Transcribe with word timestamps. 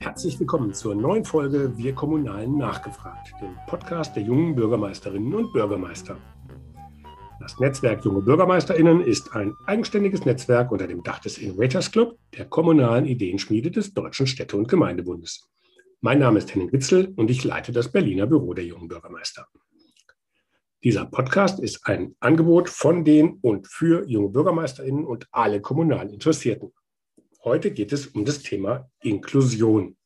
Herzlich 0.00 0.40
willkommen 0.40 0.74
zur 0.74 0.96
neuen 0.96 1.24
Folge 1.24 1.76
Wir 1.76 1.94
Kommunalen 1.94 2.58
nachgefragt, 2.58 3.32
dem 3.40 3.56
Podcast 3.68 4.16
der 4.16 4.24
jungen 4.24 4.56
Bürgermeisterinnen 4.56 5.32
und 5.32 5.52
Bürgermeister. 5.52 6.16
Das 7.40 7.60
Netzwerk 7.60 8.04
Junge 8.04 8.22
BürgermeisterInnen 8.22 9.02
ist 9.02 9.34
ein 9.34 9.54
eigenständiges 9.66 10.24
Netzwerk 10.24 10.72
unter 10.72 10.88
dem 10.88 11.04
Dach 11.04 11.20
des 11.20 11.38
Innovators 11.38 11.92
Club, 11.92 12.18
der 12.36 12.46
kommunalen 12.46 13.06
Ideenschmiede 13.06 13.70
des 13.70 13.94
Deutschen 13.94 14.26
Städte- 14.26 14.56
und 14.56 14.66
Gemeindebundes. 14.66 15.48
Mein 16.00 16.18
Name 16.18 16.38
ist 16.38 16.52
Henning 16.52 16.72
Witzel 16.72 17.12
und 17.14 17.30
ich 17.30 17.44
leite 17.44 17.70
das 17.70 17.92
Berliner 17.92 18.26
Büro 18.26 18.54
der 18.54 18.64
jungen 18.64 18.88
Bürgermeister. 18.88 19.46
Dieser 20.82 21.04
Podcast 21.04 21.60
ist 21.60 21.86
ein 21.86 22.16
Angebot 22.18 22.68
von 22.68 23.04
den 23.04 23.38
und 23.42 23.68
für 23.68 24.04
junge 24.08 24.30
BürgermeisterInnen 24.30 25.04
und 25.04 25.28
alle 25.30 25.60
kommunalen 25.60 26.10
Interessierten. 26.10 26.72
Heute 27.44 27.72
geht 27.72 27.92
es 27.92 28.06
um 28.06 28.24
das 28.24 28.40
Thema 28.40 28.88
Inklusion. 29.02 29.96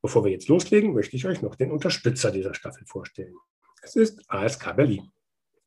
Bevor 0.00 0.24
wir 0.24 0.30
jetzt 0.30 0.46
loslegen, 0.46 0.94
möchte 0.94 1.16
ich 1.16 1.26
euch 1.26 1.42
noch 1.42 1.56
den 1.56 1.72
Unterstützer 1.72 2.30
dieser 2.30 2.54
Staffel 2.54 2.86
vorstellen. 2.86 3.34
Es 3.82 3.96
ist 3.96 4.22
ASK 4.28 4.76
Berlin. 4.76 5.10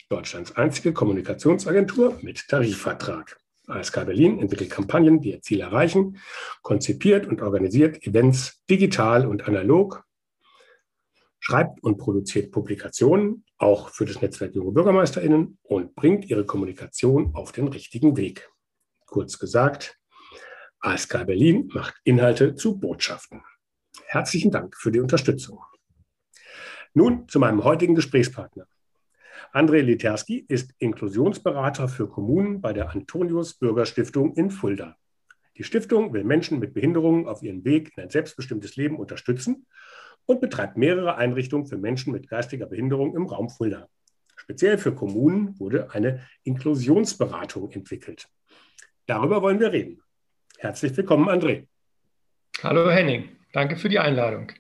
Deutschlands 0.08 0.56
einzige 0.56 0.94
Kommunikationsagentur 0.94 2.18
mit 2.22 2.48
Tarifvertrag. 2.48 3.38
ASK 3.68 4.06
Berlin 4.06 4.40
entwickelt 4.40 4.70
Kampagnen, 4.70 5.20
die 5.20 5.32
ihr 5.32 5.42
Ziel 5.42 5.60
erreichen, 5.60 6.22
konzipiert 6.62 7.26
und 7.26 7.42
organisiert 7.42 8.02
Events 8.08 8.64
digital 8.70 9.28
und 9.28 9.46
analog, 9.46 10.06
schreibt 11.40 11.84
und 11.84 11.98
produziert 11.98 12.50
Publikationen, 12.54 13.44
auch 13.58 13.90
für 13.90 14.06
das 14.06 14.22
Netzwerk 14.22 14.56
Junge 14.56 14.72
BürgermeisterInnen 14.72 15.58
und 15.64 15.96
bringt 15.96 16.30
ihre 16.30 16.46
Kommunikation 16.46 17.36
auf 17.36 17.52
den 17.52 17.68
richtigen 17.68 18.16
Weg. 18.16 18.50
Kurz 19.16 19.40
gesagt, 19.40 19.98
ASK 20.82 21.26
Berlin 21.26 21.70
macht 21.74 21.96
Inhalte 22.04 22.54
zu 22.54 22.78
Botschaften. 22.78 23.42
Herzlichen 24.08 24.52
Dank 24.52 24.76
für 24.76 24.92
die 24.92 25.00
Unterstützung. 25.00 25.64
Nun 26.94 27.26
zu 27.30 27.40
meinem 27.40 27.64
heutigen 27.64 27.96
Gesprächspartner. 27.96 28.68
André 29.54 29.80
Literski 29.80 30.44
ist 30.50 30.74
Inklusionsberater 30.80 31.88
für 31.88 32.10
Kommunen 32.10 32.60
bei 32.60 32.74
der 32.74 32.90
Antonius 32.90 33.54
Bürgerstiftung 33.54 34.36
in 34.36 34.52
Fulda. 34.52 34.98
Die 35.56 35.64
Stiftung 35.64 36.12
will 36.12 36.26
Menschen 36.26 36.60
mit 36.60 36.74
Behinderungen 36.74 37.26
auf 37.26 37.42
ihrem 37.42 37.64
Weg 37.64 37.94
in 37.96 38.04
ein 38.04 38.10
selbstbestimmtes 38.10 38.76
Leben 38.76 38.98
unterstützen 38.98 39.66
und 40.26 40.42
betreibt 40.42 40.76
mehrere 40.76 41.16
Einrichtungen 41.16 41.68
für 41.68 41.78
Menschen 41.78 42.12
mit 42.12 42.28
geistiger 42.28 42.66
Behinderung 42.66 43.16
im 43.16 43.28
Raum 43.28 43.50
Fulda. 43.50 43.88
Speziell 44.36 44.78
für 44.78 44.94
Kommunen 44.94 45.58
wurde 45.58 45.92
eine 45.92 46.28
Inklusionsberatung 46.44 47.72
entwickelt. 47.72 48.28
Darüber 49.06 49.42
wollen 49.42 49.60
wir 49.60 49.72
reden. 49.72 50.02
Herzlich 50.58 50.96
willkommen, 50.98 51.30
André. 51.30 51.68
Hallo 52.64 52.90
Henning, 52.90 53.30
danke 53.54 53.76
für 53.76 53.90
die 53.90 54.00
Einladung. 54.00 54.52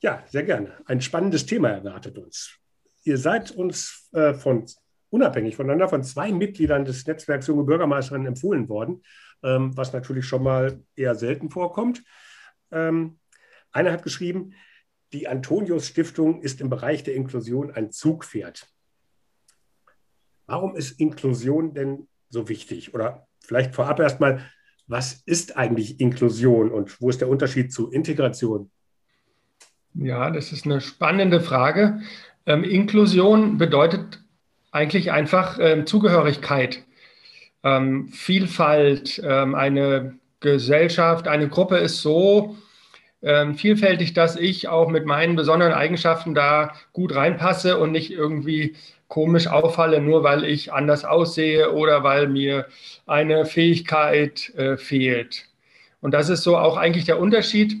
Ja, 0.00 0.24
sehr 0.28 0.42
gerne. 0.42 0.76
Ein 0.86 1.00
spannendes 1.00 1.46
Thema 1.46 1.70
erwartet 1.70 2.18
uns 2.18 2.60
ihr 3.04 3.18
seid 3.18 3.50
uns 3.50 4.08
äh, 4.12 4.34
von 4.34 4.66
unabhängig 5.10 5.56
voneinander 5.56 5.88
von 5.88 6.04
zwei 6.04 6.32
Mitgliedern 6.32 6.84
des 6.84 7.06
Netzwerks 7.06 7.46
Junge 7.46 7.64
Bürgermeisterinnen 7.64 8.28
empfohlen 8.28 8.68
worden, 8.68 9.02
ähm, 9.42 9.76
was 9.76 9.92
natürlich 9.92 10.26
schon 10.26 10.42
mal 10.42 10.82
eher 10.94 11.14
selten 11.14 11.50
vorkommt. 11.50 12.02
Ähm, 12.70 13.18
einer 13.72 13.92
hat 13.92 14.02
geschrieben, 14.02 14.54
die 15.12 15.26
Antonius 15.26 15.86
Stiftung 15.86 16.42
ist 16.42 16.60
im 16.60 16.70
Bereich 16.70 17.02
der 17.02 17.14
Inklusion 17.14 17.72
ein 17.72 17.90
Zugpferd. 17.90 18.68
Warum 20.46 20.76
ist 20.76 21.00
Inklusion 21.00 21.74
denn 21.74 22.08
so 22.28 22.48
wichtig? 22.48 22.94
Oder 22.94 23.26
vielleicht 23.40 23.74
vorab 23.74 24.00
erstmal, 24.00 24.44
was 24.86 25.22
ist 25.26 25.56
eigentlich 25.56 26.00
Inklusion 26.00 26.70
und 26.70 27.00
wo 27.00 27.10
ist 27.10 27.20
der 27.20 27.28
Unterschied 27.28 27.72
zu 27.72 27.90
Integration? 27.90 28.70
Ja, 29.94 30.30
das 30.30 30.52
ist 30.52 30.66
eine 30.66 30.80
spannende 30.80 31.40
Frage. 31.40 32.00
Ähm, 32.46 32.64
Inklusion 32.64 33.58
bedeutet 33.58 34.20
eigentlich 34.72 35.12
einfach 35.12 35.58
ähm, 35.60 35.86
Zugehörigkeit, 35.86 36.84
ähm, 37.62 38.08
Vielfalt. 38.08 39.20
Ähm, 39.24 39.54
eine 39.54 40.18
Gesellschaft, 40.40 41.28
eine 41.28 41.48
Gruppe 41.48 41.76
ist 41.78 42.00
so 42.00 42.56
ähm, 43.22 43.54
vielfältig, 43.54 44.14
dass 44.14 44.36
ich 44.36 44.68
auch 44.68 44.88
mit 44.88 45.04
meinen 45.04 45.36
besonderen 45.36 45.74
Eigenschaften 45.74 46.34
da 46.34 46.72
gut 46.92 47.14
reinpasse 47.14 47.78
und 47.78 47.92
nicht 47.92 48.10
irgendwie 48.10 48.74
komisch 49.10 49.48
auffalle, 49.48 50.00
nur 50.00 50.22
weil 50.22 50.44
ich 50.44 50.72
anders 50.72 51.04
aussehe 51.04 51.72
oder 51.72 52.04
weil 52.04 52.28
mir 52.28 52.66
eine 53.06 53.44
Fähigkeit 53.44 54.54
äh, 54.54 54.76
fehlt. 54.76 55.46
Und 56.00 56.14
das 56.14 56.28
ist 56.28 56.44
so 56.44 56.56
auch 56.56 56.76
eigentlich 56.76 57.04
der 57.04 57.20
Unterschied 57.20 57.76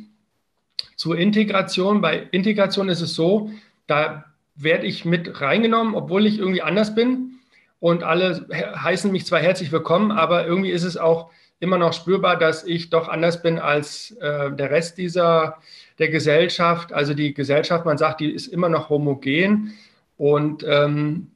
zur 0.96 1.16
Integration. 1.16 2.00
Bei 2.00 2.26
Integration 2.32 2.88
ist 2.88 3.00
es 3.00 3.14
so, 3.14 3.50
da 3.86 4.24
werde 4.56 4.86
ich 4.86 5.04
mit 5.04 5.40
reingenommen, 5.40 5.94
obwohl 5.94 6.26
ich 6.26 6.38
irgendwie 6.38 6.62
anders 6.62 6.96
bin. 6.96 7.38
Und 7.78 8.02
alle 8.02 8.46
heißen 8.50 9.10
mich 9.12 9.24
zwar 9.24 9.38
herzlich 9.38 9.70
willkommen, 9.70 10.10
aber 10.10 10.46
irgendwie 10.46 10.70
ist 10.70 10.84
es 10.84 10.96
auch 10.96 11.30
immer 11.60 11.78
noch 11.78 11.92
spürbar, 11.92 12.38
dass 12.38 12.64
ich 12.64 12.90
doch 12.90 13.08
anders 13.08 13.40
bin 13.40 13.60
als 13.60 14.10
äh, 14.20 14.50
der 14.50 14.70
Rest 14.70 14.98
dieser 14.98 15.58
der 16.00 16.08
Gesellschaft. 16.08 16.92
Also 16.92 17.14
die 17.14 17.34
Gesellschaft, 17.34 17.84
man 17.84 17.98
sagt, 17.98 18.20
die 18.20 18.32
ist 18.32 18.48
immer 18.48 18.68
noch 18.68 18.88
homogen. 18.88 19.74
Und, 20.20 20.66
ähm, 20.68 21.28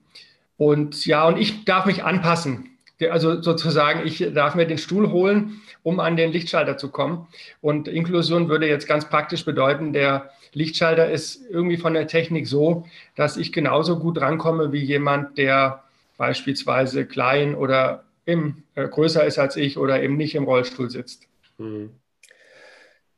und 0.59 1.07
ja, 1.07 1.27
und 1.27 1.39
ich 1.39 1.65
darf 1.65 1.87
mich 1.87 2.05
anpassen. 2.05 2.69
Also 3.11 3.41
sozusagen, 3.41 4.07
ich 4.07 4.19
darf 4.35 4.55
mir 4.55 4.67
den 4.67 4.77
Stuhl 4.77 5.11
holen, 5.11 5.63
um 5.83 6.01
an 6.01 6.19
den 6.19 6.33
Lichtschalter 6.33 6.77
zu 6.77 6.91
kommen. 6.91 7.27
Und 7.63 7.89
Inklusion 7.89 8.51
würde 8.51 8.69
jetzt 8.69 8.87
ganz 8.87 9.09
praktisch 9.09 9.47
bedeuten, 9.47 9.95
der 9.95 10.31
Lichtschalter 10.53 11.11
ist 11.11 11.41
irgendwie 11.49 11.79
von 11.79 11.95
der 11.95 12.09
Technik 12.09 12.47
so, 12.47 12.87
dass 13.17 13.39
ich 13.39 13.55
genauso 13.55 13.99
gut 13.99 14.21
rankomme 14.21 14.71
wie 14.71 14.85
jemand, 14.85 15.39
der 15.39 15.83
beispielsweise 16.19 17.07
klein 17.07 17.55
oder 17.55 18.05
im, 18.27 18.65
äh, 18.75 18.87
größer 18.87 19.25
ist 19.25 19.39
als 19.39 19.57
ich 19.57 19.79
oder 19.79 20.03
eben 20.03 20.19
nicht 20.19 20.35
im 20.35 20.45
Rollstuhl 20.45 20.91
sitzt. 20.91 21.27
Hm. 21.57 21.89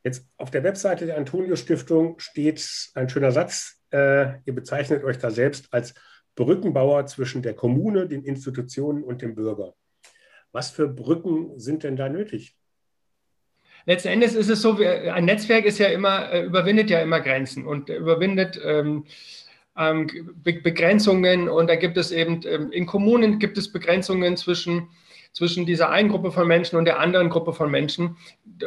Jetzt 0.01 0.25
auf 0.37 0.49
der 0.49 0.63
Webseite 0.63 1.07
der 1.07 1.17
Antonio 1.17 1.57
Stiftung 1.57 2.17
steht 2.19 2.89
ein 2.95 3.09
schöner 3.09 3.33
Satz. 3.33 3.76
Äh, 3.91 4.39
ihr 4.45 4.53
bezeichnet 4.53 5.03
euch 5.03 5.17
da 5.17 5.31
selbst 5.31 5.73
als 5.73 5.93
Brückenbauer 6.35 7.05
zwischen 7.05 7.41
der 7.41 7.53
Kommune, 7.53 8.07
den 8.07 8.23
Institutionen 8.23 9.03
und 9.03 9.21
dem 9.21 9.35
Bürger. 9.35 9.73
Was 10.51 10.69
für 10.69 10.87
Brücken 10.87 11.59
sind 11.59 11.83
denn 11.83 11.95
da 11.95 12.09
nötig? 12.09 12.57
letzten 13.87 14.09
Endes 14.09 14.35
ist 14.35 14.49
es 14.49 14.61
so, 14.61 14.77
ein 14.77 15.25
Netzwerk 15.25 15.65
ist 15.65 15.79
ja 15.79 15.87
immer, 15.87 16.31
äh, 16.31 16.43
überwindet 16.43 16.91
ja 16.91 16.99
immer 16.99 17.19
Grenzen 17.21 17.65
und 17.65 17.89
überwindet 17.89 18.59
ähm, 18.63 19.05
ähm, 19.75 20.35
Begrenzungen 20.43 21.49
und 21.49 21.67
da 21.67 21.75
gibt 21.75 21.97
es 21.97 22.11
eben, 22.11 22.41
ähm, 22.45 22.71
in 22.71 22.85
Kommunen 22.85 23.39
gibt 23.39 23.57
es 23.57 23.71
Begrenzungen 23.71 24.35
zwischen, 24.35 24.89
zwischen 25.31 25.65
dieser 25.65 25.89
einen 25.89 26.09
Gruppe 26.09 26.31
von 26.31 26.47
Menschen 26.47 26.77
und 26.77 26.85
der 26.85 26.99
anderen 26.99 27.29
Gruppe 27.29 27.53
von 27.53 27.71
Menschen. 27.71 28.17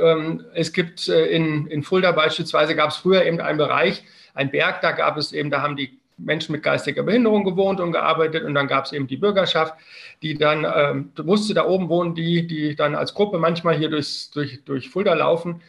Ähm, 0.00 0.44
es 0.54 0.72
gibt 0.72 1.08
äh, 1.08 1.26
in, 1.26 1.66
in 1.66 1.82
Fulda 1.82 2.12
beispielsweise, 2.12 2.75
gab 2.75 2.91
es 2.91 2.97
früher 2.97 3.25
eben 3.25 3.41
einen 3.41 3.58
Bereich, 3.58 4.04
ein 4.34 4.50
Berg, 4.50 4.80
da 4.80 4.92
gab 4.92 5.16
es 5.16 5.32
eben, 5.32 5.50
da 5.50 5.62
haben 5.62 5.76
die 5.76 5.98
Menschen 6.24 6.52
mit 6.52 6.62
geistiger 6.62 7.02
Behinderung 7.02 7.44
gewohnt 7.44 7.80
und 7.80 7.92
gearbeitet 7.92 8.44
und 8.44 8.54
dann 8.54 8.68
gab 8.68 8.84
es 8.84 8.92
eben 8.92 9.06
die 9.06 9.16
Bürgerschaft, 9.16 9.74
die 10.22 10.34
dann, 10.34 10.66
ähm, 10.74 11.12
wusste, 11.16 11.54
da 11.54 11.66
oben 11.66 11.88
wohnen 11.88 12.14
die, 12.14 12.46
die 12.46 12.76
dann 12.76 12.94
als 12.94 13.14
Gruppe 13.14 13.38
manchmal 13.38 13.76
hier 13.76 13.88
durchs, 13.88 14.30
durch, 14.30 14.62
durch 14.64 14.90
Fulda 14.90 15.14
laufen, 15.14 15.62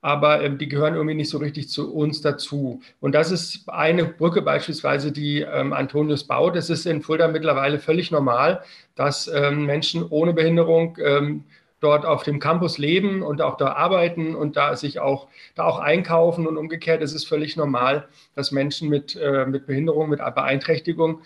aber 0.00 0.42
ähm, 0.42 0.58
die 0.58 0.68
gehören 0.68 0.94
irgendwie 0.94 1.14
nicht 1.14 1.28
so 1.28 1.38
richtig 1.38 1.68
zu 1.68 1.92
uns 1.92 2.20
dazu. 2.20 2.80
Und 3.00 3.14
das 3.14 3.30
ist 3.30 3.68
eine 3.68 4.04
Brücke 4.04 4.42
beispielsweise, 4.42 5.12
die 5.12 5.40
ähm, 5.40 5.72
Antonius 5.72 6.24
baut. 6.24 6.56
Es 6.56 6.70
ist 6.70 6.86
in 6.86 7.02
Fulda 7.02 7.28
mittlerweile 7.28 7.78
völlig 7.78 8.10
normal, 8.10 8.62
dass 8.94 9.28
ähm, 9.28 9.66
Menschen 9.66 10.06
ohne 10.08 10.32
Behinderung 10.32 10.96
ähm, 11.04 11.44
dort 11.80 12.04
auf 12.04 12.22
dem 12.22 12.38
Campus 12.38 12.78
leben 12.78 13.22
und 13.22 13.40
auch 13.40 13.56
da 13.56 13.72
arbeiten 13.72 14.34
und 14.34 14.56
da 14.56 14.76
sich 14.76 15.00
auch, 15.00 15.28
da 15.54 15.64
auch 15.64 15.78
einkaufen 15.78 16.46
und 16.46 16.56
umgekehrt 16.56 17.02
ist 17.02 17.14
es 17.14 17.24
völlig 17.24 17.56
normal, 17.56 18.08
dass 18.34 18.52
Menschen 18.52 18.88
mit, 18.88 19.16
äh, 19.16 19.46
mit 19.46 19.66
Behinderung, 19.66 20.10
mit 20.10 20.18
Beeinträchtigung 20.18 21.22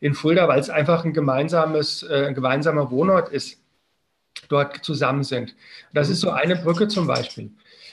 in 0.00 0.14
Fulda, 0.14 0.48
weil 0.48 0.58
es 0.58 0.70
einfach 0.70 1.04
ein 1.04 1.12
gemeinsames, 1.12 2.02
äh, 2.02 2.26
ein 2.26 2.34
gemeinsamer 2.34 2.90
Wohnort 2.90 3.28
ist, 3.28 3.60
dort 4.48 4.84
zusammen 4.84 5.22
sind. 5.22 5.54
Das 5.94 6.08
ist 6.08 6.20
so 6.20 6.30
eine 6.30 6.56
Brücke 6.56 6.88
zum 6.88 7.06
Beispiel. 7.06 7.52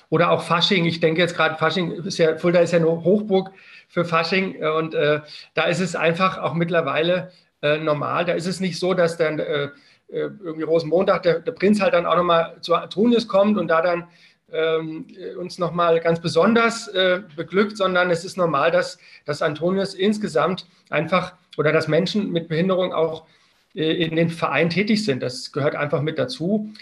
Oder 0.10 0.32
auch 0.32 0.42
Fasching. 0.42 0.86
Ich 0.86 1.00
denke 1.00 1.22
jetzt 1.22 1.36
gerade, 1.36 1.58
Fasching 1.58 1.92
ist 1.92 2.18
ja, 2.18 2.38
Fulda 2.38 2.60
ist 2.60 2.74
ja 2.74 2.80
nur 2.80 3.04
Hochburg 3.04 3.52
für 3.88 4.04
Fasching 4.04 4.64
und 4.64 4.96
äh, 4.96 5.22
da 5.54 5.64
ist 5.66 5.80
es 5.80 5.96
einfach 5.96 6.40
auch 6.40 6.56
mittlerweile 6.56 7.32
äh, 7.62 7.78
normal. 7.78 8.26
Da 8.26 8.34
ist 8.34 8.48
es 8.48 8.60
nicht 8.60 8.80
so, 8.80 8.96
dass 8.96 9.18
dann 9.18 9.40
äh, 10.12 10.20
äh, 10.20 10.30
irgendwie 10.44 10.64
Rosenmontag 10.64 11.24
der, 11.24 11.40
der 11.40 11.52
Prinz 11.52 11.80
halt 11.82 11.94
dann 11.94 12.06
auch 12.06 12.16
nochmal 12.16 12.58
zu 12.62 12.74
Antonius 12.74 13.28
kommt 13.28 13.58
und 13.58 13.68
da 13.68 13.82
dann 13.82 14.08
ähm, 14.52 15.06
uns 15.38 15.60
nochmal 15.60 16.00
ganz 16.00 16.20
besonders 16.20 16.88
äh, 16.88 17.22
beglückt, 17.36 17.78
sondern 17.78 18.10
es 18.10 18.26
ist 18.26 18.36
normal, 18.36 18.72
dass, 18.72 18.98
dass 19.26 19.44
Antonius 19.44 19.94
insgesamt 19.94 20.66
einfach 20.90 21.34
oder 21.58 21.72
dass 21.72 21.88
Menschen 21.88 22.32
mit 22.32 22.48
Behinderung 22.48 22.92
auch 22.92 23.26
äh, 23.76 24.04
in 24.04 24.16
den 24.16 24.30
Verein 24.30 24.72
tätig 24.72 25.06
sind. 25.06 25.22
Das 25.22 25.52
gehört 25.52 25.76
einfach 25.76 26.02
mit 26.02 26.18
dazu. 26.18 26.74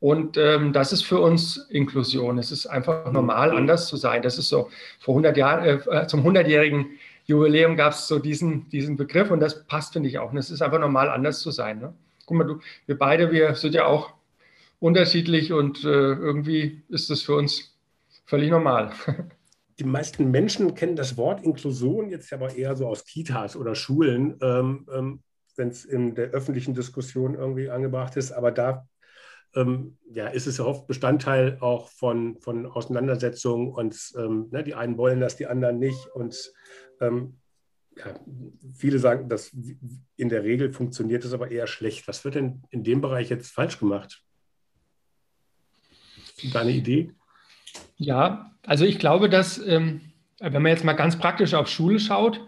Und 0.00 0.38
ähm, 0.38 0.72
das 0.72 0.94
ist 0.94 1.02
für 1.02 1.20
uns 1.20 1.58
Inklusion. 1.68 2.38
Es 2.38 2.50
ist 2.50 2.66
einfach 2.66 3.12
normal, 3.12 3.50
anders 3.50 3.88
zu 3.88 3.98
sein. 3.98 4.22
Das 4.22 4.38
ist 4.38 4.48
so, 4.48 4.70
vor 4.98 5.12
100 5.12 5.36
Jahren, 5.36 5.64
äh, 5.66 6.06
zum 6.06 6.26
100-jährigen 6.26 6.86
Jubiläum 7.26 7.76
gab 7.76 7.92
es 7.92 8.08
so 8.08 8.18
diesen, 8.18 8.70
diesen 8.70 8.96
Begriff 8.96 9.30
und 9.30 9.40
das 9.40 9.66
passt, 9.66 9.92
finde 9.92 10.08
ich 10.08 10.18
auch. 10.18 10.30
Und 10.32 10.38
es 10.38 10.50
ist 10.50 10.62
einfach 10.62 10.78
normal, 10.78 11.10
anders 11.10 11.40
zu 11.40 11.50
sein. 11.50 11.80
Ne? 11.80 11.92
Guck 12.30 12.38
mal, 12.38 12.44
du, 12.44 12.60
wir 12.86 12.96
beide, 12.96 13.32
wir 13.32 13.56
sind 13.56 13.74
ja 13.74 13.86
auch 13.86 14.12
unterschiedlich 14.78 15.52
und 15.52 15.82
äh, 15.82 15.88
irgendwie 15.88 16.84
ist 16.88 17.10
das 17.10 17.22
für 17.22 17.34
uns 17.34 17.76
völlig 18.24 18.50
normal. 18.50 18.92
Die 19.80 19.84
meisten 19.84 20.30
Menschen 20.30 20.76
kennen 20.76 20.94
das 20.94 21.16
Wort 21.16 21.42
Inklusion 21.42 22.08
jetzt 22.08 22.32
aber 22.32 22.54
eher 22.54 22.76
so 22.76 22.86
aus 22.86 23.04
Kitas 23.04 23.56
oder 23.56 23.74
Schulen, 23.74 24.38
ähm, 24.42 24.86
ähm, 24.94 25.22
wenn 25.56 25.70
es 25.70 25.84
in 25.84 26.14
der 26.14 26.26
öffentlichen 26.26 26.72
Diskussion 26.72 27.34
irgendwie 27.34 27.68
angebracht 27.68 28.16
ist. 28.16 28.30
Aber 28.30 28.52
da 28.52 28.86
ähm, 29.56 29.98
ja, 30.12 30.28
ist 30.28 30.46
es 30.46 30.58
ja 30.58 30.66
oft 30.66 30.86
Bestandteil 30.86 31.58
auch 31.58 31.88
von, 31.88 32.38
von 32.38 32.64
Auseinandersetzungen 32.64 33.72
und 33.72 34.12
ähm, 34.16 34.46
ne, 34.52 34.62
die 34.62 34.76
einen 34.76 34.96
wollen 34.98 35.18
das, 35.18 35.34
die 35.34 35.48
anderen 35.48 35.80
nicht. 35.80 36.06
Und 36.14 36.52
ähm, 37.00 37.39
ja, 38.04 38.14
viele 38.74 38.98
sagen, 38.98 39.28
dass 39.28 39.54
in 40.16 40.28
der 40.28 40.42
Regel 40.42 40.72
funktioniert 40.72 41.24
es 41.24 41.32
aber 41.32 41.50
eher 41.50 41.66
schlecht. 41.66 42.08
Was 42.08 42.24
wird 42.24 42.34
denn 42.34 42.62
in 42.70 42.84
dem 42.84 43.00
Bereich 43.00 43.30
jetzt 43.30 43.52
falsch 43.52 43.78
gemacht? 43.78 44.22
Deine 46.52 46.70
Idee? 46.70 47.10
Ja, 47.96 48.52
also 48.64 48.84
ich 48.84 48.98
glaube, 48.98 49.28
dass, 49.28 49.58
ähm, 49.58 50.00
wenn 50.38 50.62
man 50.62 50.72
jetzt 50.72 50.84
mal 50.84 50.94
ganz 50.94 51.18
praktisch 51.18 51.54
auf 51.54 51.68
Schule 51.68 52.00
schaut 52.00 52.40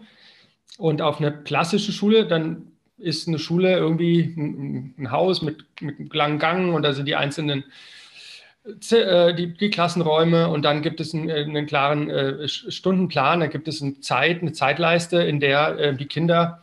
und 0.77 1.01
auf 1.01 1.19
eine 1.19 1.43
klassische 1.43 1.91
Schule, 1.91 2.27
dann 2.27 2.71
ist 2.97 3.27
eine 3.27 3.39
Schule 3.39 3.75
irgendwie 3.75 4.33
ein, 4.35 4.95
ein 4.97 5.11
Haus 5.11 5.41
mit, 5.41 5.65
mit 5.81 5.99
einem 5.99 6.09
langen 6.11 6.39
Gang 6.39 6.73
und 6.73 6.83
da 6.83 6.93
sind 6.93 7.07
die 7.07 7.15
einzelnen 7.15 7.65
die, 8.65 9.53
die, 9.53 9.69
Klassenräume 9.69 10.47
und 10.49 10.63
dann 10.63 10.81
gibt 10.81 11.01
es 11.01 11.13
einen, 11.13 11.29
einen 11.29 11.65
klaren 11.65 12.09
äh, 12.09 12.47
Stundenplan, 12.47 13.41
da 13.41 13.47
gibt 13.47 13.67
es 13.67 13.81
eine 13.81 13.99
Zeit, 13.99 14.41
eine 14.41 14.53
Zeitleiste, 14.53 15.17
in 15.17 15.39
der 15.41 15.77
äh, 15.77 15.95
die 15.95 16.05
Kinder 16.05 16.61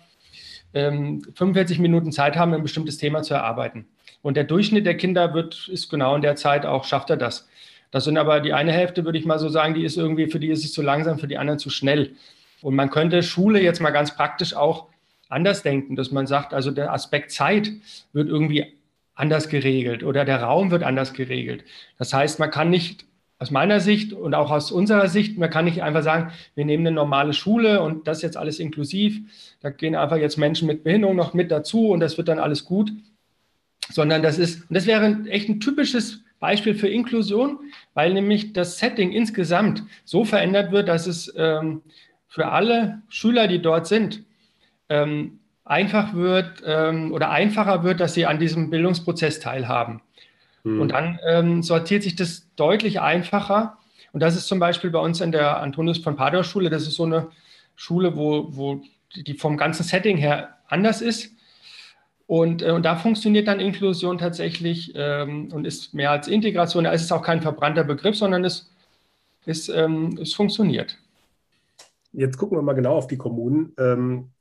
ähm, 0.73 1.23
45 1.35 1.79
Minuten 1.79 2.11
Zeit 2.11 2.37
haben, 2.37 2.55
ein 2.55 2.63
bestimmtes 2.63 2.97
Thema 2.97 3.23
zu 3.23 3.35
erarbeiten. 3.35 3.87
Und 4.23 4.37
der 4.37 4.45
Durchschnitt 4.45 4.87
der 4.87 4.97
Kinder 4.97 5.35
wird, 5.35 5.69
ist 5.69 5.91
genau 5.91 6.15
in 6.15 6.23
der 6.23 6.37
Zeit 6.37 6.65
auch, 6.65 6.85
schafft 6.85 7.11
er 7.11 7.17
das. 7.17 7.49
Das 7.91 8.05
sind 8.05 8.17
aber 8.17 8.41
die 8.41 8.53
eine 8.53 8.73
Hälfte, 8.73 9.05
würde 9.05 9.19
ich 9.19 9.27
mal 9.27 9.39
so 9.39 9.49
sagen, 9.49 9.75
die 9.75 9.85
ist 9.85 9.97
irgendwie, 9.97 10.29
für 10.29 10.41
die 10.41 10.49
ist 10.49 10.65
es 10.65 10.73
zu 10.73 10.83
langsam, 10.83 11.19
für 11.19 11.27
die 11.27 11.39
anderen 11.39 11.59
zu 11.59 11.71
schnell. 11.71 12.13
Und 12.63 12.77
man 12.77 12.91
könnte 12.91 13.23
Schule 13.23 13.63
jetzt 13.63 13.81
mal 13.81 13.91
ganz 13.91 14.15
praktisch 14.15 14.55
auch 14.55 14.87
anders 15.29 15.63
denken, 15.63 15.97
dass 15.97 16.11
man 16.11 16.27
sagt, 16.27 16.55
also 16.55 16.71
der 16.71 16.93
Aspekt 16.93 17.31
Zeit 17.31 17.71
wird 18.13 18.29
irgendwie 18.29 18.75
anders 19.21 19.49
geregelt 19.49 20.03
oder 20.03 20.25
der 20.25 20.43
Raum 20.43 20.71
wird 20.71 20.83
anders 20.83 21.13
geregelt. 21.13 21.65
Das 21.99 22.13
heißt, 22.13 22.39
man 22.39 22.51
kann 22.51 22.71
nicht 22.71 23.05
aus 23.41 23.51
meiner 23.51 23.81
Sicht 23.81 24.13
und 24.13 24.35
auch 24.35 24.51
aus 24.51 24.71
unserer 24.71 25.09
Sicht, 25.09 25.39
man 25.39 25.49
kann 25.49 25.65
nicht 25.65 25.83
einfach 25.83 26.03
sagen, 26.03 26.31
wir 26.55 26.67
nehmen 26.67 26.87
eine 26.87 26.95
normale 26.95 27.33
Schule 27.33 27.81
und 27.81 28.07
das 28.07 28.19
ist 28.19 28.23
jetzt 28.23 28.37
alles 28.37 28.61
inklusiv. 28.61 29.19
Da 29.61 29.71
gehen 29.71 29.97
einfach 29.97 30.19
jetzt 30.19 30.37
Menschen 30.37 30.67
mit 30.67 30.85
Behinderung 30.85 31.17
noch 31.17 31.33
mit 31.33 31.51
dazu 31.51 31.89
und 31.89 32.01
das 32.01 32.19
wird 32.19 32.29
dann 32.29 32.39
alles 32.39 32.67
gut. 32.67 32.93
Sondern 33.91 34.23
das 34.23 34.39
ist, 34.39 34.65
das 34.69 34.87
wäre 34.87 35.25
echt 35.29 35.49
ein 35.49 35.59
typisches 35.59 36.23
Beispiel 36.39 36.75
für 36.75 36.89
Inklusion, 36.89 37.59
weil 37.95 38.13
nämlich 38.13 38.53
das 38.53 38.79
Setting 38.79 39.11
insgesamt 39.11 39.85
so 40.05 40.25
verändert 40.25 40.71
wird, 40.71 40.89
dass 40.89 41.07
es 41.07 41.33
ähm, 41.37 41.81
für 42.29 42.49
alle 42.49 43.03
Schüler, 43.09 43.49
die 43.49 43.61
dort 43.61 43.87
sind, 43.87 44.23
ähm, 44.91 45.40
einfach 45.71 46.15
wird 46.15 46.63
ähm, 46.67 47.13
oder 47.13 47.31
einfacher 47.31 47.85
wird, 47.85 48.01
dass 48.01 48.15
sie 48.15 48.27
an 48.27 48.41
diesem 48.41 48.71
Bildungsprozess 48.71 49.39
teilhaben. 49.39 50.03
Mhm. 50.65 50.81
Und 50.81 50.89
dann 50.93 51.19
ähm, 51.27 51.63
sortiert 51.63 52.03
sich 52.03 52.17
das 52.17 52.49
deutlich 52.57 53.01
einfacher. 53.01 53.79
Und 54.13 54.21
das 54.21 54.37
ist 54.37 54.49
zum 54.49 54.59
Beispiel 54.59 54.91
bei 54.91 54.99
uns 54.99 55.21
in 55.21 55.31
der 55.31 55.61
Antonius 55.61 55.99
von 55.99 56.17
Padua 56.17 56.43
Schule. 56.43 56.71
Das 56.71 56.89
ist 56.89 56.95
so 56.95 57.05
eine 57.05 57.29
Schule, 57.77 58.17
wo, 58.17 58.49
wo 58.51 58.83
die 59.15 59.35
vom 59.35 59.57
ganzen 59.57 59.85
Setting 59.85 60.17
her 60.17 60.57
anders 60.67 61.01
ist. 61.01 61.33
Und, 62.27 62.63
äh, 62.63 62.73
und 62.73 62.83
da 62.83 62.97
funktioniert 62.97 63.47
dann 63.47 63.61
Inklusion 63.61 64.19
tatsächlich 64.19 64.93
ähm, 64.97 65.53
und 65.53 65.67
ist 65.67 65.95
mehr 65.95 66.11
als 66.11 66.27
Integration. 66.27 66.85
Da 66.85 66.91
ist 66.91 67.03
es 67.03 67.13
auch 67.13 67.23
kein 67.23 67.43
verbrannter 67.43 67.85
Begriff, 67.85 68.17
sondern 68.17 68.45
es, 68.45 68.73
es, 69.47 69.69
ähm, 69.69 70.19
es 70.21 70.35
funktioniert. 70.35 70.99
Jetzt 72.13 72.39
gucken 72.39 72.59
wir 72.59 72.63
mal 72.63 72.73
genau 72.73 72.97
auf 72.97 73.07
die 73.07 73.17
Kommunen. 73.17 73.73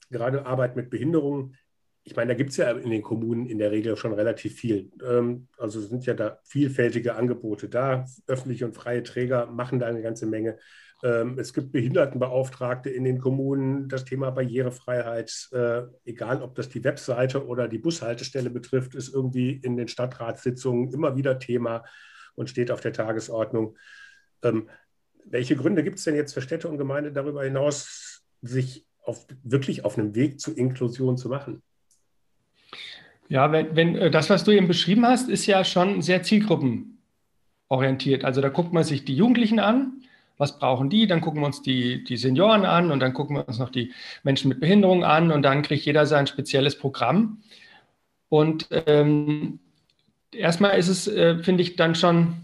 Gerade 0.09 0.45
Arbeit 0.45 0.75
mit 0.75 0.89
Behinderungen. 0.89 1.55
Ich 2.03 2.15
meine, 2.15 2.29
da 2.29 2.37
gibt 2.37 2.51
es 2.51 2.57
ja 2.57 2.71
in 2.71 2.89
den 2.89 3.01
Kommunen 3.01 3.45
in 3.45 3.59
der 3.59 3.71
Regel 3.71 3.95
schon 3.95 4.13
relativ 4.13 4.55
viel. 4.55 4.91
Ähm, 5.07 5.47
also 5.57 5.79
sind 5.81 6.05
ja 6.05 6.13
da 6.13 6.39
vielfältige 6.43 7.15
Angebote 7.15 7.69
da. 7.69 8.05
Öffentliche 8.27 8.65
und 8.65 8.75
freie 8.75 9.03
Träger 9.03 9.47
machen 9.47 9.79
da 9.79 9.87
eine 9.87 10.01
ganze 10.01 10.25
Menge. 10.25 10.57
Ähm, 11.03 11.37
es 11.39 11.53
gibt 11.53 11.71
Behindertenbeauftragte 11.71 12.89
in 12.89 13.03
den 13.03 13.19
Kommunen. 13.19 13.87
Das 13.87 14.05
Thema 14.05 14.31
Barrierefreiheit, 14.31 15.49
äh, 15.51 15.83
egal 16.05 16.41
ob 16.41 16.55
das 16.55 16.69
die 16.69 16.83
Webseite 16.83 17.45
oder 17.45 17.67
die 17.67 17.77
Bushaltestelle 17.77 18.49
betrifft, 18.49 18.95
ist 18.95 19.13
irgendwie 19.13 19.51
in 19.51 19.77
den 19.77 19.87
Stadtratssitzungen 19.87 20.91
immer 20.91 21.15
wieder 21.15 21.39
Thema 21.39 21.83
und 22.35 22.49
steht 22.49 22.71
auf 22.71 22.81
der 22.81 22.93
Tagesordnung. 22.93 23.77
Ähm, 24.43 24.69
welche 25.25 25.55
Gründe 25.55 25.83
gibt 25.83 25.99
es 25.99 26.05
denn 26.05 26.15
jetzt 26.15 26.33
für 26.33 26.41
Städte 26.41 26.67
und 26.67 26.77
Gemeinden 26.77 27.13
darüber 27.13 27.43
hinaus, 27.43 28.25
sich 28.41 28.85
auf, 29.03 29.25
wirklich 29.43 29.85
auf 29.85 29.97
einem 29.97 30.15
Weg 30.15 30.39
zur 30.39 30.57
Inklusion 30.57 31.17
zu 31.17 31.29
machen? 31.29 31.61
Ja, 33.27 33.51
wenn, 33.51 33.75
wenn 33.75 33.95
äh, 33.95 34.11
das, 34.11 34.29
was 34.29 34.43
du 34.43 34.51
eben 34.51 34.67
beschrieben 34.67 35.05
hast, 35.05 35.29
ist 35.29 35.45
ja 35.45 35.63
schon 35.63 36.01
sehr 36.01 36.23
zielgruppenorientiert. 36.23 38.25
Also 38.25 38.41
da 38.41 38.49
guckt 38.49 38.73
man 38.73 38.83
sich 38.83 39.05
die 39.05 39.15
Jugendlichen 39.15 39.59
an, 39.59 40.01
was 40.37 40.57
brauchen 40.57 40.89
die, 40.89 41.05
dann 41.05 41.21
gucken 41.21 41.41
wir 41.41 41.45
uns 41.45 41.61
die, 41.61 42.03
die 42.03 42.17
Senioren 42.17 42.65
an 42.65 42.91
und 42.91 43.01
dann 43.01 43.13
gucken 43.13 43.35
wir 43.35 43.47
uns 43.47 43.59
noch 43.59 43.69
die 43.69 43.91
Menschen 44.23 44.49
mit 44.49 44.59
Behinderung 44.59 45.03
an 45.03 45.31
und 45.31 45.43
dann 45.43 45.61
kriegt 45.61 45.85
jeder 45.85 46.05
sein 46.05 46.27
spezielles 46.27 46.77
Programm. 46.77 47.43
Und 48.29 48.67
ähm, 48.71 49.59
erstmal 50.31 50.79
ist 50.79 50.87
es, 50.87 51.07
äh, 51.07 51.43
finde 51.43 51.61
ich, 51.61 51.75
dann 51.75 51.93
schon, 51.93 52.35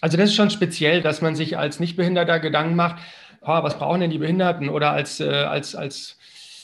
also 0.00 0.16
das 0.16 0.30
ist 0.30 0.34
schon 0.34 0.50
speziell, 0.50 1.00
dass 1.00 1.22
man 1.22 1.36
sich 1.36 1.56
als 1.56 1.80
Nichtbehinderter 1.80 2.40
Gedanken 2.40 2.76
macht, 2.76 3.02
oh, 3.46 3.62
was 3.62 3.78
brauchen 3.78 4.00
denn 4.00 4.10
die 4.10 4.18
Behinderten 4.18 4.68
oder 4.68 4.92
als, 4.92 5.20
äh, 5.20 5.28
als, 5.28 5.74
als, 5.74 6.18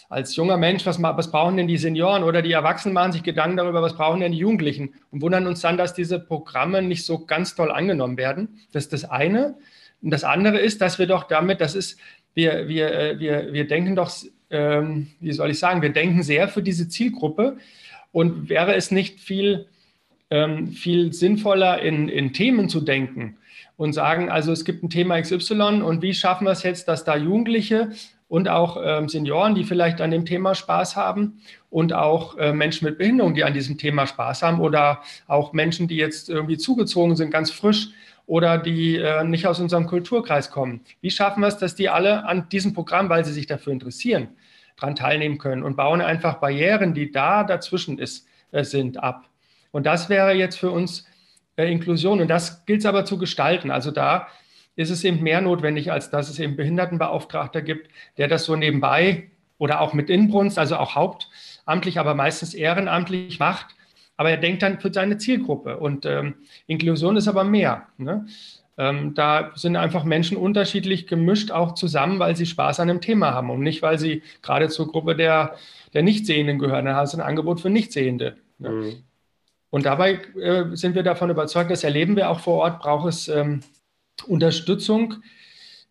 als 0.09 0.35
junger 0.37 0.57
Mensch, 0.57 0.87
was, 0.87 1.01
was 1.01 1.31
brauchen 1.31 1.57
denn 1.57 1.69
die 1.69 1.79
Senioren 1.79 2.25
oder 2.25 2.43
die 2.43 2.53
Erwachsenen 2.53 2.95
machen 2.95 3.13
sich 3.13 3.23
Gedanken 3.23 3.57
darüber, 3.57 3.83
was 3.83 3.95
brauchen 3.95 4.21
denn 4.21 4.33
die 4.33 4.39
Jugendlichen 4.39 4.95
und 5.11 5.23
wundern 5.23 5.47
uns 5.47 5.61
dann, 5.61 5.77
dass 5.77 5.95
diese 5.95 6.19
Programme 6.19 6.83
nicht 6.83 7.05
so 7.05 7.25
ganz 7.25 7.55
toll 7.55 7.71
angenommen 7.71 8.17
werden. 8.17 8.61
Das 8.73 8.85
ist 8.85 8.93
das 8.93 9.05
eine. 9.05 9.57
Und 10.03 10.11
das 10.11 10.25
andere 10.25 10.59
ist, 10.59 10.81
dass 10.81 10.99
wir 10.99 11.07
doch 11.07 11.25
damit, 11.25 11.61
das 11.61 11.75
ist, 11.75 11.99
wir, 12.35 12.69
wir, 12.69 12.93
äh, 12.93 13.19
wir, 13.19 13.53
wir 13.53 13.67
denken 13.67 13.95
doch, 13.95 14.11
ähm, 14.51 15.09
wie 15.21 15.33
soll 15.33 15.51
ich 15.51 15.59
sagen, 15.59 15.83
wir 15.83 15.91
denken 15.91 16.23
sehr 16.23 16.49
für 16.49 16.63
diese 16.63 16.89
Zielgruppe. 16.89 17.59
Und 18.13 18.49
wäre 18.49 18.75
es 18.75 18.91
nicht 18.91 19.21
viel, 19.21 19.67
ähm, 20.31 20.73
viel 20.73 21.13
sinnvoller, 21.13 21.81
in, 21.81 22.09
in 22.09 22.33
Themen 22.33 22.69
zu 22.69 22.81
denken 22.81 23.37
und 23.81 23.95
sagen, 23.95 24.29
also 24.29 24.53
es 24.53 24.67
gibt 24.67 24.85
ein 24.85 24.91
Thema 24.91 25.19
XY 25.19 25.81
und 25.81 26.03
wie 26.03 26.13
schaffen 26.13 26.45
wir 26.45 26.51
es 26.51 26.63
jetzt, 26.65 26.87
dass 26.87 27.03
da 27.03 27.17
Jugendliche 27.17 27.89
und 28.29 28.47
auch 28.47 28.77
ähm, 28.85 29.09
Senioren, 29.09 29.55
die 29.55 29.65
vielleicht 29.65 30.03
an 30.03 30.11
dem 30.11 30.27
Thema 30.27 30.55
Spaß 30.55 30.97
haben 30.97 31.41
und 31.71 31.95
auch 31.95 32.37
äh, 32.37 32.53
Menschen 32.53 32.85
mit 32.85 32.99
Behinderung, 32.99 33.33
die 33.33 33.43
an 33.43 33.55
diesem 33.55 33.79
Thema 33.79 34.07
Spaß 34.07 34.43
haben 34.43 34.61
oder 34.61 35.01
auch 35.29 35.55
Menschen, 35.55 35.89
die 35.89 35.97
jetzt 35.97 36.29
irgendwie 36.29 36.59
zugezogen 36.59 37.17
sind, 37.17 37.31
ganz 37.31 37.51
frisch, 37.51 37.89
oder 38.27 38.59
die 38.59 38.97
äh, 38.97 39.25
nicht 39.25 39.47
aus 39.47 39.61
unserem 39.61 39.87
Kulturkreis 39.87 40.51
kommen. 40.51 40.83
Wie 41.01 41.11
schaffen 41.11 41.41
wir 41.41 41.47
es, 41.47 41.57
dass 41.57 41.75
die 41.75 41.89
alle 41.89 42.27
an 42.27 42.51
diesem 42.51 42.75
Programm, 42.75 43.09
weil 43.09 43.25
sie 43.25 43.33
sich 43.33 43.47
dafür 43.47 43.73
interessieren, 43.73 44.29
daran 44.77 44.95
teilnehmen 44.95 45.39
können 45.39 45.63
und 45.63 45.79
bauen 45.79 46.03
einfach 46.03 46.35
Barrieren, 46.35 46.93
die 46.93 47.11
da 47.11 47.45
dazwischen 47.45 47.99
ist, 47.99 48.27
äh, 48.53 48.63
sind, 48.63 49.03
ab. 49.03 49.25
Und 49.73 49.87
das 49.87 50.11
wäre 50.11 50.35
jetzt 50.35 50.59
für 50.59 50.71
uns 50.71 51.07
äh, 51.61 51.71
Inklusion. 51.71 52.21
Und 52.21 52.29
das 52.29 52.65
gilt 52.67 52.81
es 52.81 52.87
aber 52.87 53.05
zu 53.05 53.19
gestalten. 53.19 53.71
Also 53.71 53.91
da 53.91 54.29
ist 54.77 54.91
es 54.91 55.05
eben 55.05 55.23
mehr 55.23 55.41
notwendig, 55.41 55.93
als 55.93 56.11
dass 56.11 56.29
es 56.31 56.39
eben 56.39 56.57
Behindertenbeauftragter 56.57 57.63
gibt, 57.63 57.91
der 58.19 58.29
das 58.29 58.45
so 58.45 58.57
nebenbei 58.57 59.31
oder 59.59 59.81
auch 59.81 59.93
mit 59.93 60.09
Inbrunst, 60.09 60.59
also 60.59 60.77
auch 60.77 60.95
hauptamtlich, 60.95 61.99
aber 61.99 62.15
meistens 62.15 62.55
ehrenamtlich 62.55 63.39
macht 63.39 63.75
aber 64.21 64.33
er 64.33 64.37
denkt 64.37 64.63
dann 64.63 64.79
für 64.81 64.93
seine 64.93 65.17
Zielgruppe. 65.17 65.79
Und 65.79 66.05
ähm, 66.05 66.35
Inklusion 66.67 67.17
ist 67.17 67.27
aber 67.27 67.43
mehr. 67.43 67.87
Ne? 67.97 68.27
Ähm, 68.77 69.15
da 69.15 69.51
sind 69.55 69.77
einfach 69.77 70.05
Menschen 70.05 70.37
unterschiedlich 70.37 71.07
gemischt 71.07 71.51
auch 71.51 71.73
zusammen, 71.73 72.19
weil 72.19 72.37
sie 72.37 72.45
Spaß 72.45 72.81
an 72.81 72.91
einem 72.91 73.01
Thema 73.01 73.33
haben 73.33 73.49
und 73.49 73.61
nicht, 73.61 73.81
weil 73.81 73.99
sie 73.99 74.23
gerade 74.43 74.69
zur 74.69 74.89
Gruppe 74.89 75.17
der, 75.17 75.55
der 75.95 76.03
Nichtsehenden 76.03 76.59
gehören. 76.59 76.85
Da 76.85 76.97
hast 76.97 77.15
du 77.15 77.17
ein 77.17 77.27
Angebot 77.27 77.63
für 77.63 77.71
Nichtsehende. 77.71 78.37
Ne? 78.59 78.69
Mhm. 78.69 79.05
Und 79.71 79.87
dabei 79.87 80.21
äh, 80.41 80.75
sind 80.75 80.95
wir 80.95 81.03
davon 81.03 81.31
überzeugt, 81.31 81.71
das 81.71 81.85
erleben 81.85 82.17
wir 82.17 82.31
auch 82.31 82.41
vor 82.41 82.59
Ort, 82.59 82.81
braucht 82.81 83.09
es 83.09 83.29
ähm, 83.29 83.61
Unterstützung. 84.27 85.23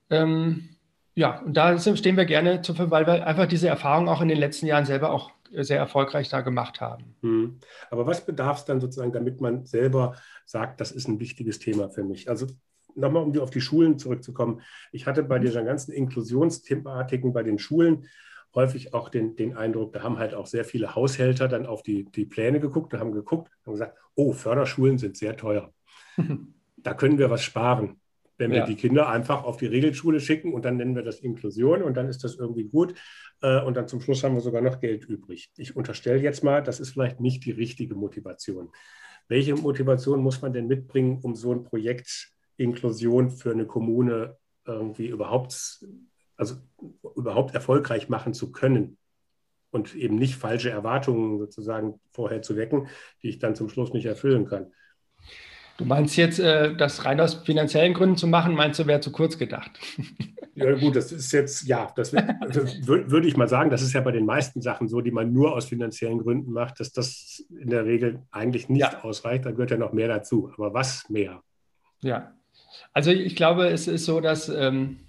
Ähm, 0.10 0.70
ja, 1.16 1.40
und 1.40 1.56
da 1.56 1.78
stehen 1.78 2.18
wir 2.18 2.26
gerne 2.26 2.62
zur 2.62 2.76
Verfügung, 2.76 2.92
weil 2.92 3.08
wir 3.08 3.26
einfach 3.26 3.48
diese 3.48 3.68
Erfahrung 3.68 4.08
auch 4.10 4.22
in 4.22 4.28
den 4.28 4.38
letzten 4.38 4.68
Jahren 4.68 4.86
selber 4.86 5.12
auch 5.12 5.32
sehr 5.52 5.78
erfolgreich 5.78 6.30
da 6.30 6.42
gemacht 6.42 6.80
haben. 6.80 7.16
Hm. 7.22 7.60
Aber 7.90 8.06
was 8.06 8.26
bedarf 8.26 8.60
es 8.60 8.66
dann 8.66 8.80
sozusagen, 8.80 9.12
damit 9.12 9.42
man 9.42 9.66
selber 9.66 10.16
sagt, 10.46 10.80
das 10.80 10.92
ist 10.92 11.08
ein 11.08 11.20
wichtiges 11.20 11.60
Thema 11.60 11.90
für 11.90 12.04
mich? 12.04 12.30
Also 12.30 12.48
nochmal, 12.96 13.24
um 13.24 13.38
auf 13.40 13.50
die 13.50 13.62
Schulen 13.62 13.98
zurückzukommen. 13.98 14.62
Ich 14.92 15.08
hatte 15.08 15.24
bei 15.24 15.40
dieser 15.40 15.64
ganzen 15.64 15.92
Inklusionsthematiken 15.92 17.34
bei 17.34 17.44
den 17.44 17.60
Schulen 17.60 18.06
häufig 18.56 18.94
auch 18.94 19.10
den, 19.10 19.36
den 19.36 19.56
Eindruck, 19.56 19.94
da 19.94 20.04
haben 20.04 20.18
halt 20.18 20.34
auch 20.34 20.48
sehr 20.48 20.66
viele 20.66 20.96
Haushälter 20.96 21.48
dann 21.48 21.66
auf 21.66 21.84
die, 21.84 22.06
die 22.06 22.26
Pläne 22.26 22.60
geguckt 22.60 22.94
und 22.94 23.00
haben 23.00 23.12
geguckt 23.12 23.52
und 23.66 23.74
gesagt, 23.74 23.98
oh, 24.16 24.34
Förderschulen 24.34 24.98
sind 24.98 25.18
sehr 25.18 25.38
teuer. 25.38 25.74
da 26.78 26.94
können 26.94 27.18
wir 27.18 27.30
was 27.30 27.44
sparen, 27.44 28.02
wenn 28.38 28.52
wir 28.52 28.60
ja. 28.60 28.66
die 28.66 28.76
Kinder 28.76 29.10
einfach 29.10 29.44
auf 29.44 29.58
die 29.58 29.68
Regelschule 29.68 30.20
schicken 30.20 30.54
und 30.54 30.66
dann 30.66 30.78
nennen 30.78 30.96
wir 30.96 31.04
das 31.04 31.20
Inklusion 31.20 31.84
und 31.84 31.96
dann 31.96 32.08
ist 32.08 32.24
das 32.24 32.36
irgendwie 32.36 32.66
gut. 32.66 32.96
Äh, 33.42 33.62
und 33.62 33.78
dann 33.78 33.88
zum 33.88 34.02
Schluss 34.02 34.24
haben 34.24 34.36
wir 34.36 34.42
sogar 34.42 34.62
noch 34.62 34.80
Geld 34.80 35.06
übrig. 35.06 35.52
Ich 35.58 35.76
unterstelle 35.76 36.20
jetzt 36.20 36.44
mal, 36.44 36.64
das 36.64 36.80
ist 36.80 36.92
vielleicht 36.92 37.20
nicht 37.20 37.46
die 37.46 37.52
richtige 37.52 37.96
Motivation. 37.96 38.70
Welche 39.28 39.56
Motivation 39.56 40.22
muss 40.22 40.42
man 40.42 40.54
denn 40.54 40.68
mitbringen, 40.68 41.20
um 41.22 41.36
so 41.36 41.54
ein 41.54 41.64
Projekt 41.64 42.32
Inklusion 42.58 43.30
für 43.30 43.52
eine 43.52 43.66
Kommune 43.66 44.38
irgendwie 44.66 45.08
überhaupt, 45.08 45.86
also 46.36 46.56
überhaupt 47.20 47.54
erfolgreich 47.54 48.10
machen 48.10 48.34
zu 48.34 48.52
können? 48.52 48.98
Und 49.72 49.94
eben 49.96 50.16
nicht 50.16 50.36
falsche 50.36 50.72
Erwartungen 50.72 51.38
sozusagen 51.38 52.00
vorher 52.10 52.42
zu 52.42 52.56
wecken, 52.56 52.88
die 53.22 53.30
ich 53.30 53.38
dann 53.38 53.56
zum 53.56 53.70
Schluss 53.70 53.94
nicht 53.94 54.08
erfüllen 54.08 54.46
kann. 54.46 54.72
Du 55.78 55.86
meinst 55.86 56.18
jetzt, 56.18 56.40
äh, 56.40 56.76
das 56.76 57.06
rein 57.06 57.22
aus 57.22 57.36
finanziellen 57.36 57.94
Gründen 57.94 58.18
zu 58.18 58.28
machen, 58.28 58.54
meinst 58.54 58.80
du, 58.80 58.88
wäre 58.88 59.00
zu 59.00 59.12
kurz 59.12 59.38
gedacht? 59.38 59.72
Ja, 60.56 60.74
gut, 60.74 60.98
das 60.98 61.14
ist 61.14 61.32
jetzt, 61.32 61.68
ja, 61.68 61.90
das, 61.96 62.12
das 62.12 62.22
würde 62.86 63.28
ich 63.30 63.38
mal 63.38 63.48
sagen, 63.48 63.70
das 63.70 63.82
ist 63.82 63.94
ja 63.94 64.02
bei 64.02 64.12
den 64.12 64.26
meisten 64.26 64.62
Sachen 64.62 64.90
so, 64.90 65.00
die 65.00 65.12
man 65.12 65.32
nur 65.32 65.54
aus 65.54 65.66
finanziellen 65.66 66.20
Gründen 66.20 66.52
macht, 66.52 66.82
dass 66.82 66.92
das 66.92 67.46
in 67.50 67.70
der 67.70 67.86
Regel 67.86 68.24
eigentlich 68.30 68.68
nicht 68.68 68.82
ja. 68.82 69.02
ausreicht. 69.02 69.46
Da 69.46 69.52
gehört 69.52 69.72
ja 69.72 69.78
noch 69.78 69.94
mehr 69.94 70.10
dazu. 70.10 70.52
Aber 70.58 70.74
was 70.74 71.10
mehr? 71.10 71.42
Ja, 72.02 72.34
also 72.92 73.10
ich 73.10 73.38
glaube, 73.38 73.68
es 73.70 73.88
ist 73.88 74.04
so, 74.04 74.20
dass, 74.20 74.50
ähm 74.50 75.00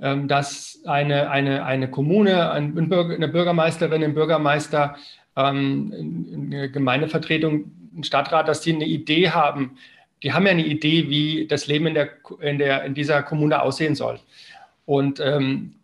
dass 0.00 0.80
eine, 0.86 1.30
eine, 1.30 1.64
eine 1.64 1.90
Kommune, 1.90 2.50
eine 2.50 3.28
Bürgermeisterin, 3.28 4.02
ein 4.02 4.14
Bürgermeister, 4.14 4.96
ähm, 5.36 5.92
eine 6.50 6.70
Gemeindevertretung 6.70 7.70
ein 7.94 8.04
Stadtrat, 8.04 8.48
dass 8.48 8.60
die 8.60 8.74
eine 8.74 8.86
Idee 8.86 9.30
haben. 9.30 9.76
Die 10.22 10.32
haben 10.32 10.46
ja 10.46 10.52
eine 10.52 10.64
Idee, 10.64 11.08
wie 11.08 11.46
das 11.46 11.66
Leben 11.66 11.86
in, 11.86 11.94
der, 11.94 12.10
in, 12.40 12.58
der, 12.58 12.84
in 12.84 12.94
dieser 12.94 13.22
Kommune 13.22 13.60
aussehen 13.62 13.94
soll. 13.94 14.20
Und, 14.86 15.20
ähm, 15.20 15.74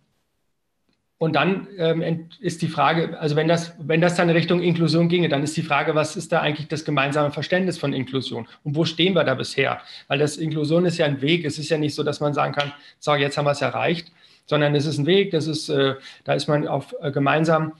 und 1.19 1.35
dann 1.35 1.67
ähm, 1.79 2.29
ist 2.41 2.61
die 2.61 2.69
Frage, 2.69 3.19
also 3.19 3.37
wenn 3.37 3.49
das, 3.49 3.75
wenn 3.79 4.03
das 4.03 4.17
dann 4.17 4.29
in 4.29 4.37
Richtung 4.37 4.61
Inklusion 4.61 5.09
ginge, 5.09 5.31
dann 5.31 5.43
ist 5.43 5.57
die 5.57 5.63
Frage, 5.63 5.95
was 5.95 6.15
ist 6.15 6.31
da 6.31 6.41
eigentlich 6.41 6.69
das 6.69 6.85
gemeinsame 6.85 7.31
Verständnis 7.31 7.79
von 7.79 7.95
Inklusion? 7.95 8.47
Und 8.65 8.77
wo 8.77 8.85
stehen 8.85 9.15
wir 9.15 9.25
da 9.25 9.35
bisher? 9.35 9.81
Weil 10.09 10.19
das 10.19 10.37
Inklusion 10.37 10.85
ist 10.85 10.99
ja 10.99 11.07
ein 11.07 11.23
Weg. 11.23 11.47
Es 11.47 11.59
ist 11.59 11.71
ja 11.71 11.79
nicht 11.79 11.95
so, 11.95 12.03
dass 12.03 12.21
man 12.21 12.35
sagen 12.35 12.53
kann, 12.53 12.73
so, 12.99 13.15
jetzt 13.15 13.39
haben 13.39 13.47
wir 13.47 13.53
es 13.53 13.63
erreicht, 13.63 14.13
sondern 14.45 14.75
es 14.75 14.85
ist 14.85 14.99
ein 14.99 15.07
Weg, 15.07 15.31
das 15.31 15.47
ist, 15.47 15.71
äh, 15.71 15.95
da 16.25 16.35
ist 16.35 16.49
man 16.49 16.69
auf 16.69 16.95
äh, 17.01 17.11
gemeinsam 17.11 17.73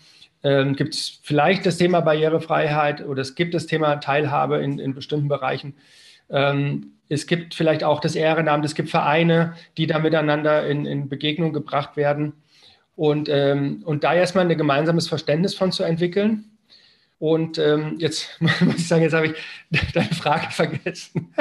ähm, 0.43 0.77
gibt 0.77 0.95
es 0.95 1.21
vielleicht 1.23 1.67
das 1.67 1.77
Thema 1.77 2.01
Barrierefreiheit 2.01 3.05
oder 3.05 3.21
es 3.21 3.35
gibt 3.35 3.53
das 3.53 3.67
Thema 3.67 3.97
Teilhabe 3.97 4.59
in, 4.59 4.79
in 4.79 4.95
bestimmten 4.95 5.29
Bereichen. 5.29 5.75
Ähm, 6.31 6.93
es 7.09 7.27
gibt 7.27 7.55
vielleicht 7.55 7.85
auch 7.85 8.01
das 8.01 8.15
Ehrenamt, 8.15 8.65
es 8.65 8.75
gibt 8.75 8.91
Vereine, 8.91 9.55
die 9.77 9.87
da 9.87 9.99
miteinander 9.99 10.67
in, 10.67 10.87
in 10.87 11.09
Begegnung 11.09 11.53
gebracht 11.53 11.97
werden. 11.97 12.33
Und, 12.97 13.29
ähm, 13.29 13.83
und 13.85 14.05
da 14.05 14.15
erstmal 14.15 14.51
ein 14.51 14.59
gemeinsames 14.59 15.07
Verständnis 15.07 15.55
von 15.55 15.71
zu 15.71 15.85
entwickeln. 15.85 16.57
Und 17.19 17.59
ähm, 17.59 17.97
jetzt 17.99 18.29
muss 18.41 18.77
ich 18.77 18.89
sagen, 18.89 19.03
jetzt 19.03 19.15
habe 19.15 19.27
ich 19.27 19.35
deine 19.95 20.09
Frage 20.09 20.51
vergessen. 20.51 21.33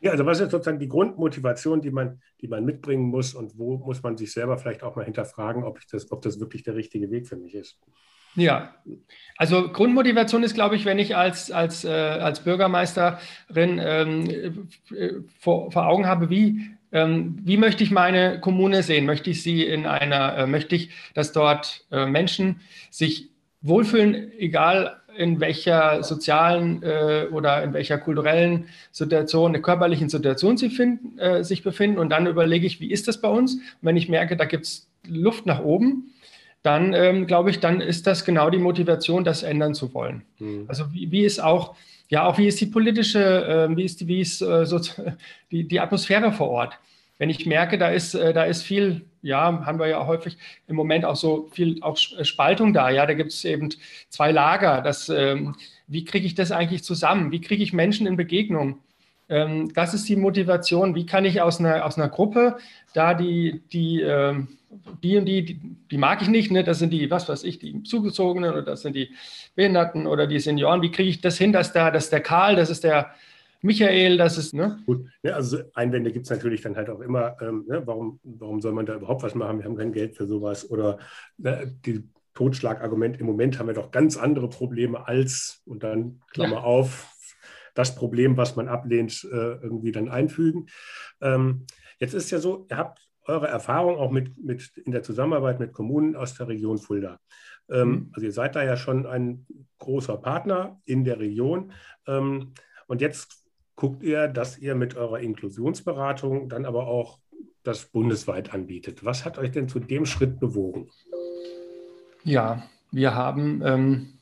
Ja, 0.00 0.12
also 0.12 0.24
was 0.26 0.40
ist 0.40 0.50
sozusagen 0.50 0.78
die 0.78 0.88
Grundmotivation, 0.88 1.80
die 1.80 1.90
man, 1.90 2.20
die 2.40 2.48
man 2.48 2.64
mitbringen 2.64 3.04
muss 3.04 3.34
und 3.34 3.58
wo 3.58 3.78
muss 3.78 4.02
man 4.02 4.16
sich 4.16 4.32
selber 4.32 4.58
vielleicht 4.58 4.82
auch 4.82 4.96
mal 4.96 5.04
hinterfragen, 5.04 5.64
ob, 5.64 5.78
ich 5.78 5.86
das, 5.86 6.12
ob 6.12 6.22
das 6.22 6.38
wirklich 6.38 6.62
der 6.62 6.76
richtige 6.76 7.10
Weg 7.10 7.26
für 7.26 7.36
mich 7.36 7.54
ist? 7.54 7.78
Ja, 8.36 8.74
also 9.38 9.72
Grundmotivation 9.72 10.42
ist, 10.42 10.54
glaube 10.54 10.76
ich, 10.76 10.84
wenn 10.84 10.98
ich 10.98 11.16
als, 11.16 11.50
als, 11.50 11.84
äh, 11.84 11.88
als 11.88 12.40
Bürgermeisterin 12.40 13.18
ähm, 13.80 14.68
äh, 14.94 15.12
vor, 15.38 15.72
vor 15.72 15.86
Augen 15.86 16.06
habe, 16.06 16.28
wie, 16.28 16.75
wie 16.92 17.56
möchte 17.56 17.84
ich 17.84 17.90
meine 17.90 18.40
Kommune 18.40 18.82
sehen? 18.82 19.06
Möchte 19.06 19.30
ich 19.30 19.42
sie 19.42 19.64
in 19.64 19.86
einer, 19.86 20.36
äh, 20.36 20.46
möchte 20.46 20.76
ich, 20.76 20.90
dass 21.14 21.32
dort 21.32 21.84
äh, 21.90 22.06
Menschen 22.06 22.60
sich 22.90 23.30
wohlfühlen, 23.60 24.32
egal 24.38 25.00
in 25.16 25.40
welcher 25.40 26.02
sozialen 26.02 26.82
äh, 26.82 27.26
oder 27.30 27.62
in 27.62 27.72
welcher 27.72 27.98
kulturellen 27.98 28.66
Situation, 28.92 29.60
körperlichen 29.62 30.08
Situation 30.08 30.56
sie 30.56 30.70
finden, 30.70 31.18
äh, 31.18 31.42
sich 31.42 31.62
befinden. 31.62 31.98
Und 31.98 32.10
dann 32.10 32.26
überlege 32.26 32.66
ich, 32.66 32.80
wie 32.80 32.90
ist 32.90 33.08
das 33.08 33.20
bei 33.20 33.28
uns? 33.28 33.54
Und 33.54 33.62
wenn 33.82 33.96
ich 33.96 34.08
merke, 34.08 34.36
da 34.36 34.44
gibt 34.44 34.64
es 34.64 34.88
Luft 35.06 35.46
nach 35.46 35.60
oben, 35.60 36.12
dann 36.62 36.94
ähm, 36.94 37.26
glaube 37.26 37.50
ich, 37.50 37.60
dann 37.60 37.80
ist 37.80 38.06
das 38.06 38.24
genau 38.24 38.50
die 38.50 38.58
Motivation, 38.58 39.24
das 39.24 39.42
ändern 39.42 39.74
zu 39.74 39.94
wollen. 39.94 40.22
Mhm. 40.38 40.64
Also 40.68 40.92
wie, 40.92 41.10
wie, 41.10 41.24
ist 41.24 41.38
auch, 41.38 41.76
ja, 42.08 42.26
auch 42.26 42.38
wie 42.38 42.46
ist 42.46 42.60
die 42.60 42.66
politische, 42.66 43.68
äh, 43.70 43.76
wie 43.76 43.84
ist 43.84 44.00
die, 44.00 44.08
wie 44.08 44.20
ist 44.20 44.40
äh, 44.42 44.64
so, 44.66 44.80
die, 45.50 45.66
die 45.66 45.80
Atmosphäre 45.80 46.32
vor 46.32 46.48
Ort? 46.50 46.78
Wenn 47.18 47.30
ich 47.30 47.46
merke, 47.46 47.78
da 47.78 47.88
ist, 47.88 48.14
äh, 48.14 48.32
da 48.32 48.44
ist 48.44 48.62
viel, 48.62 49.06
ja, 49.22 49.64
haben 49.64 49.78
wir 49.78 49.86
ja 49.88 50.06
häufig 50.06 50.36
im 50.68 50.76
Moment 50.76 51.04
auch 51.04 51.16
so 51.16 51.48
viel 51.52 51.82
auch 51.82 51.96
Spaltung 51.96 52.72
da, 52.72 52.90
ja, 52.90 53.06
da 53.06 53.14
gibt 53.14 53.32
es 53.32 53.44
eben 53.44 53.70
zwei 54.10 54.32
Lager. 54.32 54.82
Das, 54.82 55.08
ähm, 55.08 55.56
wie 55.86 56.04
kriege 56.04 56.26
ich 56.26 56.34
das 56.34 56.52
eigentlich 56.52 56.84
zusammen? 56.84 57.32
Wie 57.32 57.40
kriege 57.40 57.62
ich 57.62 57.72
Menschen 57.72 58.06
in 58.06 58.16
Begegnung? 58.16 58.80
Ähm, 59.28 59.72
das 59.74 59.94
ist 59.94 60.08
die 60.08 60.16
Motivation. 60.16 60.94
Wie 60.94 61.06
kann 61.06 61.24
ich 61.24 61.40
aus 61.40 61.58
einer, 61.58 61.84
aus 61.84 61.96
einer 61.96 62.08
Gruppe 62.08 62.58
da 62.92 63.14
die, 63.14 63.62
die 63.72 64.00
ähm, 64.02 64.48
die 65.02 65.16
und 65.16 65.26
die, 65.26 65.44
die, 65.44 65.60
die, 65.90 65.98
mag 65.98 66.22
ich 66.22 66.28
nicht, 66.28 66.50
ne? 66.50 66.64
das 66.64 66.78
sind 66.78 66.90
die, 66.90 67.10
was 67.10 67.28
weiß 67.28 67.44
ich, 67.44 67.58
die 67.58 67.82
Zugezogenen 67.82 68.50
oder 68.50 68.62
das 68.62 68.82
sind 68.82 68.94
die 68.94 69.14
Behinderten 69.54 70.06
oder 70.06 70.26
die 70.26 70.40
Senioren. 70.40 70.82
Wie 70.82 70.90
kriege 70.90 71.08
ich 71.08 71.20
das 71.20 71.38
hin, 71.38 71.52
dass 71.52 71.72
da, 71.72 71.90
dass 71.90 72.10
der 72.10 72.20
Karl, 72.20 72.56
das 72.56 72.70
ist 72.70 72.84
der 72.84 73.14
Michael, 73.62 74.16
das 74.16 74.38
ist, 74.38 74.54
ne? 74.54 74.78
Gut, 74.86 75.06
ja, 75.22 75.32
also 75.32 75.58
Einwände 75.74 76.12
gibt 76.12 76.26
es 76.26 76.30
natürlich 76.30 76.60
dann 76.60 76.76
halt 76.76 76.90
auch 76.90 77.00
immer. 77.00 77.36
Ähm, 77.40 77.64
ne? 77.66 77.82
warum, 77.86 78.20
warum 78.22 78.60
soll 78.60 78.72
man 78.72 78.86
da 78.86 78.94
überhaupt 78.94 79.22
was 79.22 79.34
machen? 79.34 79.58
Wir 79.58 79.64
haben 79.64 79.76
kein 79.76 79.92
Geld 79.92 80.14
für 80.14 80.26
sowas. 80.26 80.70
Oder 80.70 80.98
ne, 81.38 81.74
die 81.84 82.04
Totschlagargument, 82.34 83.18
im 83.18 83.26
Moment 83.26 83.58
haben 83.58 83.66
wir 83.66 83.74
doch 83.74 83.90
ganz 83.90 84.16
andere 84.16 84.48
Probleme 84.48 85.06
als, 85.08 85.62
und 85.64 85.82
dann 85.82 86.20
Klammer 86.32 86.56
ja. 86.56 86.62
auf, 86.62 87.12
das 87.76 87.94
Problem, 87.94 88.36
was 88.36 88.56
man 88.56 88.68
ablehnt, 88.68 89.24
äh, 89.30 89.36
irgendwie 89.36 89.92
dann 89.92 90.08
einfügen. 90.08 90.66
Ähm, 91.20 91.66
jetzt 91.98 92.14
ist 92.14 92.30
ja 92.30 92.38
so, 92.38 92.66
ihr 92.70 92.76
habt 92.76 93.06
eure 93.28 93.48
Erfahrung 93.48 93.96
auch 93.96 94.10
mit, 94.10 94.42
mit 94.42 94.76
in 94.84 94.92
der 94.92 95.02
Zusammenarbeit 95.02 95.60
mit 95.60 95.72
Kommunen 95.72 96.16
aus 96.16 96.34
der 96.34 96.48
Region 96.48 96.78
Fulda. 96.78 97.18
Ähm, 97.68 97.88
mhm. 97.88 98.10
Also 98.12 98.26
ihr 98.26 98.32
seid 98.32 98.56
da 98.56 98.64
ja 98.64 98.76
schon 98.76 99.06
ein 99.06 99.46
großer 99.78 100.16
Partner 100.16 100.80
in 100.84 101.04
der 101.04 101.18
Region. 101.18 101.72
Ähm, 102.06 102.52
und 102.86 103.00
jetzt 103.00 103.44
guckt 103.74 104.02
ihr, 104.02 104.28
dass 104.28 104.58
ihr 104.58 104.74
mit 104.74 104.96
eurer 104.96 105.20
Inklusionsberatung 105.20 106.48
dann 106.48 106.64
aber 106.64 106.86
auch 106.86 107.18
das 107.62 107.86
bundesweit 107.86 108.54
anbietet. 108.54 109.04
Was 109.04 109.24
hat 109.24 109.38
euch 109.38 109.50
denn 109.50 109.68
zu 109.68 109.80
dem 109.80 110.06
Schritt 110.06 110.38
bewogen? 110.38 110.88
Ja, 112.22 112.62
wir 112.92 113.14
haben 113.14 113.62
ähm, 113.64 114.18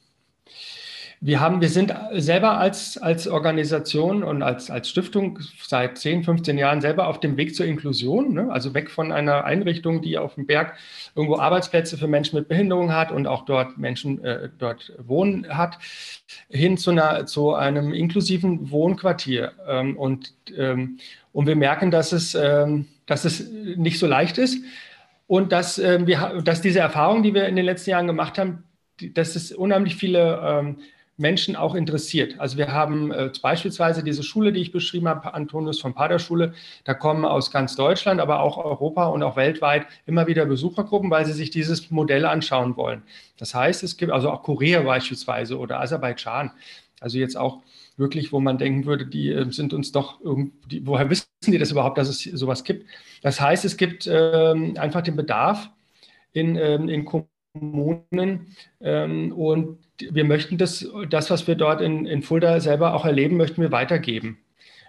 wir, 1.26 1.40
haben, 1.40 1.62
wir 1.62 1.70
sind 1.70 1.94
selber 2.12 2.58
als, 2.58 2.98
als 2.98 3.26
Organisation 3.26 4.22
und 4.22 4.42
als, 4.42 4.70
als 4.70 4.90
Stiftung 4.90 5.38
seit 5.58 5.96
10, 5.96 6.22
15 6.22 6.58
Jahren 6.58 6.82
selber 6.82 7.08
auf 7.08 7.18
dem 7.18 7.38
Weg 7.38 7.54
zur 7.54 7.64
Inklusion, 7.64 8.34
ne? 8.34 8.52
also 8.52 8.74
weg 8.74 8.90
von 8.90 9.10
einer 9.10 9.44
Einrichtung, 9.44 10.02
die 10.02 10.18
auf 10.18 10.34
dem 10.34 10.44
Berg 10.44 10.74
irgendwo 11.14 11.38
Arbeitsplätze 11.38 11.96
für 11.96 12.08
Menschen 12.08 12.38
mit 12.38 12.48
Behinderung 12.48 12.92
hat 12.92 13.10
und 13.10 13.26
auch 13.26 13.46
dort 13.46 13.78
Menschen 13.78 14.22
äh, 14.22 14.50
dort 14.58 14.92
wohnen 14.98 15.48
hat, 15.48 15.78
hin 16.50 16.76
zu, 16.76 16.90
einer, 16.90 17.24
zu 17.24 17.54
einem 17.54 17.94
inklusiven 17.94 18.70
Wohnquartier. 18.70 19.52
Ähm, 19.66 19.96
und, 19.96 20.34
ähm, 20.54 20.98
und 21.32 21.46
wir 21.46 21.56
merken, 21.56 21.90
dass 21.90 22.12
es, 22.12 22.34
ähm, 22.34 22.84
dass 23.06 23.24
es 23.24 23.48
nicht 23.48 23.98
so 23.98 24.06
leicht 24.06 24.36
ist 24.36 24.62
und 25.26 25.52
dass, 25.52 25.78
äh, 25.78 26.06
wir, 26.06 26.42
dass 26.44 26.60
diese 26.60 26.80
Erfahrung, 26.80 27.22
die 27.22 27.32
wir 27.32 27.46
in 27.46 27.56
den 27.56 27.64
letzten 27.64 27.88
Jahren 27.88 28.06
gemacht 28.06 28.36
haben, 28.36 28.64
dass 29.14 29.36
es 29.36 29.52
unheimlich 29.52 29.96
viele 29.96 30.38
ähm, 30.44 30.76
Menschen 31.16 31.54
auch 31.54 31.74
interessiert. 31.74 32.38
Also 32.38 32.58
wir 32.58 32.72
haben 32.72 33.12
äh, 33.12 33.30
beispielsweise 33.40 34.02
diese 34.02 34.22
Schule, 34.22 34.52
die 34.52 34.60
ich 34.60 34.72
beschrieben 34.72 35.08
habe, 35.08 35.32
Antonius 35.32 35.80
von 35.80 35.94
Paderschule, 35.94 36.54
da 36.84 36.94
kommen 36.94 37.24
aus 37.24 37.50
ganz 37.50 37.76
Deutschland, 37.76 38.20
aber 38.20 38.40
auch 38.40 38.58
Europa 38.58 39.06
und 39.06 39.22
auch 39.22 39.36
weltweit 39.36 39.86
immer 40.06 40.26
wieder 40.26 40.44
Besuchergruppen, 40.46 41.10
weil 41.10 41.24
sie 41.24 41.32
sich 41.32 41.50
dieses 41.50 41.90
Modell 41.90 42.24
anschauen 42.24 42.76
wollen. 42.76 43.02
Das 43.38 43.54
heißt, 43.54 43.82
es 43.84 43.96
gibt 43.96 44.12
also 44.12 44.30
auch 44.30 44.42
Korea 44.42 44.82
beispielsweise 44.82 45.58
oder 45.58 45.80
Aserbaidschan, 45.80 46.50
also 47.00 47.18
jetzt 47.18 47.36
auch 47.36 47.62
wirklich, 47.96 48.32
wo 48.32 48.40
man 48.40 48.58
denken 48.58 48.86
würde, 48.86 49.06
die 49.06 49.30
äh, 49.30 49.50
sind 49.50 49.72
uns 49.72 49.92
doch 49.92 50.20
irgendwie, 50.20 50.84
woher 50.84 51.10
wissen 51.10 51.26
die 51.46 51.58
das 51.58 51.70
überhaupt, 51.70 51.98
dass 51.98 52.08
es 52.08 52.22
sowas 52.22 52.64
gibt? 52.64 52.86
Das 53.22 53.40
heißt, 53.40 53.64
es 53.64 53.76
gibt 53.76 54.08
ähm, 54.10 54.74
einfach 54.78 55.02
den 55.02 55.16
Bedarf 55.16 55.70
in, 56.32 56.56
ähm, 56.56 56.88
in 56.88 57.04
Kommunen. 57.04 58.56
Ähm, 58.80 59.32
und 59.32 59.78
wir 59.98 60.24
möchten 60.24 60.58
das, 60.58 60.86
das 61.08 61.30
was 61.30 61.46
wir 61.46 61.54
dort 61.54 61.80
in, 61.80 62.06
in 62.06 62.22
Fulda 62.22 62.60
selber 62.60 62.94
auch 62.94 63.04
erleben, 63.04 63.36
möchten 63.36 63.62
wir 63.62 63.72
weitergeben. 63.72 64.38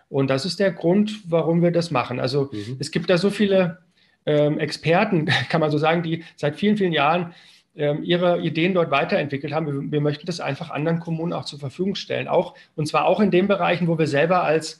Und 0.10 0.30
das 0.30 0.46
ist 0.46 0.60
der 0.60 0.72
Grund, 0.72 1.22
warum 1.30 1.62
wir 1.62 1.72
das 1.72 1.92
machen. 1.92 2.20
Also 2.20 2.50
mhm. 2.52 2.78
es 2.80 2.92
gibt 2.92 3.10
da 3.10 3.18
so 3.18 3.30
viele 3.30 3.80
ähm, 4.26 4.60
Experten, 4.60 5.26
kann 5.50 5.62
man 5.62 5.72
so 5.72 5.78
sagen, 5.78 6.04
die 6.04 6.24
seit 6.36 6.56
vielen, 6.56 6.78
vielen 6.78 6.94
Jahren 6.94 7.34
ähm, 7.76 8.04
ihre 8.04 8.40
Ideen 8.42 8.74
dort 8.74 8.92
weiterentwickelt 8.92 9.54
haben. 9.54 9.68
Wir, 9.68 9.92
wir, 9.92 10.02
möchten 10.02 10.26
das 10.26 10.40
einfach 10.40 10.70
anderen 10.70 11.00
Kommunen 11.00 11.34
auch 11.34 11.46
zur 11.46 11.60
Verfügung 11.60 11.96
stellen. 11.96 12.28
Auch, 12.28 12.56
und 12.76 12.88
zwar 12.88 13.06
auch 13.06 13.20
in 13.20 13.32
den 13.32 13.48
Bereichen, 13.48 13.88
wo 13.88 13.98
wir 13.98 14.08
selber 14.08 14.44
als 14.44 14.80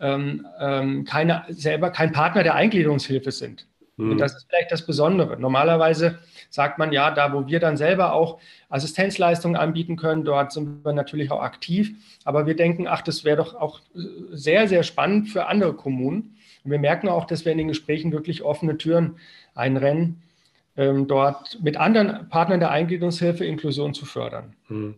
ähm, 0.00 0.46
ähm, 0.60 1.04
keine, 1.04 1.44
selber 1.48 1.90
kein 1.90 2.12
Partner 2.12 2.42
der 2.42 2.54
Eingliederungshilfe 2.54 3.32
sind. 3.32 3.66
Mhm. 3.96 4.12
Und 4.12 4.18
das 4.18 4.36
ist 4.36 4.46
vielleicht 4.48 4.72
das 4.72 4.86
Besondere. 4.86 5.38
Normalerweise 5.38 6.18
sagt 6.50 6.78
man 6.78 6.92
ja, 6.92 7.10
da 7.10 7.32
wo 7.32 7.46
wir 7.46 7.60
dann 7.60 7.76
selber 7.76 8.12
auch 8.12 8.38
Assistenzleistungen 8.68 9.56
anbieten 9.56 9.96
können, 9.96 10.24
dort 10.24 10.52
sind 10.52 10.84
wir 10.84 10.92
natürlich 10.92 11.30
auch 11.30 11.42
aktiv. 11.42 11.94
Aber 12.24 12.46
wir 12.46 12.56
denken, 12.56 12.86
ach, 12.86 13.02
das 13.02 13.24
wäre 13.24 13.36
doch 13.36 13.54
auch 13.54 13.80
sehr, 14.30 14.68
sehr 14.68 14.82
spannend 14.82 15.28
für 15.28 15.46
andere 15.46 15.74
Kommunen. 15.74 16.36
Und 16.64 16.70
wir 16.70 16.78
merken 16.78 17.08
auch, 17.08 17.24
dass 17.24 17.44
wir 17.44 17.52
in 17.52 17.58
den 17.58 17.68
Gesprächen 17.68 18.12
wirklich 18.12 18.42
offene 18.42 18.78
Türen 18.78 19.16
einrennen, 19.54 20.22
ähm, 20.76 21.06
dort 21.06 21.58
mit 21.62 21.76
anderen 21.76 22.28
Partnern 22.28 22.60
der 22.60 22.70
Eingliederungshilfe 22.70 23.44
Inklusion 23.44 23.94
zu 23.94 24.06
fördern. 24.06 24.54
Mhm. 24.68 24.96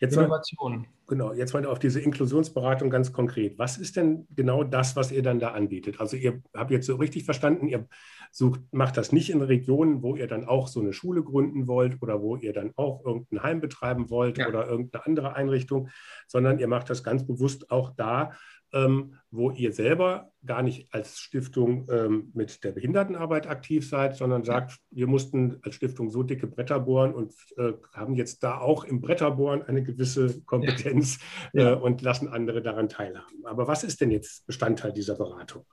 Jetzt 0.00 0.16
Innovation. 0.16 0.86
Genau, 1.08 1.32
jetzt 1.32 1.54
mal 1.54 1.64
auf 1.64 1.78
diese 1.78 2.00
Inklusionsberatung 2.00 2.90
ganz 2.90 3.14
konkret. 3.14 3.58
Was 3.58 3.78
ist 3.78 3.96
denn 3.96 4.28
genau 4.36 4.62
das, 4.62 4.94
was 4.94 5.10
ihr 5.10 5.22
dann 5.22 5.40
da 5.40 5.52
anbietet? 5.52 6.00
Also 6.00 6.18
ihr 6.18 6.42
habt 6.54 6.70
jetzt 6.70 6.86
so 6.86 6.96
richtig 6.96 7.24
verstanden, 7.24 7.66
ihr 7.66 7.88
sucht, 8.30 8.60
macht 8.72 8.98
das 8.98 9.10
nicht 9.10 9.30
in 9.30 9.40
Regionen, 9.40 10.02
wo 10.02 10.16
ihr 10.16 10.26
dann 10.26 10.44
auch 10.44 10.68
so 10.68 10.80
eine 10.80 10.92
Schule 10.92 11.22
gründen 11.22 11.66
wollt 11.66 12.02
oder 12.02 12.20
wo 12.20 12.36
ihr 12.36 12.52
dann 12.52 12.72
auch 12.76 13.02
irgendein 13.06 13.42
Heim 13.42 13.60
betreiben 13.62 14.10
wollt 14.10 14.36
ja. 14.36 14.48
oder 14.48 14.68
irgendeine 14.68 15.06
andere 15.06 15.34
Einrichtung, 15.34 15.88
sondern 16.26 16.58
ihr 16.58 16.68
macht 16.68 16.90
das 16.90 17.02
ganz 17.02 17.26
bewusst 17.26 17.70
auch 17.70 17.94
da, 17.96 18.32
ähm, 18.72 19.14
wo 19.30 19.50
ihr 19.50 19.72
selber 19.72 20.30
gar 20.44 20.62
nicht 20.62 20.88
als 20.92 21.18
Stiftung 21.18 21.86
ähm, 21.90 22.30
mit 22.34 22.64
der 22.64 22.72
Behindertenarbeit 22.72 23.46
aktiv 23.46 23.88
seid, 23.88 24.16
sondern 24.16 24.44
sagt, 24.44 24.78
wir 24.90 25.06
mussten 25.06 25.58
als 25.62 25.74
Stiftung 25.74 26.10
so 26.10 26.22
dicke 26.22 26.46
Bretter 26.46 26.80
bohren 26.80 27.14
und 27.14 27.34
äh, 27.56 27.72
haben 27.92 28.14
jetzt 28.14 28.42
da 28.42 28.58
auch 28.58 28.84
im 28.84 29.00
Bretterbohren 29.00 29.62
eine 29.62 29.82
gewisse 29.82 30.42
Kompetenz 30.42 31.18
ja. 31.52 31.72
äh, 31.72 31.74
und 31.74 32.02
lassen 32.02 32.28
andere 32.28 32.62
daran 32.62 32.88
teilhaben. 32.88 33.44
Aber 33.44 33.68
was 33.68 33.84
ist 33.84 34.00
denn 34.00 34.10
jetzt 34.10 34.46
Bestandteil 34.46 34.92
dieser 34.92 35.16
Beratung? 35.16 35.64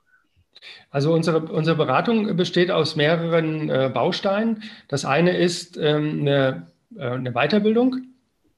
Also 0.90 1.12
unsere, 1.12 1.40
unsere 1.40 1.76
Beratung 1.76 2.34
besteht 2.36 2.70
aus 2.70 2.96
mehreren 2.96 3.68
äh, 3.68 3.90
Bausteinen. 3.92 4.62
Das 4.88 5.04
eine 5.04 5.36
ist 5.36 5.76
ähm, 5.76 6.20
eine, 6.20 6.72
äh, 6.96 7.10
eine 7.10 7.32
Weiterbildung, 7.32 7.96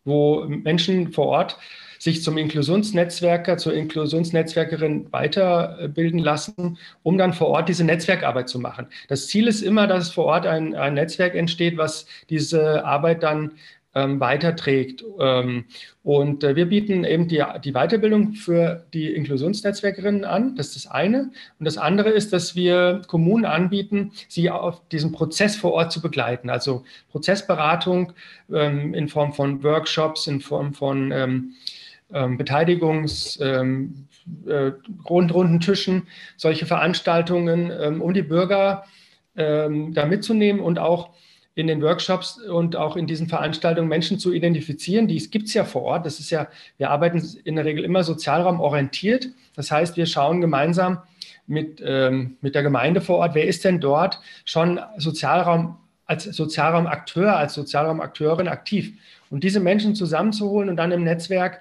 wo 0.05 0.45
Menschen 0.45 1.13
vor 1.13 1.27
Ort 1.27 1.59
sich 1.99 2.23
zum 2.23 2.39
Inklusionsnetzwerker, 2.39 3.57
zur 3.59 3.75
Inklusionsnetzwerkerin 3.75 5.13
weiterbilden 5.13 6.21
lassen, 6.21 6.79
um 7.03 7.19
dann 7.19 7.33
vor 7.33 7.49
Ort 7.49 7.69
diese 7.69 7.85
Netzwerkarbeit 7.85 8.49
zu 8.49 8.59
machen. 8.59 8.87
Das 9.09 9.27
Ziel 9.27 9.49
ist 9.49 9.63
immer, 9.63 9.87
dass 9.87 10.11
vor 10.11 10.27
Ort 10.27 10.47
ein, 10.47 10.75
ein 10.75 10.95
Netzwerk 10.95 11.35
entsteht, 11.35 11.77
was 11.77 12.07
diese 12.29 12.85
Arbeit 12.85 13.23
dann 13.23 13.53
ähm, 13.95 14.21
weiterträgt. 14.21 15.05
Ähm, 15.19 15.65
und 16.03 16.45
äh, 16.45 16.55
wir 16.55 16.67
bieten 16.67 17.05
eben 17.05 17.27
die, 17.27 17.43
die 17.65 17.73
Weiterbildung 17.73 18.35
für 18.35 18.85
die 18.93 19.13
Inklusionsnetzwerkerinnen 19.15 20.25
an. 20.25 20.57
Das 20.57 20.69
ist 20.69 20.85
das 20.85 20.93
eine. 20.93 21.31
Und 21.59 21.65
das 21.65 21.79
andere 21.79 22.11
ist, 22.11 22.33
dass 22.33 22.55
wir 22.55 23.03
Kommunen 23.07 23.45
anbieten, 23.45 24.13
sie 24.29 24.51
auf 24.51 24.87
diesen 24.91 25.13
Prozess 25.13 25.57
vor 25.57 25.73
Ort 25.73 25.91
zu 25.91 26.01
begleiten. 26.01 26.51
Also 26.51 26.85
Prozessberatung 27.11 28.13
ähm, 28.53 28.95
in 28.95 29.09
Form 29.09 29.33
von 29.33 29.63
Workshops, 29.65 30.27
in 30.27 30.41
Form 30.41 30.75
von 30.75 31.55
ähm, 32.13 32.39
Beteiligungs, 32.39 33.39
ähm, 33.43 34.09
äh, 34.47 34.73
runden 35.09 35.61
Tischen, 35.61 36.07
solche 36.37 36.67
Veranstaltungen, 36.67 37.71
ähm, 37.71 38.03
um 38.03 38.15
die 38.15 38.23
Bürger 38.23 38.85
ähm, 39.37 39.95
da 39.95 40.07
mitzunehmen 40.07 40.61
und 40.61 40.79
auch 40.79 41.11
in 41.55 41.67
den 41.67 41.83
Workshops 41.83 42.39
und 42.39 42.77
auch 42.77 42.97
in 42.97 43.09
diesen 43.09 43.27
Veranstaltungen 43.29 43.89
Menschen 43.89 44.19
zu 44.21 44.33
identifizieren. 44.33 45.09
Die 45.09 45.19
gibt 45.29 45.49
es 45.49 45.55
ja 45.55 45.65
vor 45.65 45.83
Ort. 45.83 46.07
Das 46.07 46.21
ist 46.21 46.31
ja, 46.31 46.47
wir 46.77 46.91
arbeiten 46.91 47.21
in 47.45 47.57
der 47.57 47.65
Regel 47.65 47.85
immer 47.85 48.05
sozialraumorientiert. 48.05 49.29
Das 49.57 49.71
heißt, 49.73 49.97
wir 49.97 50.07
schauen 50.07 50.41
gemeinsam 50.41 51.03
mit, 51.49 51.83
ähm, 51.85 52.37
mit 52.43 52.55
der 52.55 52.63
Gemeinde 52.63 53.01
vor 53.01 53.17
Ort, 53.19 53.35
wer 53.35 53.47
ist 53.47 53.65
denn 53.65 53.81
dort 53.81 54.21
schon 54.45 54.79
Sozialraum 54.99 55.79
als 56.07 56.25
Sozialraumakteur, 56.25 57.37
als 57.37 57.55
Sozialraumakteurin 57.55 58.49
aktiv. 58.49 58.93
Und 59.29 59.43
diese 59.43 59.61
Menschen 59.61 59.95
zusammenzuholen 59.95 60.71
und 60.71 60.77
dann 60.77 60.93
im 60.93 61.03
Netzwerk 61.03 61.61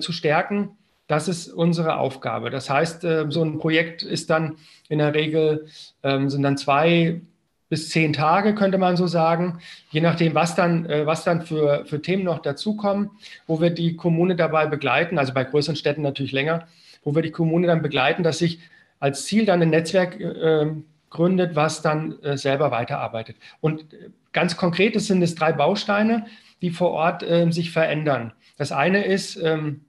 zu 0.00 0.12
stärken, 0.12 0.76
das 1.08 1.26
ist 1.26 1.48
unsere 1.48 1.96
Aufgabe. 1.96 2.50
Das 2.50 2.70
heißt, 2.70 3.02
äh, 3.04 3.26
so 3.30 3.42
ein 3.42 3.58
Projekt 3.58 4.02
ist 4.02 4.30
dann 4.30 4.56
in 4.88 4.98
der 4.98 5.14
Regel, 5.14 5.66
ähm, 6.02 6.28
sind 6.28 6.42
dann 6.42 6.56
zwei 6.56 7.22
bis 7.70 7.90
zehn 7.90 8.12
Tage, 8.12 8.54
könnte 8.54 8.78
man 8.78 8.96
so 8.96 9.06
sagen, 9.06 9.58
je 9.90 10.00
nachdem, 10.00 10.34
was 10.34 10.54
dann, 10.54 10.86
äh, 10.86 11.06
was 11.06 11.24
dann 11.24 11.42
für, 11.42 11.84
für 11.86 12.00
Themen 12.00 12.24
noch 12.24 12.38
dazukommen, 12.40 13.10
wo 13.46 13.60
wir 13.60 13.70
die 13.70 13.96
Kommune 13.96 14.36
dabei 14.36 14.66
begleiten, 14.66 15.18
also 15.18 15.34
bei 15.34 15.44
größeren 15.44 15.76
Städten 15.76 16.02
natürlich 16.02 16.32
länger, 16.32 16.66
wo 17.02 17.14
wir 17.14 17.22
die 17.22 17.30
Kommune 17.30 17.66
dann 17.66 17.82
begleiten, 17.82 18.22
dass 18.22 18.38
sich 18.38 18.60
als 19.00 19.26
Ziel 19.26 19.44
dann 19.44 19.62
ein 19.62 19.70
Netzwerk 19.70 20.20
äh, 20.20 20.66
gründet, 21.10 21.56
was 21.56 21.82
dann 21.82 22.20
äh, 22.22 22.36
selber 22.36 22.70
weiterarbeitet. 22.70 23.36
Und 23.60 23.86
ganz 24.32 24.56
konkret 24.56 24.98
sind 25.00 25.22
es 25.22 25.34
drei 25.34 25.52
Bausteine, 25.52 26.26
die 26.60 26.70
vor 26.70 26.90
Ort 26.90 27.22
äh, 27.22 27.50
sich 27.50 27.70
verändern. 27.70 28.32
Das 28.58 28.72
eine 28.72 29.04
ist, 29.04 29.36
ähm, 29.36 29.86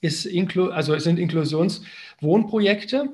ist 0.00 0.26
Inklu 0.26 0.68
also 0.68 0.96
sind 0.98 1.18
Inklusionswohnprojekte, 1.18 3.08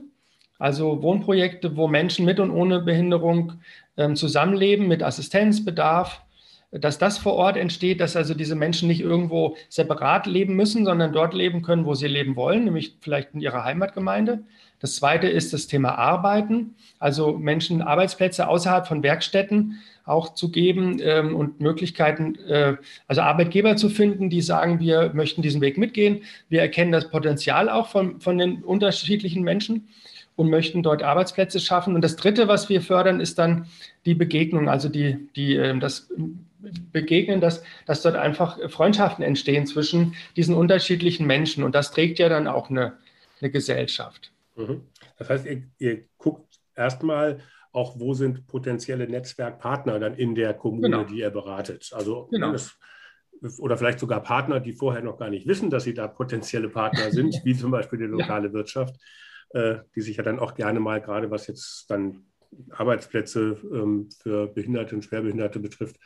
also 0.59 1.03
Wohnprojekte, 1.03 1.77
wo 1.77 1.87
Menschen 1.87 2.25
mit 2.25 2.41
und 2.41 2.51
ohne 2.51 2.81
Behinderung 2.81 3.55
ähm, 3.97 4.17
zusammenleben 4.17 4.89
mit 4.89 5.03
Assistenzbedarf, 5.03 6.23
dass 6.71 6.99
das 6.99 7.17
vor 7.19 7.35
Ort 7.35 7.57
entsteht, 7.57 8.01
dass 8.01 8.17
also 8.17 8.35
diese 8.35 8.57
Menschen 8.57 8.89
nicht 8.89 9.01
irgendwo 9.01 9.57
separat 9.69 10.27
leben 10.27 10.55
müssen, 10.55 10.85
sondern 10.85 11.13
dort 11.13 11.33
leben 11.33 11.63
können, 11.63 11.87
wo 11.87 11.95
sie 11.95 12.09
leben 12.09 12.37
wollen, 12.37 12.65
nämlich 12.65 12.97
vielleicht 13.01 13.35
in 13.35 13.41
ihrer 13.41 13.65
Heimatgemeinde. 13.65 14.45
Das 14.81 14.97
zweite 14.97 15.29
ist 15.29 15.53
das 15.53 15.67
Thema 15.67 15.97
Arbeiten, 15.97 16.75
also 16.99 17.37
Menschen 17.37 17.83
Arbeitsplätze 17.83 18.49
außerhalb 18.49 18.87
von 18.87 19.03
Werkstätten 19.03 19.81
auch 20.05 20.35
zu 20.35 20.51
geben 20.51 21.01
ähm, 21.03 21.37
und 21.37 21.61
Möglichkeiten, 21.61 22.37
äh, 22.47 22.77
also 23.07 23.21
Arbeitgeber 23.21 23.77
zu 23.77 23.89
finden, 23.91 24.31
die 24.31 24.41
sagen, 24.41 24.81
wir 24.81 25.13
möchten 25.15 25.43
diesen 25.43 25.61
Weg 25.61 25.79
mitgehen. 25.79 26.23
Wir 26.49 26.61
erkennen 26.61 26.93
das 26.93 27.11
Potenzial 27.11 27.69
auch 27.69 27.89
von, 27.89 28.21
von 28.21 28.39
den 28.39 28.63
unterschiedlichen 28.63 29.43
Menschen 29.43 29.89
und 30.37 30.51
möchten 30.51 30.83
dort 30.83 31.03
Arbeitsplätze 31.03 31.61
schaffen. 31.61 31.95
Und 31.95 32.03
das 32.03 32.17
Dritte, 32.17 32.49
was 32.49 32.69
wir 32.69 32.81
fördern, 32.81 33.21
ist 33.21 33.39
dann 33.39 33.67
die 34.07 34.15
Begegnung, 34.15 34.69
also 34.69 34.89
die, 34.89 35.29
die, 35.37 35.57
äh, 35.57 35.79
das 35.79 36.09
Begegnen, 36.93 37.41
dass, 37.41 37.63
dass 37.87 38.03
dort 38.03 38.17
einfach 38.17 38.59
Freundschaften 38.71 39.25
entstehen 39.25 39.67
zwischen 39.67 40.15
diesen 40.37 40.55
unterschiedlichen 40.55 41.27
Menschen. 41.27 41.63
Und 41.65 41.75
das 41.75 41.91
trägt 41.93 42.19
ja 42.19 42.29
dann 42.29 42.47
auch 42.49 42.71
eine, 42.71 42.95
eine 43.41 43.51
Gesellschaft. 43.51 44.33
Mhm. 44.59 44.83
Das 45.17 45.31
heißt, 45.31 45.47
ihr, 45.47 45.63
ihr 45.79 46.05
guckt 46.19 46.61
erstmal, 46.75 47.39
auch 47.73 47.99
wo 47.99 48.15
sind 48.15 48.47
potenzielle 48.47 49.09
Netzwerkpartner 49.09 49.99
dann 49.99 50.15
in 50.15 50.35
der 50.35 50.55
Kommune, 50.55 50.89
genau. 50.89 51.05
die 51.05 51.21
ihr 51.21 51.31
beratet. 51.31 51.91
Also 51.95 52.29
genau. 52.31 52.53
das, 52.53 52.77
oder 53.59 53.77
vielleicht 53.77 54.01
sogar 54.01 54.23
Partner, 54.23 54.61
die 54.61 54.73
vorher 54.73 55.03
noch 55.03 55.19
gar 55.19 55.31
nicht 55.31 55.47
wissen, 55.47 55.71
dass 55.71 55.85
sie 55.85 55.95
da 55.95 56.09
potenzielle 56.09 56.69
Partner 56.69 57.11
sind, 57.11 57.41
wie 57.45 57.55
zum 57.55 57.71
Beispiel 57.71 57.99
die 57.99 58.07
lokale 58.07 58.49
ja. 58.49 58.53
Wirtschaft, 58.53 58.97
äh, 59.51 59.77
die 59.95 60.01
sich 60.01 60.17
ja 60.17 60.23
dann 60.23 60.39
auch 60.39 60.55
gerne 60.55 60.81
mal, 60.81 61.01
gerade 61.01 61.31
was 61.31 61.47
jetzt 61.47 61.91
dann 61.91 62.25
Arbeitsplätze 62.71 63.59
ähm, 63.73 64.09
für 64.23 64.49
Behinderte 64.49 64.95
und 64.95 65.03
Schwerbehinderte 65.03 65.61
betrifft, 65.61 65.97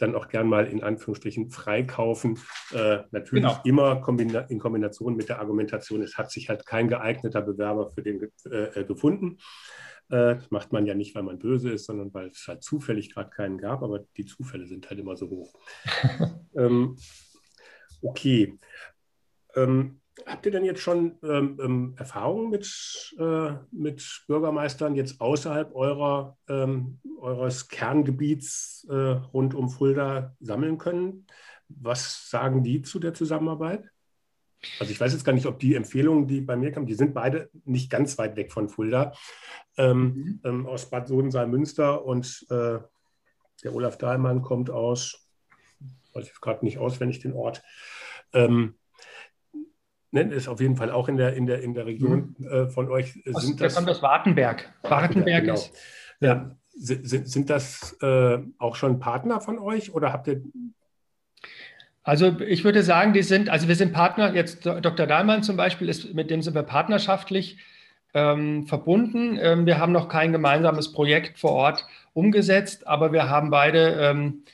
dann 0.00 0.14
auch 0.14 0.28
gern 0.28 0.48
mal 0.48 0.66
in 0.66 0.82
Anführungsstrichen 0.82 1.50
freikaufen. 1.50 2.38
Äh, 2.72 3.00
natürlich 3.10 3.44
genau. 3.44 3.60
immer 3.64 4.00
kombina 4.00 4.40
in 4.40 4.58
Kombination 4.58 5.14
mit 5.14 5.28
der 5.28 5.40
Argumentation, 5.40 6.02
es 6.02 6.16
hat 6.16 6.30
sich 6.30 6.48
halt 6.48 6.66
kein 6.66 6.88
geeigneter 6.88 7.42
Bewerber 7.42 7.90
für 7.90 8.02
den 8.02 8.30
äh, 8.50 8.84
gefunden. 8.84 9.38
Äh, 10.08 10.36
das 10.36 10.50
macht 10.50 10.72
man 10.72 10.86
ja 10.86 10.94
nicht, 10.94 11.14
weil 11.14 11.22
man 11.22 11.38
böse 11.38 11.70
ist, 11.70 11.84
sondern 11.86 12.12
weil 12.14 12.28
es 12.28 12.46
halt 12.48 12.62
zufällig 12.62 13.12
gerade 13.12 13.30
keinen 13.30 13.58
gab, 13.58 13.82
aber 13.82 14.00
die 14.16 14.24
Zufälle 14.24 14.66
sind 14.66 14.88
halt 14.88 14.98
immer 14.98 15.16
so 15.16 15.28
hoch. 15.28 15.54
ähm, 16.56 16.96
okay. 18.02 18.58
Ähm, 19.54 19.99
habt 20.26 20.46
ihr 20.46 20.52
denn 20.52 20.64
jetzt 20.64 20.80
schon 20.80 21.18
ähm, 21.22 21.58
ähm, 21.62 21.94
Erfahrungen 21.96 22.50
mit, 22.50 23.14
äh, 23.18 23.52
mit 23.70 24.24
Bürgermeistern 24.26 24.94
jetzt 24.94 25.20
außerhalb 25.20 25.74
eurer, 25.74 26.36
ähm, 26.48 26.98
eures 27.20 27.68
Kerngebiets 27.68 28.86
äh, 28.90 28.94
rund 28.94 29.54
um 29.54 29.68
Fulda 29.68 30.34
sammeln 30.40 30.78
können? 30.78 31.26
Was 31.68 32.28
sagen 32.28 32.62
die 32.62 32.82
zu 32.82 32.98
der 32.98 33.14
Zusammenarbeit? 33.14 33.84
Also 34.78 34.92
ich 34.92 35.00
weiß 35.00 35.12
jetzt 35.12 35.24
gar 35.24 35.32
nicht, 35.32 35.46
ob 35.46 35.58
die 35.58 35.74
Empfehlungen, 35.74 36.26
die 36.26 36.40
bei 36.40 36.56
mir 36.56 36.70
kamen, 36.70 36.86
die 36.86 36.94
sind 36.94 37.14
beide 37.14 37.50
nicht 37.64 37.90
ganz 37.90 38.18
weit 38.18 38.36
weg 38.36 38.52
von 38.52 38.68
Fulda, 38.68 39.12
ähm, 39.76 40.02
mhm. 40.02 40.40
ähm, 40.44 40.66
aus 40.66 40.90
Bad 40.90 41.08
Sodensaal-Münster 41.08 42.04
und 42.04 42.46
äh, 42.50 42.78
Der 43.62 43.74
Olaf 43.74 43.98
Dahlmann 43.98 44.42
kommt 44.42 44.70
aus, 44.70 45.26
weiß 46.12 46.26
ich 46.26 46.40
gerade 46.40 46.64
nicht 46.64 46.78
auswendig 46.78 47.20
den 47.20 47.32
Ort. 47.32 47.62
Ähm, 48.32 48.74
ne, 50.10 50.22
ist 50.22 50.48
auf 50.48 50.60
jeden 50.60 50.76
Fall 50.76 50.90
auch 50.90 51.08
in 51.08 51.16
der, 51.16 51.34
in 51.34 51.46
der, 51.46 51.62
in 51.62 51.74
der 51.74 51.86
Region 51.86 52.34
mhm. 52.38 52.46
äh, 52.46 52.68
von 52.68 52.88
euch. 52.88 53.18
Aus, 53.32 53.42
sind 53.42 53.60
das, 53.60 53.74
kommt 53.74 53.88
aus 53.88 54.02
Wartenberg. 54.02 54.72
Wartenberg 54.82 55.28
ja, 55.28 55.40
genau. 55.40 55.54
ist. 55.54 55.72
Ja. 56.20 56.50
Sind, 56.82 57.28
sind 57.28 57.50
das 57.50 57.96
äh, 58.00 58.38
auch 58.58 58.74
schon 58.74 59.00
Partner 59.00 59.40
von 59.42 59.58
euch 59.58 59.92
oder 59.92 60.14
habt 60.14 60.28
ihr 60.28 60.42
also 62.02 62.40
ich 62.40 62.64
würde 62.64 62.82
sagen, 62.82 63.12
die 63.12 63.22
sind, 63.22 63.50
also 63.50 63.68
wir 63.68 63.76
sind 63.76 63.92
Partner, 63.92 64.34
jetzt 64.34 64.64
Dr. 64.64 65.06
Dahlmann 65.06 65.42
zum 65.42 65.56
Beispiel, 65.56 65.88
ist, 65.88 66.14
mit 66.14 66.30
dem 66.30 66.40
sind 66.42 66.54
wir 66.54 66.62
partnerschaftlich 66.62 67.58
ähm, 68.14 68.66
verbunden. 68.66 69.38
Ähm, 69.40 69.66
wir 69.66 69.78
haben 69.78 69.92
noch 69.92 70.08
kein 70.08 70.32
gemeinsames 70.32 70.92
Projekt 70.92 71.38
vor 71.38 71.52
Ort 71.52 71.86
umgesetzt, 72.14 72.86
aber 72.86 73.12
wir 73.12 73.28
haben 73.28 73.50
beide 73.50 73.98
ähm, 74.00 74.44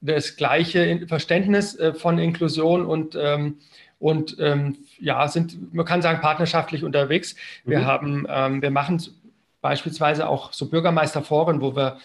das 0.00 0.36
gleiche 0.36 1.06
Verständnis 1.06 1.76
äh, 1.78 1.94
von 1.94 2.18
Inklusion 2.18 2.84
und, 2.84 3.16
ähm, 3.20 3.58
und 3.98 4.36
ähm, 4.40 4.76
ja, 4.98 5.26
sind, 5.28 5.74
man 5.74 5.86
kann 5.86 6.02
sagen, 6.02 6.20
partnerschaftlich 6.20 6.84
unterwegs. 6.84 7.36
Wir 7.64 7.80
mhm. 7.80 7.86
haben, 7.86 8.26
ähm, 8.28 8.62
wir 8.62 8.70
machen 8.70 9.02
beispielsweise 9.60 10.28
auch 10.28 10.52
so 10.52 10.68
Bürgermeisterforen, 10.68 11.60
wo 11.60 11.74
wir 11.74 11.98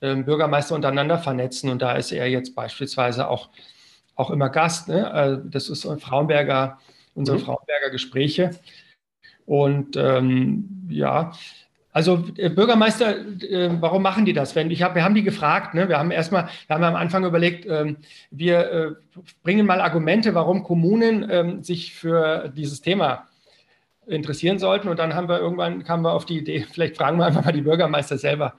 Bürgermeister 0.00 0.74
untereinander 0.74 1.18
vernetzen 1.18 1.70
und 1.70 1.80
da 1.80 1.92
ist 1.92 2.12
er 2.12 2.28
jetzt 2.28 2.54
beispielsweise 2.54 3.26
auch 3.26 3.48
auch 4.16 4.30
immer 4.30 4.48
Gast. 4.48 4.88
Ne? 4.88 5.10
Also 5.10 5.42
das 5.44 5.68
ist 5.68 5.86
Frauenberger, 6.00 6.78
unsere 7.14 7.38
mhm. 7.38 7.42
Frauenberger 7.42 7.90
Gespräche. 7.90 8.50
Und 9.46 9.96
ähm, 9.96 10.86
ja, 10.88 11.32
also 11.94 12.24
äh, 12.38 12.50
Bürgermeister, 12.50 13.16
äh, 13.16 13.70
warum 13.78 14.02
machen 14.02 14.24
die 14.24 14.32
das? 14.32 14.56
Wenn, 14.56 14.72
ich 14.72 14.82
hab, 14.82 14.96
wir 14.96 15.04
haben 15.04 15.14
die 15.14 15.22
gefragt, 15.22 15.74
ne? 15.74 15.88
wir 15.88 15.96
haben 15.96 16.10
erstmal, 16.10 16.48
wir 16.66 16.74
haben 16.74 16.82
am 16.82 16.96
Anfang 16.96 17.24
überlegt, 17.24 17.66
ähm, 17.66 17.98
wir 18.32 18.72
äh, 18.72 18.90
bringen 19.44 19.64
mal 19.64 19.80
Argumente, 19.80 20.34
warum 20.34 20.64
Kommunen 20.64 21.24
ähm, 21.30 21.62
sich 21.62 21.94
für 21.94 22.52
dieses 22.54 22.80
Thema 22.80 23.28
interessieren 24.08 24.58
sollten. 24.58 24.88
Und 24.88 24.98
dann 24.98 25.14
haben 25.14 25.28
wir 25.28 25.38
irgendwann 25.38 25.84
kamen 25.84 26.02
wir 26.02 26.14
auf 26.14 26.26
die 26.26 26.38
Idee, 26.38 26.66
vielleicht 26.72 26.96
fragen 26.96 27.16
wir 27.18 27.26
einfach 27.26 27.44
mal 27.44 27.52
die 27.52 27.62
Bürgermeister 27.62 28.18
selber. 28.18 28.54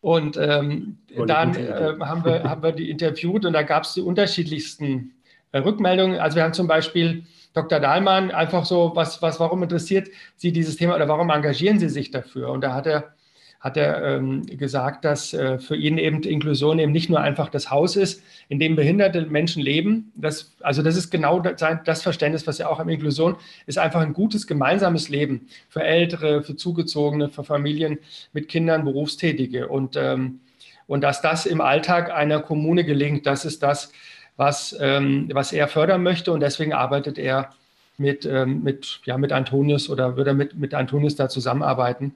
Und 0.00 0.36
ähm, 0.36 0.98
dann 1.26 1.56
haben, 1.56 2.24
wir, 2.24 2.42
haben 2.42 2.62
wir 2.64 2.72
die 2.72 2.90
interviewt 2.90 3.44
und 3.44 3.52
da 3.52 3.62
gab 3.62 3.84
es 3.84 3.94
die 3.94 4.02
unterschiedlichsten 4.02 5.12
Rückmeldungen. 5.54 6.18
Also 6.18 6.36
wir 6.36 6.42
haben 6.42 6.52
zum 6.52 6.66
Beispiel 6.66 7.24
Dr. 7.56 7.80
Dahlmann 7.80 8.30
einfach 8.30 8.66
so, 8.66 8.92
was, 8.94 9.22
was, 9.22 9.40
warum 9.40 9.62
interessiert 9.62 10.08
Sie 10.36 10.52
dieses 10.52 10.76
Thema 10.76 10.94
oder 10.94 11.08
warum 11.08 11.30
engagieren 11.30 11.78
Sie 11.78 11.88
sich 11.88 12.10
dafür? 12.10 12.50
Und 12.50 12.60
da 12.60 12.74
hat 12.74 12.86
er 12.86 13.16
hat 13.60 13.76
er 13.76 14.04
ähm, 14.04 14.46
gesagt, 14.46 15.04
dass 15.04 15.32
äh, 15.32 15.58
für 15.58 15.74
ihn 15.74 15.98
eben 15.98 16.22
Inklusion 16.22 16.78
eben 16.78 16.92
nicht 16.92 17.08
nur 17.08 17.20
einfach 17.20 17.48
das 17.48 17.70
Haus 17.70 17.96
ist, 17.96 18.22
in 18.48 18.60
dem 18.60 18.76
behinderte 18.76 19.22
Menschen 19.22 19.62
leben. 19.62 20.12
Das, 20.14 20.54
also 20.60 20.82
das 20.82 20.96
ist 20.96 21.10
genau 21.10 21.40
das, 21.40 22.02
Verständnis, 22.02 22.46
was 22.46 22.60
er 22.60 22.70
auch 22.70 22.78
an 22.78 22.88
Inklusion 22.88 23.36
ist, 23.66 23.78
einfach 23.78 24.02
ein 24.02 24.12
gutes 24.12 24.46
gemeinsames 24.46 25.08
Leben 25.08 25.48
für 25.68 25.82
Ältere, 25.82 26.42
für 26.42 26.54
Zugezogene, 26.54 27.30
für 27.30 27.42
Familien 27.42 27.98
mit 28.32 28.48
Kindern, 28.48 28.84
Berufstätige. 28.84 29.68
Und, 29.68 29.96
ähm, 29.96 30.40
und 30.86 31.00
dass 31.00 31.22
das 31.22 31.46
im 31.46 31.60
Alltag 31.60 32.12
einer 32.12 32.40
Kommune 32.40 32.84
gelingt, 32.84 33.26
das 33.26 33.44
ist 33.44 33.62
das, 33.62 33.90
was, 34.36 34.76
ähm, 34.80 35.28
was 35.32 35.52
er 35.52 35.68
fördern 35.68 36.02
möchte. 36.02 36.32
Und 36.32 36.40
deswegen 36.40 36.72
arbeitet 36.72 37.18
er 37.18 37.54
mit, 37.98 38.26
ähm, 38.26 38.62
mit, 38.62 39.00
ja, 39.04 39.16
mit 39.18 39.32
Antonius 39.32 39.88
oder 39.88 40.16
würde 40.16 40.34
mit, 40.34 40.56
mit 40.56 40.74
Antonius 40.74 41.16
da 41.16 41.28
zusammenarbeiten. 41.28 42.14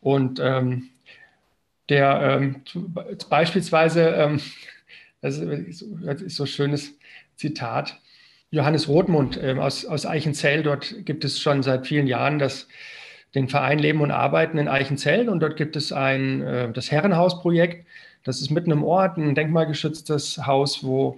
Und 0.00 0.40
ähm, 0.40 0.88
der 1.88 2.40
ähm, 2.40 2.62
beispielsweise, 3.28 4.08
ähm, 4.10 4.40
das 5.20 5.38
ist, 5.38 5.84
das 6.02 6.22
ist 6.22 6.36
so 6.36 6.44
ein 6.44 6.48
schönes 6.48 6.92
Zitat, 7.36 7.98
Johannes 8.50 8.88
Rothmund 8.88 9.38
ähm, 9.42 9.58
aus, 9.58 9.84
aus 9.84 10.06
Eichenzell, 10.06 10.62
dort 10.62 11.04
gibt 11.04 11.24
es 11.24 11.40
schon 11.40 11.62
seit 11.62 11.86
vielen 11.86 12.06
Jahren 12.06 12.38
das, 12.38 12.68
den 13.34 13.48
Verein 13.48 13.78
Leben 13.78 14.00
und 14.00 14.12
Arbeiten 14.12 14.56
in 14.56 14.68
Eichenzell 14.68 15.28
und 15.28 15.40
dort 15.40 15.56
gibt 15.56 15.76
es 15.76 15.92
ein, 15.92 16.42
äh, 16.42 16.72
das 16.72 16.90
Herrenhausprojekt. 16.90 17.86
Das 18.26 18.40
ist 18.40 18.50
mitten 18.50 18.72
im 18.72 18.82
Ort, 18.82 19.16
ein 19.16 19.36
denkmalgeschütztes 19.36 20.46
Haus, 20.46 20.82
wo 20.82 21.16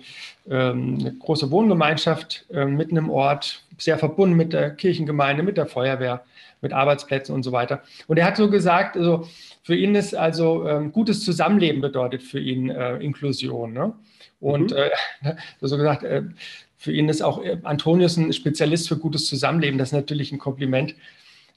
ähm, 0.49 0.99
eine 1.01 1.14
große 1.14 1.51
Wohngemeinschaft 1.51 2.44
äh, 2.53 2.66
mitten 2.66 2.99
im 2.99 3.09
Ort, 3.09 3.64
sehr 3.79 3.99
verbunden 3.99 4.37
mit 4.37 4.53
der 4.53 4.71
Kirchengemeinde, 4.71 5.42
mit 5.42 5.57
der 5.57 5.66
Feuerwehr, 5.66 6.23
mit 6.61 6.75
Arbeitsplätzen 6.75 7.35
und 7.35 7.44
so 7.44 7.53
weiter. 7.53 7.83
Und 8.09 8.18
er 8.18 8.27
hat 8.27 8.37
so 8.37 8.51
gesagt, 8.51 8.97
also 8.97 9.27
für 9.62 9.75
ihn 9.75 9.94
ist 9.94 10.14
also 10.14 10.68
ähm, 10.68 10.92
gutes 10.92 11.25
Zusammenleben 11.25 11.81
bedeutet 11.81 12.23
für 12.23 12.40
ihn 12.40 12.68
äh, 12.68 12.97
Inklusion. 12.99 13.73
Ne? 13.73 13.94
Und 14.40 14.73
mhm. 14.73 14.77
äh, 14.77 15.35
so 15.61 15.79
gesagt, 15.79 16.05
äh, 16.05 16.25
für 16.77 16.92
ihn 16.92 17.09
ist 17.09 17.23
auch 17.23 17.42
äh, 17.42 17.57
Antonius 17.62 18.18
ein 18.18 18.33
Spezialist 18.35 18.87
für 18.87 18.99
gutes 18.99 19.27
Zusammenleben. 19.27 19.79
Das 19.79 19.88
ist 19.88 19.94
natürlich 19.94 20.31
ein 20.31 20.38
Kompliment, 20.38 20.94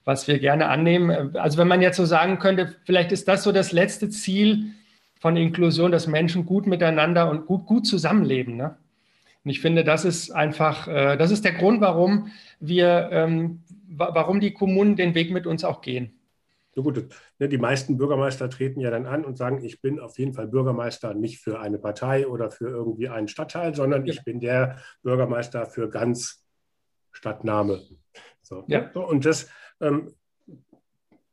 was 0.05 0.29
wir 0.29 0.39
gerne 0.39 0.67
annehmen. 0.67 1.35
Also 1.35 1.57
wenn 1.57 1.67
man 1.67 1.81
jetzt 1.81 1.97
so 1.97 2.05
sagen 2.05 2.39
könnte, 2.39 2.75
vielleicht 2.85 3.11
ist 3.11 3.27
das 3.27 3.43
so 3.43 3.51
das 3.51 3.73
letzte 3.73 4.09
Ziel 4.09 4.71
von 5.21 5.37
Inklusion, 5.37 5.91
dass 5.91 6.07
Menschen 6.07 6.47
gut 6.47 6.65
miteinander 6.65 7.29
und 7.29 7.45
gut, 7.45 7.67
gut 7.67 7.85
zusammenleben. 7.85 8.57
Ne? 8.57 8.75
Und 9.45 9.51
ich 9.51 9.61
finde, 9.61 9.83
das 9.83 10.03
ist 10.03 10.31
einfach, 10.31 10.87
äh, 10.87 11.15
das 11.15 11.29
ist 11.29 11.45
der 11.45 11.53
Grund, 11.53 11.79
warum 11.79 12.31
wir, 12.59 13.09
ähm, 13.11 13.61
warum 13.87 14.39
die 14.39 14.51
Kommunen 14.51 14.95
den 14.95 15.13
Weg 15.13 15.31
mit 15.31 15.45
uns 15.45 15.63
auch 15.63 15.81
gehen. 15.81 16.19
So 16.73 16.81
gut, 16.81 17.05
ne, 17.37 17.47
die 17.47 17.59
meisten 17.59 17.97
Bürgermeister 17.97 18.49
treten 18.49 18.79
ja 18.79 18.89
dann 18.89 19.05
an 19.05 19.23
und 19.23 19.37
sagen, 19.37 19.63
ich 19.63 19.79
bin 19.79 19.99
auf 19.99 20.17
jeden 20.17 20.33
Fall 20.33 20.47
Bürgermeister 20.47 21.13
nicht 21.13 21.37
für 21.39 21.59
eine 21.59 21.77
Partei 21.77 22.25
oder 22.27 22.49
für 22.49 22.69
irgendwie 22.69 23.09
einen 23.09 23.27
Stadtteil, 23.27 23.75
sondern 23.75 24.07
ich 24.07 24.23
bin 24.23 24.39
der 24.39 24.77
Bürgermeister 25.03 25.67
für 25.67 25.87
ganz 25.89 26.43
Stadtname. 27.11 27.81
So, 28.41 28.63
ja. 28.67 28.89
und 28.93 29.25
das 29.25 29.49
ähm, 29.81 30.15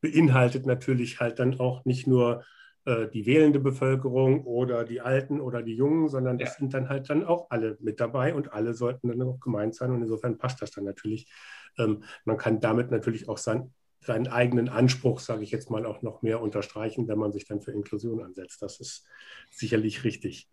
beinhaltet 0.02 0.66
natürlich 0.66 1.20
halt 1.20 1.38
dann 1.38 1.58
auch 1.58 1.86
nicht 1.86 2.06
nur 2.06 2.44
die 2.86 3.26
wählende 3.26 3.60
Bevölkerung 3.60 4.44
oder 4.44 4.84
die 4.84 5.02
Alten 5.02 5.40
oder 5.40 5.62
die 5.62 5.74
Jungen, 5.74 6.08
sondern 6.08 6.38
das 6.38 6.50
ja. 6.50 6.54
sind 6.60 6.72
dann 6.72 6.88
halt 6.88 7.10
dann 7.10 7.22
auch 7.22 7.50
alle 7.50 7.76
mit 7.80 8.00
dabei 8.00 8.34
und 8.34 8.52
alle 8.54 8.72
sollten 8.72 9.08
dann 9.08 9.20
auch 9.20 9.40
gemeint 9.40 9.74
sein 9.74 9.90
und 9.90 10.00
insofern 10.00 10.38
passt 10.38 10.62
das 10.62 10.70
dann 10.70 10.84
natürlich. 10.84 11.30
Ähm, 11.76 12.02
man 12.24 12.38
kann 12.38 12.60
damit 12.60 12.90
natürlich 12.90 13.28
auch 13.28 13.36
sein, 13.36 13.74
seinen 14.00 14.28
eigenen 14.28 14.68
Anspruch, 14.68 15.20
sage 15.20 15.42
ich 15.42 15.50
jetzt 15.50 15.70
mal, 15.70 15.84
auch 15.84 16.02
noch 16.02 16.22
mehr 16.22 16.40
unterstreichen, 16.40 17.08
wenn 17.08 17.18
man 17.18 17.32
sich 17.32 17.46
dann 17.46 17.60
für 17.60 17.72
Inklusion 17.72 18.22
ansetzt. 18.22 18.62
Das 18.62 18.80
ist 18.80 19.06
sicherlich 19.50 20.04
richtig. 20.04 20.48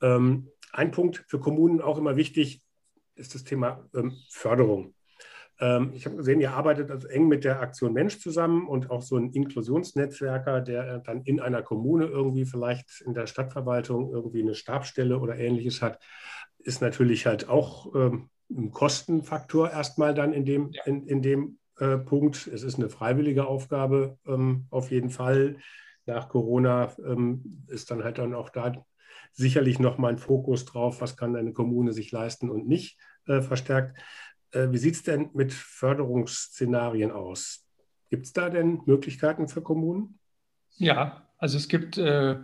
Ähm, 0.00 0.50
ein 0.72 0.90
Punkt 0.90 1.24
für 1.28 1.40
Kommunen 1.40 1.80
auch 1.80 1.98
immer 1.98 2.16
wichtig 2.16 2.62
ist 3.14 3.34
das 3.34 3.44
Thema 3.44 3.88
ähm, 3.94 4.16
Förderung. 4.30 4.94
Ähm, 5.60 5.92
ich 5.94 6.06
habe 6.06 6.16
gesehen, 6.16 6.40
ihr 6.40 6.52
arbeitet 6.52 6.90
also 6.90 7.08
eng 7.08 7.28
mit 7.28 7.44
der 7.44 7.60
Aktion 7.60 7.92
Mensch 7.92 8.20
zusammen 8.20 8.68
und 8.68 8.90
auch 8.90 9.02
so 9.02 9.16
ein 9.16 9.32
Inklusionsnetzwerker, 9.32 10.60
der 10.60 10.98
dann 10.98 11.22
in 11.22 11.40
einer 11.40 11.62
Kommune 11.62 12.06
irgendwie 12.06 12.44
vielleicht 12.44 13.00
in 13.00 13.14
der 13.14 13.26
Stadtverwaltung 13.26 14.10
irgendwie 14.12 14.42
eine 14.42 14.54
Stabstelle 14.54 15.18
oder 15.18 15.36
ähnliches 15.36 15.82
hat, 15.82 15.98
ist 16.58 16.80
natürlich 16.80 17.26
halt 17.26 17.48
auch 17.48 17.94
ähm, 17.94 18.28
ein 18.50 18.70
Kostenfaktor 18.70 19.70
erstmal 19.70 20.14
dann 20.14 20.32
in 20.32 20.44
dem, 20.44 20.70
ja. 20.72 20.82
in, 20.84 21.06
in 21.06 21.22
dem 21.22 21.58
äh, 21.78 21.98
Punkt. 21.98 22.46
Es 22.46 22.62
ist 22.62 22.78
eine 22.78 22.88
freiwillige 22.88 23.46
Aufgabe 23.46 24.18
ähm, 24.26 24.66
auf 24.70 24.90
jeden 24.90 25.10
Fall. 25.10 25.56
Nach 26.06 26.28
Corona 26.28 26.92
ähm, 27.04 27.64
ist 27.68 27.90
dann 27.90 28.02
halt 28.02 28.18
dann 28.18 28.34
auch 28.34 28.48
da 28.48 28.72
sicherlich 29.32 29.78
nochmal 29.78 30.12
ein 30.12 30.18
Fokus 30.18 30.64
drauf, 30.64 31.00
was 31.00 31.16
kann 31.16 31.36
eine 31.36 31.52
Kommune 31.52 31.92
sich 31.92 32.10
leisten 32.10 32.50
und 32.50 32.66
nicht 32.66 32.98
äh, 33.26 33.40
verstärkt. 33.40 33.96
Äh, 34.52 34.68
wie 34.70 34.78
sieht 34.78 34.94
es 34.94 35.02
denn 35.02 35.30
mit 35.34 35.52
Förderungsszenarien 35.52 37.10
aus? 37.10 37.64
Gibt 38.10 38.26
es 38.26 38.32
da 38.32 38.48
denn 38.48 38.80
Möglichkeiten 38.86 39.48
für 39.48 39.62
Kommunen? 39.62 40.18
Ja, 40.76 41.28
also 41.38 41.58
es 41.58 41.68
gibt 41.68 41.98
äh, 41.98 42.36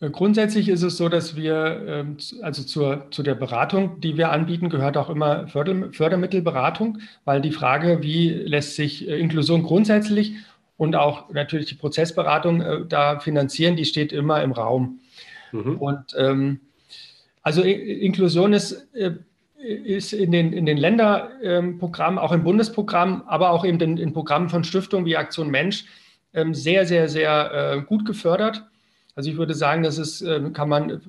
grundsätzlich 0.00 0.68
ist 0.68 0.82
es 0.82 0.96
so, 0.96 1.08
dass 1.08 1.36
wir 1.36 1.84
ähm, 1.86 2.16
also 2.42 2.62
zur, 2.62 3.10
zu 3.10 3.22
der 3.22 3.34
Beratung, 3.34 4.00
die 4.00 4.16
wir 4.16 4.30
anbieten, 4.30 4.70
gehört 4.70 4.96
auch 4.96 5.10
immer 5.10 5.48
Förder, 5.48 5.92
Fördermittelberatung, 5.92 7.00
weil 7.24 7.40
die 7.40 7.52
Frage, 7.52 8.02
wie 8.02 8.30
lässt 8.30 8.76
sich 8.76 9.08
äh, 9.08 9.18
Inklusion 9.18 9.62
grundsätzlich 9.62 10.34
und 10.76 10.96
auch 10.96 11.30
natürlich 11.30 11.66
die 11.66 11.74
Prozessberatung 11.74 12.60
äh, 12.62 12.86
da 12.86 13.20
finanzieren, 13.20 13.76
die 13.76 13.84
steht 13.84 14.12
immer 14.12 14.42
im 14.42 14.52
Raum. 14.52 15.00
Mhm. 15.52 15.78
Und 15.78 16.14
ähm, 16.16 16.60
also 17.42 17.62
Inklusion 17.62 18.52
ist 18.52 18.94
äh, 18.94 19.12
ist 19.62 20.12
in 20.12 20.32
den, 20.32 20.52
in 20.52 20.66
den 20.66 20.76
Länderprogrammen, 20.76 22.18
auch 22.18 22.32
im 22.32 22.44
Bundesprogramm, 22.44 23.22
aber 23.26 23.50
auch 23.50 23.64
eben 23.64 23.80
in, 23.80 23.98
in 23.98 24.12
Programmen 24.12 24.48
von 24.48 24.64
Stiftungen 24.64 25.06
wie 25.06 25.16
Aktion 25.16 25.50
Mensch 25.50 25.84
ähm, 26.32 26.54
sehr, 26.54 26.86
sehr, 26.86 27.08
sehr 27.08 27.52
äh, 27.52 27.82
gut 27.82 28.04
gefördert. 28.04 28.64
Also 29.14 29.30
ich 29.30 29.36
würde 29.36 29.54
sagen, 29.54 29.82
das 29.82 29.98
ist, 29.98 30.22
ähm, 30.22 30.52
kann 30.52 30.68
man 30.68 31.02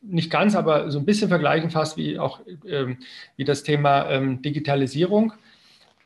nicht 0.00 0.30
ganz, 0.30 0.54
aber 0.54 0.90
so 0.90 0.98
ein 0.98 1.04
bisschen 1.04 1.28
vergleichen 1.28 1.70
fast 1.70 1.96
wie 1.96 2.18
auch 2.18 2.40
ähm, 2.68 2.98
wie 3.36 3.44
das 3.44 3.64
Thema 3.64 4.20
Digitalisierung. 4.20 5.32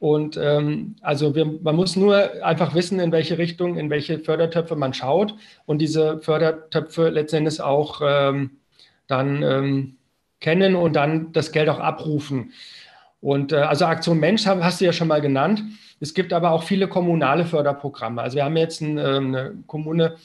Und 0.00 0.38
ähm, 0.38 0.96
also 1.02 1.34
wir, 1.34 1.44
man 1.44 1.76
muss 1.76 1.94
nur 1.94 2.42
einfach 2.42 2.74
wissen, 2.74 2.98
in 3.00 3.12
welche 3.12 3.36
Richtung, 3.36 3.76
in 3.76 3.90
welche 3.90 4.18
Fördertöpfe 4.18 4.74
man 4.74 4.94
schaut 4.94 5.34
und 5.66 5.78
diese 5.78 6.18
Fördertöpfe 6.20 7.10
letztendlich 7.10 7.60
auch 7.60 8.00
ähm, 8.02 8.52
dann 9.06 9.42
ähm, 9.42 9.96
kennen 10.40 10.74
und 10.74 10.94
dann 10.94 11.32
das 11.32 11.52
Geld 11.52 11.68
auch 11.68 11.78
abrufen. 11.78 12.52
Und 13.20 13.52
äh, 13.52 13.56
also 13.56 13.84
Aktion 13.84 14.18
Mensch 14.18 14.46
hast 14.46 14.80
du 14.80 14.86
ja 14.86 14.92
schon 14.92 15.08
mal 15.08 15.20
genannt. 15.20 15.62
Es 16.00 16.14
gibt 16.14 16.32
aber 16.32 16.52
auch 16.52 16.62
viele 16.62 16.88
kommunale 16.88 17.44
Förderprogramme. 17.44 18.22
Also 18.22 18.36
wir 18.36 18.44
haben 18.44 18.56
jetzt 18.56 18.80
ein, 18.80 18.96
ähm, 18.98 19.34
eine 19.34 19.54
Kommune 19.66 20.16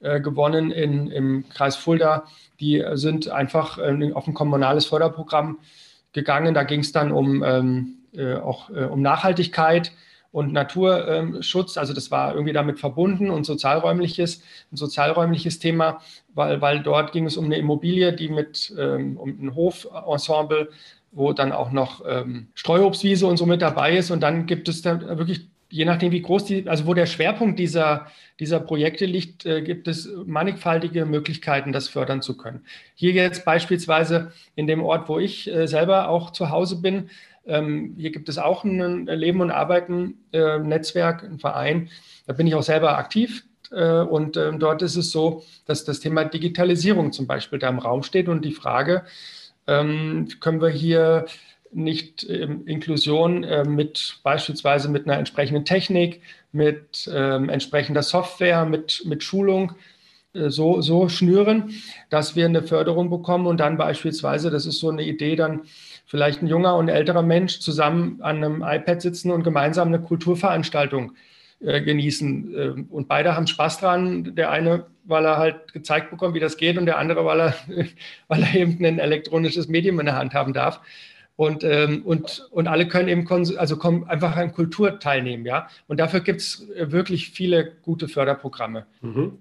äh, 0.00 0.20
gewonnen 0.20 0.70
in, 0.70 1.10
im 1.10 1.48
Kreis 1.48 1.76
Fulda. 1.76 2.24
Die 2.60 2.84
sind 2.92 3.28
einfach 3.30 3.78
äh, 3.78 4.12
auf 4.12 4.28
ein 4.28 4.34
kommunales 4.34 4.84
Förderprogramm 4.84 5.58
gegangen. 6.12 6.52
Da 6.52 6.64
ging 6.64 6.80
es 6.80 6.92
dann 6.92 7.10
um 7.10 7.42
ähm, 7.42 7.94
äh, 8.14 8.34
auch 8.34 8.68
äh, 8.70 8.84
um 8.84 9.00
Nachhaltigkeit 9.00 9.92
und 10.32 10.52
Naturschutz. 10.52 11.76
Also 11.76 11.92
das 11.92 12.10
war 12.10 12.32
irgendwie 12.32 12.52
damit 12.52 12.80
verbunden 12.80 13.30
und 13.30 13.44
sozialräumliches, 13.44 14.42
ein 14.72 14.76
sozialräumliches 14.76 15.58
Thema, 15.58 16.00
weil, 16.34 16.60
weil 16.60 16.82
dort 16.82 17.12
ging 17.12 17.26
es 17.26 17.36
um 17.36 17.44
eine 17.44 17.58
Immobilie, 17.58 18.12
die 18.12 18.28
mit 18.28 18.74
ähm, 18.78 19.16
um 19.18 19.28
ein 19.40 19.54
Hofensemble, 19.54 20.70
wo 21.12 21.32
dann 21.34 21.52
auch 21.52 21.70
noch 21.70 22.02
ähm, 22.08 22.48
Streuobstwiese 22.54 23.26
und 23.26 23.36
so 23.36 23.46
mit 23.46 23.60
dabei 23.60 23.96
ist. 23.96 24.10
Und 24.10 24.20
dann 24.22 24.46
gibt 24.46 24.68
es 24.68 24.80
da 24.80 25.18
wirklich 25.18 25.52
je 25.72 25.86
nachdem, 25.86 26.12
wie 26.12 26.20
groß 26.20 26.44
die, 26.44 26.68
also 26.68 26.86
wo 26.86 26.92
der 26.92 27.06
Schwerpunkt 27.06 27.58
dieser, 27.58 28.06
dieser 28.38 28.60
Projekte 28.60 29.06
liegt, 29.06 29.46
äh, 29.46 29.62
gibt 29.62 29.88
es 29.88 30.06
mannigfaltige 30.26 31.06
Möglichkeiten, 31.06 31.72
das 31.72 31.88
fördern 31.88 32.20
zu 32.20 32.36
können. 32.36 32.60
Hier 32.94 33.12
jetzt 33.12 33.46
beispielsweise 33.46 34.32
in 34.54 34.66
dem 34.66 34.82
Ort, 34.82 35.08
wo 35.08 35.18
ich 35.18 35.50
äh, 35.50 35.66
selber 35.66 36.10
auch 36.10 36.30
zu 36.30 36.50
Hause 36.50 36.82
bin, 36.82 37.08
ähm, 37.46 37.94
hier 37.96 38.10
gibt 38.10 38.28
es 38.28 38.38
auch 38.38 38.64
ein 38.64 39.06
Leben 39.06 39.40
und 39.40 39.50
Arbeiten 39.50 40.18
äh, 40.32 40.58
Netzwerk, 40.58 41.22
ein 41.24 41.38
Verein. 41.38 41.88
Da 42.26 42.32
bin 42.32 42.46
ich 42.46 42.54
auch 42.54 42.62
selber 42.62 42.98
aktiv. 42.98 43.44
Äh, 43.70 44.00
und 44.00 44.36
äh, 44.36 44.52
dort 44.56 44.82
ist 44.82 44.96
es 44.96 45.10
so, 45.10 45.42
dass 45.66 45.84
das 45.84 46.00
Thema 46.00 46.24
Digitalisierung 46.24 47.12
zum 47.12 47.26
Beispiel 47.26 47.58
da 47.58 47.68
im 47.68 47.78
Raum 47.78 48.02
steht 48.02 48.28
und 48.28 48.44
die 48.44 48.52
Frage, 48.52 49.04
ähm, 49.66 50.28
können 50.40 50.60
wir 50.60 50.68
hier 50.68 51.26
nicht 51.72 52.28
ähm, 52.28 52.66
Inklusion 52.66 53.44
äh, 53.44 53.64
mit 53.64 54.18
beispielsweise 54.22 54.88
mit 54.88 55.06
einer 55.06 55.18
entsprechenden 55.18 55.64
Technik, 55.64 56.20
mit 56.52 57.10
ähm, 57.12 57.48
entsprechender 57.48 58.02
Software, 58.02 58.66
mit, 58.66 59.02
mit 59.06 59.22
Schulung 59.22 59.72
äh, 60.34 60.50
so, 60.50 60.82
so 60.82 61.08
schnüren, 61.08 61.74
dass 62.10 62.36
wir 62.36 62.44
eine 62.44 62.62
Förderung 62.62 63.08
bekommen 63.08 63.46
und 63.46 63.58
dann 63.58 63.78
beispielsweise, 63.78 64.50
das 64.50 64.66
ist 64.66 64.80
so 64.80 64.90
eine 64.90 65.02
Idee, 65.02 65.36
dann 65.36 65.62
vielleicht 66.06 66.42
ein 66.42 66.46
junger 66.46 66.76
und 66.76 66.88
älterer 66.88 67.22
Mensch 67.22 67.60
zusammen 67.60 68.20
an 68.22 68.36
einem 68.36 68.62
iPad 68.62 69.00
sitzen 69.00 69.30
und 69.30 69.44
gemeinsam 69.44 69.88
eine 69.88 70.00
Kulturveranstaltung 70.00 71.12
äh, 71.60 71.80
genießen. 71.80 72.54
Äh, 72.54 72.84
und 72.90 73.08
beide 73.08 73.36
haben 73.36 73.46
Spaß 73.46 73.78
dran. 73.78 74.34
Der 74.34 74.50
eine, 74.50 74.86
weil 75.04 75.24
er 75.24 75.36
halt 75.38 75.72
gezeigt 75.72 76.10
bekommt, 76.10 76.34
wie 76.34 76.40
das 76.40 76.56
geht, 76.56 76.76
und 76.76 76.86
der 76.86 76.98
andere, 76.98 77.24
weil 77.24 77.40
er, 77.40 77.54
weil 78.28 78.42
er 78.42 78.54
eben 78.54 78.84
ein 78.84 78.98
elektronisches 78.98 79.68
Medium 79.68 80.00
in 80.00 80.06
der 80.06 80.16
Hand 80.16 80.34
haben 80.34 80.52
darf. 80.52 80.80
Und, 81.36 81.64
ähm, 81.64 82.02
und, 82.04 82.46
und 82.50 82.68
alle 82.68 82.88
können 82.88 83.08
eben 83.08 83.26
also 83.56 83.76
kommen 83.76 84.04
einfach 84.04 84.36
an 84.36 84.52
Kultur 84.52 84.98
teilnehmen, 85.00 85.46
ja. 85.46 85.68
Und 85.88 85.98
dafür 85.98 86.20
gibt 86.20 86.40
es 86.40 86.68
wirklich 86.76 87.30
viele 87.30 87.72
gute 87.82 88.06
Förderprogramme. 88.06 88.86
Mhm. 89.00 89.38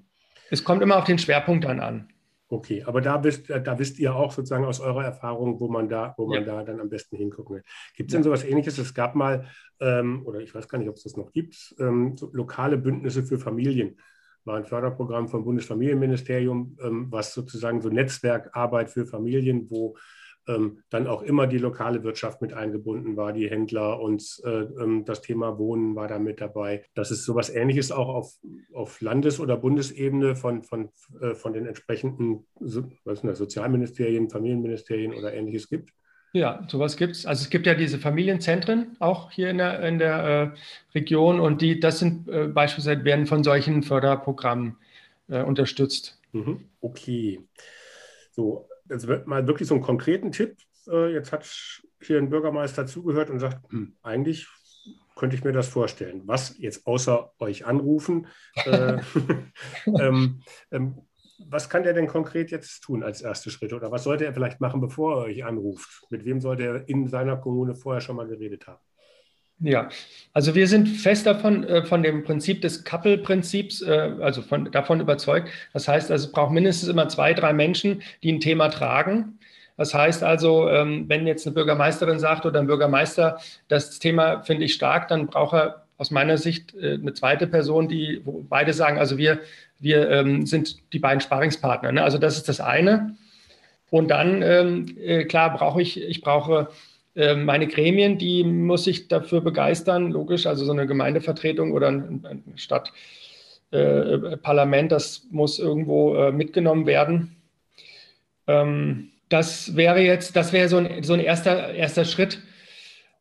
Es 0.50 0.64
kommt 0.64 0.82
immer 0.82 0.98
auf 0.98 1.04
den 1.06 1.20
Schwerpunkt 1.20 1.66
dann 1.66 1.80
an. 1.80 2.08
Okay, 2.52 2.84
aber 2.86 3.00
da 3.00 3.24
wisst, 3.24 3.50
da 3.50 3.80
wisst 3.80 3.98
ihr 3.98 4.14
auch 4.14 4.34
sozusagen 4.34 4.66
aus 4.66 4.82
eurer 4.82 5.06
Erfahrung, 5.06 5.62
wo 5.62 5.70
man 5.70 5.88
da, 5.88 6.14
wo 6.18 6.28
man 6.28 6.46
ja. 6.46 6.58
da 6.58 6.64
dann 6.66 6.82
am 6.82 6.90
besten 6.90 7.16
hingucken 7.16 7.56
will. 7.56 7.64
Gibt 7.96 8.10
es 8.10 8.14
denn 8.14 8.24
sowas 8.24 8.44
ähnliches? 8.44 8.78
Es 8.78 8.94
gab 8.94 9.16
mal, 9.16 9.46
ähm, 9.80 10.24
oder 10.26 10.42
ich 10.42 10.54
weiß 10.54 10.68
gar 10.68 10.78
nicht, 10.78 10.90
ob 10.90 10.98
es 10.98 11.04
das 11.04 11.16
noch 11.16 11.32
gibt, 11.32 11.74
ähm, 11.80 12.18
so 12.18 12.30
lokale 12.34 12.78
Bündnisse 12.78 13.24
für 13.24 13.40
Familien. 13.40 13.98
War 14.44 14.58
ein 14.58 14.66
Förderprogramm 14.66 15.30
vom 15.30 15.46
Bundesfamilienministerium, 15.46 16.78
ähm, 16.84 17.08
was 17.10 17.34
sozusagen 17.34 17.80
so 17.80 17.88
Netzwerkarbeit 17.88 18.90
für 18.90 19.06
Familien, 19.06 19.70
wo 19.70 19.96
dann 20.90 21.08
auch 21.08 21.22
immer 21.22 21.48
die 21.48 21.58
lokale 21.58 22.04
Wirtschaft 22.04 22.42
mit 22.42 22.54
eingebunden 22.54 23.16
war, 23.18 23.34
die 23.34 23.50
Händler 23.50 24.00
und 24.00 24.42
äh, 24.44 24.50
ähm, 24.50 25.06
das 25.06 25.22
Thema 25.22 25.58
Wohnen 25.58 25.96
war 25.96 26.08
da 26.08 26.20
mit 26.20 26.42
dabei. 26.42 26.84
Dass 26.94 27.12
es 27.12 27.24
sowas 27.26 27.50
Ähnliches 27.50 27.92
auch 27.92 28.10
auf, 28.10 28.34
auf 28.74 29.02
Landes- 29.02 29.40
oder 29.40 29.58
Bundesebene 29.58 30.36
von, 30.36 30.64
von, 30.64 30.90
äh, 31.22 31.36
von 31.36 31.54
den 31.54 31.66
entsprechenden 31.66 32.46
was 33.04 33.22
das, 33.22 33.38
Sozialministerien, 33.38 34.30
Familienministerien 34.30 35.14
oder 35.14 35.34
Ähnliches 35.34 35.70
gibt? 35.70 35.92
Ja, 36.34 36.66
sowas 36.70 36.96
gibt 36.96 37.16
es. 37.18 37.26
Also 37.26 37.44
es 37.44 37.50
gibt 37.50 37.68
ja 37.68 37.74
diese 37.74 38.00
Familienzentren 38.00 38.96
auch 39.00 39.32
hier 39.32 39.50
in 39.50 39.58
der, 39.58 39.82
in 39.82 40.00
der 40.00 40.54
äh, 40.54 40.96
Region 40.96 41.42
und 41.42 41.62
die, 41.62 41.80
das 41.80 42.00
sind 42.00 42.30
äh, 42.30 42.48
beispielsweise 42.48 43.04
werden 43.04 43.26
von 43.26 43.44
solchen 43.44 43.84
Förderprogrammen 43.84 44.78
äh, 45.28 45.44
unterstützt. 45.44 46.20
Mhm. 46.32 46.70
Okay. 46.80 47.42
So, 48.32 48.70
jetzt 48.92 49.08
mal 49.26 49.48
wirklich 49.48 49.68
so 49.68 49.76
einen 49.76 49.84
konkreten 49.84 50.32
Tipp. 50.32 50.58
Äh, 50.88 51.14
jetzt 51.14 51.32
hat 51.32 51.46
hier 52.02 52.18
ein 52.18 52.30
Bürgermeister 52.30 52.86
zugehört 52.86 53.30
und 53.30 53.40
sagt, 53.40 53.72
hm, 53.72 53.96
eigentlich 54.02 54.48
könnte 55.16 55.36
ich 55.36 55.44
mir 55.44 55.52
das 55.52 55.68
vorstellen. 55.68 56.24
Was 56.26 56.58
jetzt 56.58 56.86
außer 56.88 57.32
euch 57.40 57.66
anrufen, 57.66 58.28
äh, 58.66 59.00
ähm, 60.00 60.42
ähm, 60.72 61.02
was 61.50 61.70
kann 61.70 61.84
der 61.84 61.94
denn 61.94 62.08
konkret 62.08 62.52
jetzt 62.52 62.82
tun 62.82 63.04
als 63.04 63.22
erste 63.22 63.50
Schritte? 63.50 63.76
Oder 63.76 63.92
was 63.92 64.04
sollte 64.04 64.26
er 64.26 64.34
vielleicht 64.34 64.62
machen, 64.62 64.82
bevor 64.82 65.18
er 65.18 65.24
euch 65.26 65.44
anruft? 65.44 66.06
Mit 66.10 66.26
wem 66.26 66.40
sollte 66.40 66.64
er 66.64 66.90
in 66.90 67.08
seiner 67.08 67.38
Kommune 67.38 67.76
vorher 67.76 68.02
schon 68.02 68.16
mal 68.16 68.28
geredet 68.28 68.68
haben? 68.68 68.82
Ja, 69.64 69.90
also 70.34 70.56
wir 70.56 70.68
sind 70.68 70.88
fest 70.88 71.28
davon, 71.28 71.64
äh, 71.64 71.86
von 71.86 72.02
dem 72.02 72.24
Prinzip 72.24 72.62
des 72.62 72.84
Couple-Prinzips, 72.84 73.84
äh, 73.84 74.12
also 74.20 74.42
von, 74.42 74.72
davon 74.72 75.00
überzeugt. 75.00 75.50
Das 75.72 75.88
heißt, 75.88 76.10
also 76.10 76.26
es 76.26 76.32
braucht 76.32 76.52
mindestens 76.52 76.90
immer 76.90 77.08
zwei, 77.10 77.34
drei 77.34 77.54
Menschen, 77.54 78.02
die 78.24 78.32
ein 78.32 78.40
Thema 78.40 78.70
tragen. 78.70 79.38
Das 79.78 79.94
heißt 79.94 80.24
also, 80.24 80.68
ähm, 80.68 81.06
wenn 81.08 81.28
jetzt 81.28 81.46
eine 81.46 81.54
Bürgermeisterin 81.54 82.20
sagt 82.20 82.46
oder 82.46 82.60
ein 82.60 82.68
Bürgermeister, 82.68 83.40
das 83.68 84.00
Thema 84.00 84.42
finde 84.42 84.66
ich 84.66 84.74
stark, 84.74 85.08
dann 85.10 85.28
braucht 85.28 85.54
er 85.54 85.86
aus 85.98 86.10
meiner 86.10 86.38
Sicht 86.38 86.74
äh, 86.74 86.94
eine 86.96 87.14
zweite 87.14 87.46
Person, 87.46 87.88
die, 87.88 88.22
wo 88.26 88.44
beide 88.50 88.74
sagen, 88.74 88.98
also 88.98 89.20
wir, 89.20 89.40
wir 89.80 90.10
ähm, 90.10 90.48
sind 90.48 90.92
die 90.94 91.00
beiden 91.00 91.22
Sparingspartner. 91.22 91.92
Ne? 91.92 92.04
Also 92.04 92.18
das 92.18 92.38
ist 92.38 92.50
das 92.50 92.62
eine. 92.62 93.16
Und 93.92 94.08
dann, 94.10 94.42
ähm, 94.42 95.28
klar, 95.28 95.54
brauche 95.56 95.82
ich, 95.82 96.02
ich 96.02 96.22
brauche 96.22 96.70
meine 97.14 97.68
Gremien, 97.68 98.18
die 98.18 98.44
muss 98.44 98.88
ich 98.88 99.08
dafür 99.10 99.42
begeistern, 99.42 100.12
logisch, 100.12 100.48
also 100.48 100.64
so 100.64 100.72
eine 100.72 100.88
Gemeindevertretung 100.88 101.74
oder 101.74 101.90
ein, 101.90 102.54
Stadtparlament, 102.56 104.92
äh, 104.92 104.96
das 104.96 105.28
muss 105.30 105.60
irgendwo 105.60 106.16
äh, 106.16 106.32
mitgenommen 106.32 106.86
werden. 106.86 107.36
Ähm, 108.48 109.10
das 109.28 109.76
wäre 109.76 110.00
jetzt, 110.02 110.36
das 110.36 110.54
wäre 110.54 110.70
so 110.70 110.78
ein, 110.78 111.04
so 111.04 111.14
ein 111.14 111.20
erster, 111.20 111.74
erster 111.74 112.06
Schritt. 112.06 112.40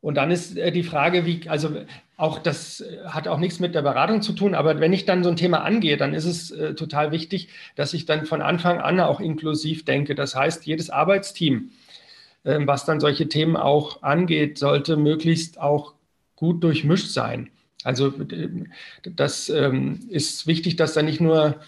Und 0.00 0.14
dann 0.14 0.30
ist 0.30 0.56
äh, 0.56 0.72
die 0.72 0.84
Frage, 0.84 1.26
wie, 1.26 1.48
also 1.48 1.70
auch 2.16 2.38
das 2.38 2.84
hat 3.06 3.28
auch 3.28 3.38
nichts 3.38 3.60
mit 3.60 3.74
der 3.74 3.82
Beratung 3.82 4.22
zu 4.22 4.32
tun, 4.34 4.54
aber 4.54 4.78
wenn 4.78 4.92
ich 4.92 5.04
dann 5.04 5.24
so 5.24 5.30
ein 5.30 5.36
Thema 5.36 5.62
angehe, 5.62 5.96
dann 5.96 6.14
ist 6.14 6.26
es 6.26 6.50
äh, 6.50 6.74
total 6.74 7.12
wichtig, 7.12 7.48
dass 7.76 7.94
ich 7.94 8.06
dann 8.06 8.26
von 8.26 8.42
Anfang 8.42 8.80
an 8.80 9.00
auch 9.00 9.20
inklusiv 9.20 9.84
denke. 9.84 10.14
Das 10.14 10.36
heißt, 10.36 10.66
jedes 10.66 10.90
Arbeitsteam, 10.90 11.54
ähm, 11.54 11.70
was 12.44 12.84
dann 12.84 13.00
solche 13.00 13.28
Themen 13.28 13.56
auch 13.56 14.02
angeht, 14.02 14.58
sollte 14.58 14.96
möglichst 14.96 15.60
auch 15.60 15.94
gut 16.36 16.62
durchmischt 16.64 17.10
sein. 17.10 17.50
Also 17.84 18.12
das 19.04 19.48
ähm, 19.48 20.00
ist 20.08 20.46
wichtig, 20.46 20.76
dass 20.76 20.94
da 20.94 21.02
nicht 21.02 21.20
nur 21.20 21.60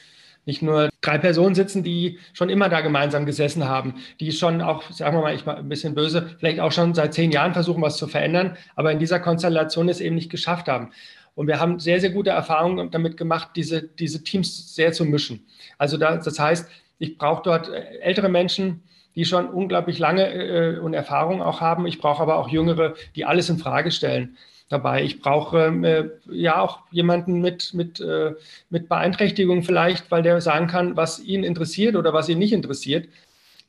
nicht 0.45 0.63
nur 0.63 0.89
drei 1.01 1.19
Personen 1.19 1.55
sitzen, 1.55 1.85
die 1.85 2.19
schon 2.33 2.51
immer 2.51 2.69
da 2.69 2.81
gemeinsam 2.81 3.27
gesessen 3.27 3.65
haben, 3.69 3.95
die 4.19 4.33
schon 4.33 4.61
auch, 4.61 4.91
sagen 4.91 5.17
wir 5.17 5.23
mal, 5.23 5.35
ich 5.35 5.47
mal 5.47 5.57
ein 5.57 5.69
bisschen 5.69 5.95
böse, 5.95 6.35
vielleicht 6.39 6.59
auch 6.61 6.73
schon 6.73 6.95
seit 6.95 7.15
zehn 7.15 7.31
Jahren 7.31 7.53
versuchen, 7.53 7.83
was 7.83 7.97
zu 7.97 8.09
verändern, 8.09 8.57
aber 8.75 8.91
in 8.91 8.99
dieser 8.99 9.21
Konstellation 9.21 9.89
es 9.89 10.01
eben 10.01 10.17
nicht 10.17 10.31
geschafft 10.31 10.69
haben. 10.69 10.91
Und 11.35 11.47
wir 11.47 11.61
haben 11.61 11.79
sehr, 11.79 12.01
sehr 12.01 12.11
gute 12.11 12.31
Erfahrungen 12.31 12.91
damit 12.91 13.17
gemacht, 13.17 13.51
diese, 13.57 13.83
diese 13.83 14.23
Teams 14.23 14.75
sehr 14.75 14.93
zu 14.93 15.05
mischen. 15.05 15.47
Also 15.79 15.97
da, 15.97 16.17
das 16.17 16.39
heißt, 16.39 16.69
ich 16.99 17.19
brauche 17.19 17.43
dort 17.43 17.71
ältere 18.01 18.29
Menschen, 18.29 18.83
die 19.15 19.25
schon 19.25 19.49
unglaublich 19.49 19.99
lange 19.99 20.33
äh, 20.33 20.79
und 20.79 20.95
Erfahrung 20.95 21.43
auch 21.43 21.61
haben. 21.61 21.87
Ich 21.87 21.99
brauche 21.99 22.23
aber 22.23 22.37
auch 22.39 22.49
Jüngere, 22.49 22.95
die 23.15 23.25
alles 23.25 23.49
in 23.49 23.59
Frage 23.59 23.91
stellen 23.91 24.37
dabei. 24.73 25.05
Ich 25.05 25.21
brauche 25.21 25.67
ähm, 25.67 25.85
äh, 25.85 26.05
ja 26.31 26.61
auch 26.61 26.81
jemanden 26.91 27.41
mit, 27.41 27.75
mit, 27.75 28.01
äh, 28.01 28.35
mit 28.71 28.89
Beeinträchtigung 28.89 29.63
vielleicht, 29.63 30.11
weil 30.11 30.23
der 30.23 30.41
sagen 30.41 30.67
kann, 30.67 30.97
was 30.97 31.21
ihn 31.21 31.45
interessiert 31.45 31.95
oder 31.95 32.13
was 32.15 32.29
ihn 32.29 32.39
nicht 32.39 32.53
interessiert. 32.53 33.09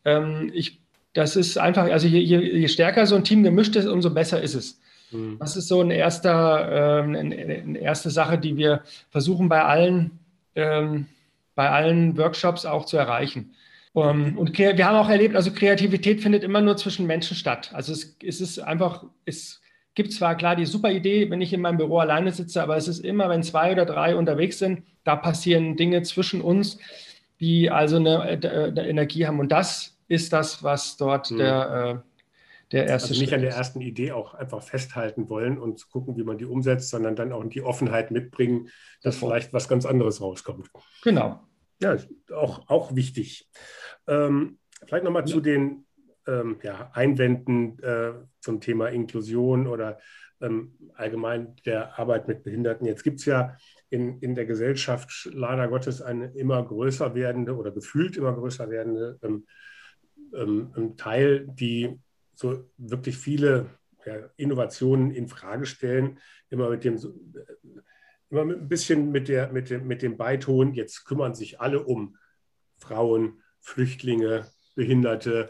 Ähm, 0.06 0.50
ich, 0.54 0.80
das 1.14 1.36
ist 1.36 1.58
einfach, 1.58 1.84
also 1.92 2.08
je, 2.08 2.20
je, 2.20 2.40
je, 2.40 2.68
stärker 2.70 3.06
so 3.06 3.16
ein 3.16 3.26
Team 3.26 3.44
gemischt 3.44 3.76
ist, 3.76 3.86
umso 3.86 4.10
besser 4.10 4.42
ist 4.42 4.56
es. 4.56 4.80
Mhm. 5.12 5.38
Das 5.40 5.58
ist 5.58 5.68
so 5.68 5.82
ein 5.82 5.92
erster, 5.92 7.02
ähm, 7.04 7.16
eine, 7.16 7.36
eine, 7.36 7.80
erste 7.80 8.10
Sache, 8.10 8.38
die 8.38 8.56
wir 8.56 8.82
versuchen 9.12 9.50
bei 9.50 9.64
allen, 9.64 10.20
ähm, 10.56 11.08
bei 11.54 11.70
allen 11.70 12.18
Workshops 12.18 12.66
auch 12.66 12.86
zu 12.86 12.98
erreichen. 12.98 13.54
Um, 13.94 14.10
ähm, 14.10 14.38
und 14.40 14.58
wir 14.58 14.88
haben 14.88 14.96
auch 14.96 15.10
erlebt, 15.10 15.36
also 15.36 15.52
Kreativität 15.52 16.22
findet 16.22 16.44
immer 16.44 16.62
nur 16.62 16.78
zwischen 16.78 17.06
Menschen 17.06 17.38
statt. 17.38 17.72
Also 17.74 17.94
es, 17.94 18.18
es 18.24 18.42
ist 18.42 18.60
einfach, 18.60 19.06
es 19.26 19.62
gibt 19.94 20.12
zwar 20.12 20.36
klar 20.36 20.56
die 20.56 20.66
super 20.66 20.92
Idee, 20.92 21.30
wenn 21.30 21.42
ich 21.42 21.54
in 21.54 21.62
meinem 21.62 21.78
Büro 21.78 22.00
alleine 22.00 22.32
sitze, 22.32 22.64
aber 22.64 22.76
es 22.76 22.88
ist 22.88 23.00
immer, 23.00 23.30
wenn 23.30 23.44
zwei 23.44 23.72
oder 23.72 23.86
drei 23.86 24.16
unterwegs 24.16 24.58
sind, 24.58 24.84
da 25.04 25.16
passieren 25.16 25.78
Dinge 25.78 26.02
zwischen 26.02 26.42
uns, 26.42 26.80
die 27.40 27.70
also 27.70 27.98
eine, 27.98 28.22
eine 28.22 28.88
Energie 28.88 29.28
haben. 29.28 29.40
Und 29.40 29.52
das 29.52 30.00
ist 30.08 30.34
das, 30.34 30.64
was 30.64 30.98
dort 30.98 31.30
mhm. 31.30 31.38
der, 31.38 32.04
äh, 32.04 32.14
der 32.72 32.88
erste 32.88 33.10
also 33.10 33.22
nicht 33.22 33.34
an 33.34 33.42
der 33.42 33.52
ersten 33.52 33.82
Idee 33.82 34.14
auch 34.14 34.34
einfach 34.34 34.64
festhalten 34.64 35.30
wollen 35.30 35.60
und 35.60 35.90
gucken, 35.92 36.18
wie 36.18 36.24
man 36.24 36.40
die 36.40 36.46
umsetzt, 36.46 36.90
sondern 36.90 37.16
dann 37.16 37.32
auch 37.32 37.44
die 37.44 37.62
Offenheit 37.62 38.10
mitbringen, 38.10 38.70
dass 39.04 39.18
vielleicht 39.18 39.54
was 39.54 39.68
ganz 39.68 39.86
anderes 39.86 40.22
rauskommt. 40.22 40.72
Genau. 41.04 41.40
Ja, 41.80 41.98
auch, 42.34 42.70
auch 42.70 42.96
wichtig. 42.96 43.50
Ähm, 44.08 44.60
vielleicht 44.86 45.04
nochmal 45.04 45.24
ja. 45.24 45.28
zu 45.28 45.42
den 45.42 45.86
ähm, 46.28 46.58
ja, 46.64 46.92
Einwänden 46.94 47.80
äh, 47.82 48.14
zum 48.40 48.62
Thema 48.62 48.88
Inklusion 48.88 49.68
oder 49.68 50.00
ähm, 50.42 50.74
allgemein 50.96 51.56
der 51.66 51.98
Arbeit 52.00 52.28
mit 52.28 52.44
Behinderten. 52.44 52.86
Jetzt 52.86 53.04
gibt 53.04 53.20
es 53.20 53.26
ja 53.26 53.58
in, 53.90 54.20
in 54.20 54.36
der 54.36 54.46
Gesellschaft 54.46 55.30
leider 55.34 55.68
Gottes 55.68 56.02
eine 56.02 56.28
immer 56.34 56.64
größer 56.64 57.16
werdende 57.16 57.56
oder 57.56 57.72
gefühlt 57.72 58.18
immer 58.18 58.34
größer 58.34 58.70
werdende 58.70 59.20
ähm, 59.22 59.46
ähm 60.34 60.98
Teil, 60.98 61.48
die 61.48 62.00
so 62.34 62.70
wirklich 62.78 63.18
viele 63.18 63.70
ja, 64.06 64.16
Innovationen 64.36 65.12
in 65.12 65.28
Frage 65.28 65.66
stellen, 65.66 66.20
immer 66.50 66.70
mit 66.70 66.84
dem 66.84 66.98
immer 68.30 68.42
ein 68.42 68.68
bisschen 68.68 69.12
mit, 69.12 69.28
der, 69.28 69.52
mit, 69.52 69.70
dem, 69.70 69.86
mit 69.86 70.02
dem 70.02 70.18
Beiton, 70.18 70.74
jetzt 70.74 71.06
kümmern 71.06 71.36
sich 71.36 71.62
alle 71.62 71.84
um 71.84 72.18
Frauen, 72.80 73.43
Flüchtlinge, 73.64 74.46
Behinderte, 74.76 75.50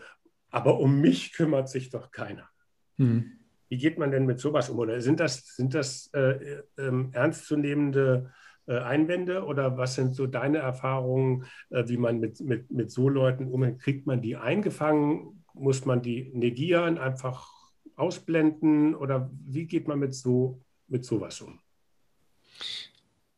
aber 0.49 0.80
um 0.80 1.02
mich 1.02 1.34
kümmert 1.34 1.67
sich 1.67 1.89
doch 1.89 2.12
keiner. 2.12 2.49
Hm. 2.97 3.39
Wie 3.67 3.78
geht 3.78 3.97
man 3.97 4.12
denn 4.12 4.26
mit 4.26 4.39
sowas 4.39 4.69
um? 4.69 4.80
Oder 4.80 5.02
sind 5.02 5.19
das, 5.19 5.56
sind 5.56 5.73
das 5.73 6.10
äh, 6.13 6.62
äh, 6.78 7.06
ernstzunehmende 7.12 8.32
äh, 8.67 8.78
Einwände 8.78 9.43
oder 9.43 9.78
was 9.78 9.95
sind 9.95 10.15
so 10.15 10.28
deine 10.28 10.60
Erfahrungen, 10.60 11.45
äh, 11.69 11.84
wie 11.88 11.97
man 11.97 12.19
mit, 12.19 12.39
mit, 12.39 12.71
mit 12.71 12.91
so 12.91 13.10
Leuten 13.10 13.47
umgeht? 13.47 13.80
Kriegt 13.80 14.08
man 14.08 14.21
die 14.21 14.38
eingefangen? 14.38 15.43
muss 15.54 15.86
man 15.86 16.02
die 16.02 16.32
negieren, 16.34 16.97
einfach 16.97 17.47
ausblenden 17.95 18.95
oder 18.95 19.30
wie 19.45 19.65
geht 19.65 19.88
man 19.88 19.99
mit 19.99 20.15
so 20.15 20.62
mit 20.88 21.06
sowas 21.06 21.41
um? 21.41 21.60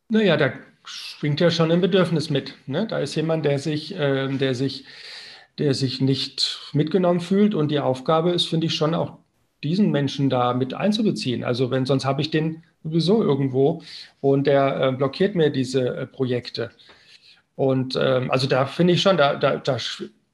Naja, 0.10 0.38
da 0.38 0.54
schwingt 1.18 1.40
ja 1.40 1.52
schon 1.52 1.72
ein 1.72 1.82
Bedürfnis 1.82 2.30
mit. 2.30 2.56
Ne? 2.68 2.88
Da 2.88 3.00
ist 3.00 3.16
jemand, 3.16 3.46
der 3.46 3.60
sich, 3.60 3.96
äh, 3.96 4.28
der 4.28 4.56
sich, 4.56 4.86
der 5.58 5.74
sich 5.74 6.02
nicht 6.02 6.72
mitgenommen 6.74 7.22
fühlt 7.22 7.54
und 7.56 7.70
die 7.70 7.80
Aufgabe 7.80 8.32
ist, 8.32 8.48
finde 8.48 8.68
ich, 8.68 8.76
schon 8.76 8.94
auch 8.94 9.18
diesen 9.64 9.92
Menschen 9.92 10.30
da 10.30 10.54
mit 10.54 10.74
einzubeziehen. 10.74 11.44
Also 11.44 11.72
wenn 11.72 11.86
sonst 11.86 12.06
habe 12.06 12.22
ich 12.22 12.30
den 12.32 12.64
sowieso 12.84 13.24
irgendwo 13.24 13.82
und 14.22 14.46
der 14.46 14.80
äh, 14.80 14.92
blockiert 14.92 15.36
mir 15.36 15.50
diese 15.50 15.96
äh, 15.96 16.06
Projekte. 16.06 16.72
Und 17.56 17.98
ähm, 18.00 18.30
also 18.32 18.48
da 18.48 18.66
finde 18.66 18.94
ich 18.94 19.02
schon, 19.02 19.18
da, 19.18 19.36
da, 19.36 19.58
da 19.58 19.78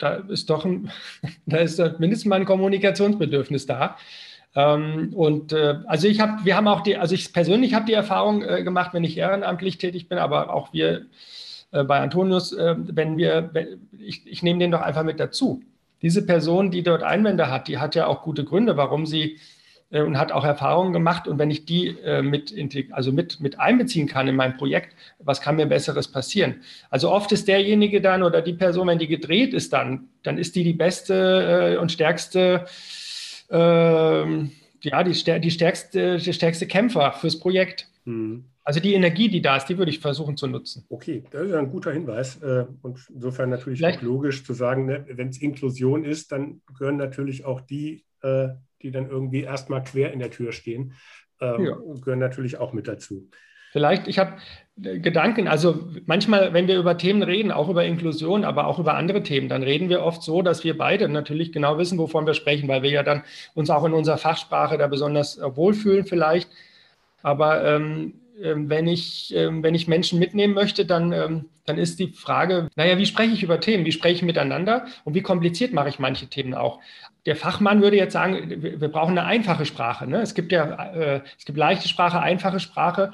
da 0.02 0.16
ist 0.16 0.50
doch 0.50 0.66
ein, 0.66 0.92
da 1.46 1.58
ist 1.58 1.80
mindestens 2.00 2.26
mal 2.26 2.40
ein 2.40 2.46
Kommunikationsbedürfnis 2.46 3.66
da. 3.66 3.98
Ähm, 4.56 5.14
und 5.14 5.54
äh, 5.54 5.76
also 5.86 6.08
ich 6.08 6.20
habe, 6.20 6.44
wir 6.44 6.56
haben 6.56 6.68
auch 6.68 6.82
die, 6.82 6.98
also 6.98 7.16
ich 7.16 7.32
persönlich 7.32 7.74
habe 7.74 7.86
die 7.86 7.94
Erfahrung 7.94 8.44
äh, 8.44 8.64
gemacht, 8.64 8.94
wenn 8.94 9.04
ich 9.04 9.18
ehrenamtlich 9.18 9.78
tätig 9.78 10.10
bin, 10.10 10.18
aber 10.18 10.54
auch 10.54 10.74
wir 10.74 11.06
äh, 11.72 11.84
bei 11.84 12.00
Antonius, 12.00 12.52
äh, 12.54 12.76
wenn 12.78 13.18
wir, 13.18 13.50
wenn, 13.54 13.90
ich, 13.98 14.28
ich 14.28 14.44
nehme 14.44 14.60
den 14.60 14.72
doch 14.72 14.82
einfach 14.82 15.04
mit 15.04 15.20
dazu. 15.20 15.62
Diese 16.02 16.26
Person, 16.26 16.72
die 16.72 16.84
dort 16.84 17.04
Einwände 17.04 17.50
hat, 17.50 17.68
die 17.68 17.78
hat 17.78 17.96
ja 17.96 18.08
auch 18.08 18.24
gute 18.24 18.44
Gründe, 18.44 18.76
warum 18.76 19.06
sie 19.06 19.38
äh, 19.92 20.02
und 20.02 20.18
hat 20.18 20.32
auch 20.32 20.44
Erfahrungen 20.44 20.94
gemacht. 20.94 21.28
Und 21.28 21.38
wenn 21.40 21.52
ich 21.52 21.66
die 21.66 21.90
äh, 22.04 22.22
mit, 22.22 22.54
also 22.92 23.12
mit, 23.12 23.40
mit 23.40 23.60
einbeziehen 23.60 24.08
kann 24.08 24.28
in 24.28 24.36
mein 24.36 24.58
Projekt, 24.58 24.96
was 25.20 25.42
kann 25.42 25.58
mir 25.58 25.66
Besseres 25.66 26.10
passieren? 26.10 26.62
Also 26.90 27.12
oft 27.12 27.32
ist 27.32 27.48
derjenige 27.48 28.02
dann 28.02 28.24
oder 28.24 28.42
die 28.42 28.54
Person, 28.54 28.88
wenn 28.88 29.00
die 29.00 29.08
gedreht 29.08 29.54
ist, 29.54 29.74
dann, 29.74 30.10
dann 30.24 30.38
ist 30.38 30.56
die 30.56 30.64
die 30.64 30.74
beste 30.74 31.76
äh, 31.76 31.78
und 31.78 31.92
stärkste, 31.92 32.66
ähm, 33.52 34.52
ja, 34.82 35.04
die, 35.04 35.12
die, 35.42 35.52
stärkste, 35.52 36.18
die 36.18 36.34
stärkste 36.34 36.68
Kämpfer 36.68 37.14
fürs 37.14 37.40
Projekt. 37.40 37.88
Mhm. 38.06 38.46
Also 38.64 38.80
die 38.80 38.94
Energie, 38.94 39.28
die 39.28 39.42
da 39.42 39.58
ist, 39.58 39.66
die 39.66 39.78
würde 39.78 39.92
ich 39.92 40.00
versuchen 40.00 40.38
zu 40.38 40.48
nutzen. 40.48 40.86
Okay, 40.90 41.24
das 41.32 41.48
ist 41.48 41.54
ein 41.54 41.70
guter 41.72 41.92
Hinweis. 41.92 42.38
Und 42.82 43.00
insofern 43.14 43.50
natürlich 43.50 43.80
Vielleicht. 43.80 44.00
auch 44.00 44.04
logisch 44.04 44.46
zu 44.46 44.54
sagen, 44.54 44.86
ne, 44.86 45.04
wenn 45.10 45.30
es 45.30 45.42
Inklusion 45.42 46.06
ist, 46.06 46.32
dann 46.32 46.62
gehören 46.78 46.98
natürlich 46.98 47.44
auch 47.44 47.62
die 47.62 48.06
die 48.82 48.92
dann 48.92 49.10
irgendwie 49.10 49.42
erstmal 49.42 49.84
quer 49.84 50.12
in 50.12 50.20
der 50.20 50.32
Tür 50.32 50.52
stehen, 50.52 50.94
ähm, 51.40 51.66
ja. 51.66 51.78
gehören 52.02 52.20
natürlich 52.20 52.58
auch 52.58 52.74
mit 52.74 52.88
dazu. 52.88 53.30
Vielleicht, 53.72 54.08
ich 54.08 54.20
habe 54.20 54.34
äh, 54.84 55.00
Gedanken, 55.00 55.48
also 55.48 55.88
manchmal, 56.06 56.54
wenn 56.54 56.68
wir 56.68 56.78
über 56.78 56.98
Themen 56.98 57.24
reden, 57.24 57.52
auch 57.52 57.70
über 57.70 57.86
Inklusion, 57.86 58.44
aber 58.44 58.68
auch 58.68 58.80
über 58.80 58.96
andere 58.96 59.24
Themen, 59.24 59.48
dann 59.48 59.64
reden 59.64 59.90
wir 59.90 60.04
oft 60.04 60.22
so, 60.24 60.42
dass 60.42 60.64
wir 60.64 60.78
beide 60.78 61.08
natürlich 61.08 61.54
genau 61.54 61.78
wissen, 61.78 61.98
wovon 61.98 62.26
wir 62.26 62.34
sprechen, 62.34 62.68
weil 62.68 62.84
wir 62.84 62.92
ja 62.92 63.04
dann 63.04 63.24
uns 63.54 63.70
auch 63.70 63.86
in 63.86 63.94
unserer 63.94 64.18
Fachsprache 64.18 64.78
da 64.78 64.88
besonders 64.88 65.38
äh, 65.38 65.56
wohlfühlen 65.56 66.06
vielleicht. 66.06 66.50
Aber 67.24 67.64
ähm, 67.64 68.16
ähm, 68.42 68.70
wenn, 68.70 68.88
ich, 68.88 69.34
ähm, 69.36 69.64
wenn 69.64 69.76
ich 69.76 69.88
Menschen 69.88 70.20
mitnehmen 70.20 70.54
möchte, 70.54 70.86
dann, 70.86 71.14
ähm, 71.14 71.46
dann 71.66 71.78
ist 71.78 72.00
die 72.00 72.08
Frage, 72.08 72.68
naja, 72.76 72.98
wie 72.98 73.06
spreche 73.06 73.34
ich 73.34 73.44
über 73.44 73.60
Themen? 73.60 73.86
Wie 73.86 73.92
spreche 73.92 74.16
ich 74.16 74.22
miteinander? 74.24 74.86
Und 75.06 75.14
wie 75.14 75.22
kompliziert 75.22 75.74
mache 75.74 75.90
ich 75.90 76.00
manche 76.00 76.28
Themen 76.28 76.54
auch? 76.54 76.80
Der 77.26 77.36
Fachmann 77.36 77.82
würde 77.82 77.98
jetzt 77.98 78.14
sagen, 78.14 78.62
wir 78.62 78.88
brauchen 78.90 79.18
eine 79.18 79.28
einfache 79.28 79.66
Sprache. 79.66 80.08
Ne? 80.08 80.22
Es 80.22 80.34
gibt 80.34 80.52
ja, 80.52 80.92
äh, 80.94 81.22
es 81.38 81.46
gibt 81.46 81.58
leichte 81.58 81.88
Sprache, 81.88 82.20
einfache 82.20 82.60
Sprache, 82.60 83.12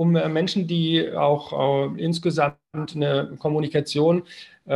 um 0.00 0.16
äh, 0.16 0.28
Menschen, 0.30 0.66
die 0.66 1.12
auch 1.12 1.92
äh, 1.96 2.02
insgesamt 2.02 2.56
eine 2.94 3.36
Kommunikation 3.38 4.22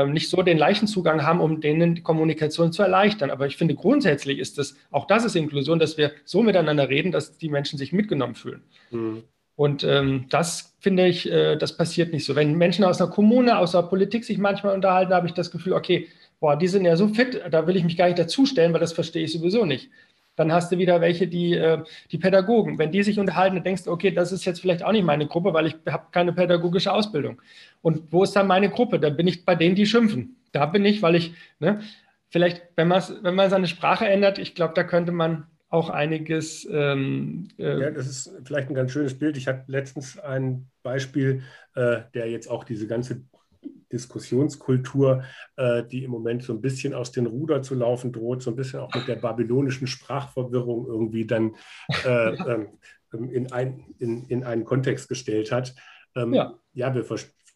nicht 0.06 0.28
so 0.28 0.42
den 0.42 0.58
leichten 0.58 0.88
Zugang 0.88 1.22
haben, 1.22 1.40
um 1.40 1.60
denen 1.60 1.94
die 1.94 2.02
Kommunikation 2.02 2.72
zu 2.72 2.82
erleichtern. 2.82 3.30
Aber 3.30 3.46
ich 3.46 3.56
finde, 3.56 3.76
grundsätzlich 3.76 4.40
ist 4.40 4.58
das, 4.58 4.74
auch 4.90 5.06
das 5.06 5.24
ist 5.24 5.37
Inklusion, 5.37 5.78
dass 5.78 5.96
wir 5.96 6.10
so 6.24 6.42
miteinander 6.42 6.88
reden, 6.88 7.12
dass 7.12 7.38
die 7.38 7.48
Menschen 7.48 7.78
sich 7.78 7.92
mitgenommen 7.92 8.34
fühlen. 8.34 8.62
Mhm. 8.90 9.22
Und 9.56 9.84
ähm, 9.84 10.26
das 10.30 10.74
finde 10.80 11.06
ich, 11.06 11.30
äh, 11.30 11.56
das 11.56 11.76
passiert 11.76 12.12
nicht 12.12 12.24
so. 12.24 12.34
Wenn 12.34 12.58
Menschen 12.58 12.84
aus 12.84 13.00
einer 13.00 13.10
Kommune, 13.10 13.56
aus 13.56 13.72
der 13.72 13.82
Politik 13.82 14.24
sich 14.24 14.38
manchmal 14.38 14.74
unterhalten, 14.74 15.14
habe 15.14 15.28
ich 15.28 15.34
das 15.34 15.50
Gefühl, 15.52 15.74
okay, 15.74 16.08
boah, 16.40 16.56
die 16.56 16.68
sind 16.68 16.84
ja 16.84 16.96
so 16.96 17.08
fit, 17.08 17.40
da 17.50 17.66
will 17.66 17.76
ich 17.76 17.84
mich 17.84 17.96
gar 17.96 18.06
nicht 18.06 18.18
dazustellen, 18.18 18.72
weil 18.72 18.80
das 18.80 18.92
verstehe 18.92 19.24
ich 19.24 19.32
sowieso 19.32 19.64
nicht. 19.64 19.90
Dann 20.36 20.52
hast 20.52 20.72
du 20.72 20.78
wieder 20.78 21.00
welche, 21.00 21.28
die, 21.28 21.54
äh, 21.54 21.82
die 22.10 22.18
Pädagogen. 22.18 22.78
Wenn 22.78 22.90
die 22.92 23.02
sich 23.02 23.18
unterhalten, 23.18 23.56
dann 23.56 23.64
denkst 23.64 23.84
du, 23.84 23.92
okay, 23.92 24.10
das 24.10 24.32
ist 24.32 24.44
jetzt 24.44 24.60
vielleicht 24.60 24.82
auch 24.82 24.92
nicht 24.92 25.04
meine 25.04 25.26
Gruppe, 25.26 25.52
weil 25.54 25.66
ich 25.66 25.76
habe 25.88 26.06
keine 26.10 26.32
pädagogische 26.32 26.92
Ausbildung. 26.92 27.40
Und 27.82 28.12
wo 28.12 28.24
ist 28.24 28.34
dann 28.34 28.46
meine 28.46 28.70
Gruppe? 28.70 28.98
Da 28.98 29.10
bin 29.10 29.26
ich 29.26 29.44
bei 29.44 29.54
denen, 29.54 29.74
die 29.74 29.86
schimpfen. 29.86 30.36
Da 30.52 30.66
bin 30.66 30.84
ich, 30.84 31.02
weil 31.02 31.14
ich, 31.14 31.34
ne, 31.58 31.80
vielleicht, 32.30 32.62
wenn, 32.76 32.90
wenn 32.90 33.34
man 33.34 33.50
seine 33.50 33.66
Sprache 33.66 34.06
ändert, 34.06 34.38
ich 34.38 34.54
glaube, 34.54 34.74
da 34.74 34.84
könnte 34.84 35.12
man 35.12 35.46
auch 35.74 35.90
einiges. 35.90 36.66
Ähm, 36.70 37.48
äh 37.58 37.80
ja, 37.80 37.90
das 37.90 38.06
ist 38.06 38.32
vielleicht 38.44 38.70
ein 38.70 38.74
ganz 38.74 38.92
schönes 38.92 39.18
Bild. 39.18 39.36
Ich 39.36 39.48
hatte 39.48 39.64
letztens 39.66 40.18
ein 40.18 40.68
Beispiel, 40.82 41.42
äh, 41.74 42.02
der 42.14 42.30
jetzt 42.30 42.48
auch 42.48 42.64
diese 42.64 42.86
ganze 42.86 43.22
Diskussionskultur, 43.94 45.22
äh, 45.57 45.85
die 45.85 46.04
im 46.04 46.11
Moment 46.11 46.42
so 46.42 46.52
ein 46.52 46.61
bisschen 46.61 46.92
aus 46.92 47.12
den 47.12 47.26
Ruder 47.26 47.62
zu 47.62 47.74
laufen 47.74 48.12
droht, 48.12 48.42
so 48.42 48.50
ein 48.50 48.57
bisschen 48.57 48.80
auch 48.80 48.94
mit 48.94 49.09
der 49.09 49.16
babylonischen 49.16 49.87
Sprachverwirrung 49.87 50.87
irgendwie 50.87 51.26
dann 51.26 51.54
äh, 52.04 52.35
ähm, 52.48 52.68
in, 53.30 53.52
ein, 53.52 53.85
in, 53.98 54.24
in 54.24 54.44
einen 54.44 54.64
Kontext 54.64 55.09
gestellt 55.09 55.52
hat. 55.52 55.74
Ähm, 56.16 56.35
ja. 56.35 56.54
ja, 56.72 56.94
wir, 56.94 57.09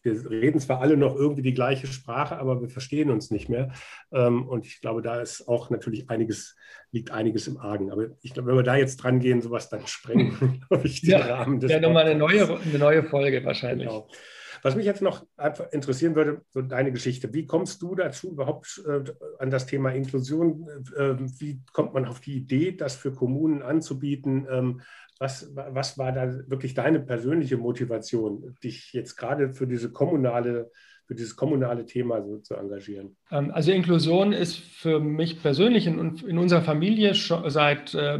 wir 0.03 0.29
reden 0.29 0.59
zwar 0.59 0.79
alle 0.79 0.95
noch 0.95 1.15
irgendwie 1.15 1.41
die 1.41 1.53
gleiche 1.53 1.87
Sprache, 1.87 2.37
aber 2.37 2.61
wir 2.61 2.69
verstehen 2.69 3.09
uns 3.09 3.31
nicht 3.31 3.49
mehr. 3.49 3.73
Ähm, 4.11 4.47
und 4.47 4.65
ich 4.65 4.79
glaube, 4.79 5.01
da 5.01 5.21
ist 5.21 5.47
auch 5.47 5.69
natürlich 5.69 6.09
einiges, 6.09 6.55
liegt 6.91 7.11
einiges 7.11 7.47
im 7.47 7.57
Argen. 7.57 7.91
Aber 7.91 8.07
ich 8.21 8.33
glaube, 8.33 8.49
wenn 8.49 8.55
wir 8.55 8.63
da 8.63 8.77
jetzt 8.77 8.97
dran 8.97 9.19
gehen, 9.19 9.41
sowas 9.41 9.69
dann 9.69 9.85
sprengen, 9.87 10.63
glaube 10.69 10.87
ich, 10.87 11.01
den 11.01 11.11
ja, 11.11 11.35
Rahmen 11.35 11.59
des. 11.59 11.71
Ja, 11.71 11.79
nochmal 11.79 12.05
eine 12.05 12.17
neue, 12.17 12.59
eine 12.59 12.79
neue 12.79 13.03
Folge 13.03 13.43
wahrscheinlich. 13.43 13.87
Genau. 13.87 14.07
Was 14.61 14.75
mich 14.75 14.85
jetzt 14.85 15.01
noch 15.01 15.25
interessieren 15.71 16.15
würde, 16.15 16.41
so 16.49 16.61
deine 16.61 16.91
Geschichte. 16.91 17.33
Wie 17.33 17.45
kommst 17.45 17.81
du 17.81 17.95
dazu 17.95 18.31
überhaupt 18.31 18.81
äh, 18.87 19.03
an 19.39 19.49
das 19.49 19.65
Thema 19.65 19.91
Inklusion? 19.91 20.67
Äh, 20.95 21.15
wie 21.39 21.61
kommt 21.73 21.93
man 21.93 22.05
auf 22.05 22.19
die 22.19 22.37
Idee, 22.37 22.71
das 22.71 22.95
für 22.95 23.11
Kommunen 23.11 23.61
anzubieten? 23.61 24.47
Ähm, 24.49 24.81
was, 25.19 25.51
was 25.53 25.97
war 25.97 26.11
da 26.11 26.49
wirklich 26.49 26.73
deine 26.73 26.99
persönliche 26.99 27.57
Motivation, 27.57 28.55
dich 28.63 28.93
jetzt 28.93 29.17
gerade 29.17 29.53
für 29.53 29.67
diese 29.67 29.91
kommunale 29.91 30.71
für 31.09 31.15
dieses 31.15 31.35
kommunale 31.35 31.87
Thema 31.87 32.21
so 32.21 32.37
zu 32.37 32.53
engagieren? 32.53 33.17
Ähm, 33.31 33.49
also 33.49 33.71
Inklusion 33.71 34.31
ist 34.31 34.59
für 34.59 34.99
mich 34.99 35.41
persönlich 35.41 35.87
in, 35.87 36.17
in 36.17 36.37
unserer 36.37 36.61
Familie 36.61 37.15
seit 37.15 37.95
äh, 37.95 38.19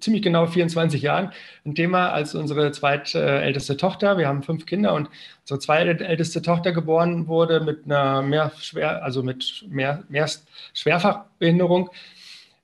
ziemlich 0.00 0.22
genau 0.22 0.46
24 0.46 1.02
Jahren 1.02 1.32
ein 1.64 1.74
Thema 1.74 2.10
als 2.10 2.34
unsere 2.34 2.72
zweitälteste 2.72 3.76
Tochter. 3.76 4.18
Wir 4.18 4.28
haben 4.28 4.42
fünf 4.42 4.66
Kinder 4.66 4.94
und 4.94 5.08
unsere 5.42 5.60
zweitälteste 5.60 6.42
Tochter 6.42 6.72
geboren 6.72 7.26
wurde 7.26 7.60
mit 7.60 7.84
einer 7.84 8.22
mehr 8.22 8.52
schwer, 8.58 9.02
also 9.02 9.22
mit 9.22 9.64
mehr, 9.68 10.04
mehr 10.08 10.28
Schwerfachbehinderung 10.74 11.90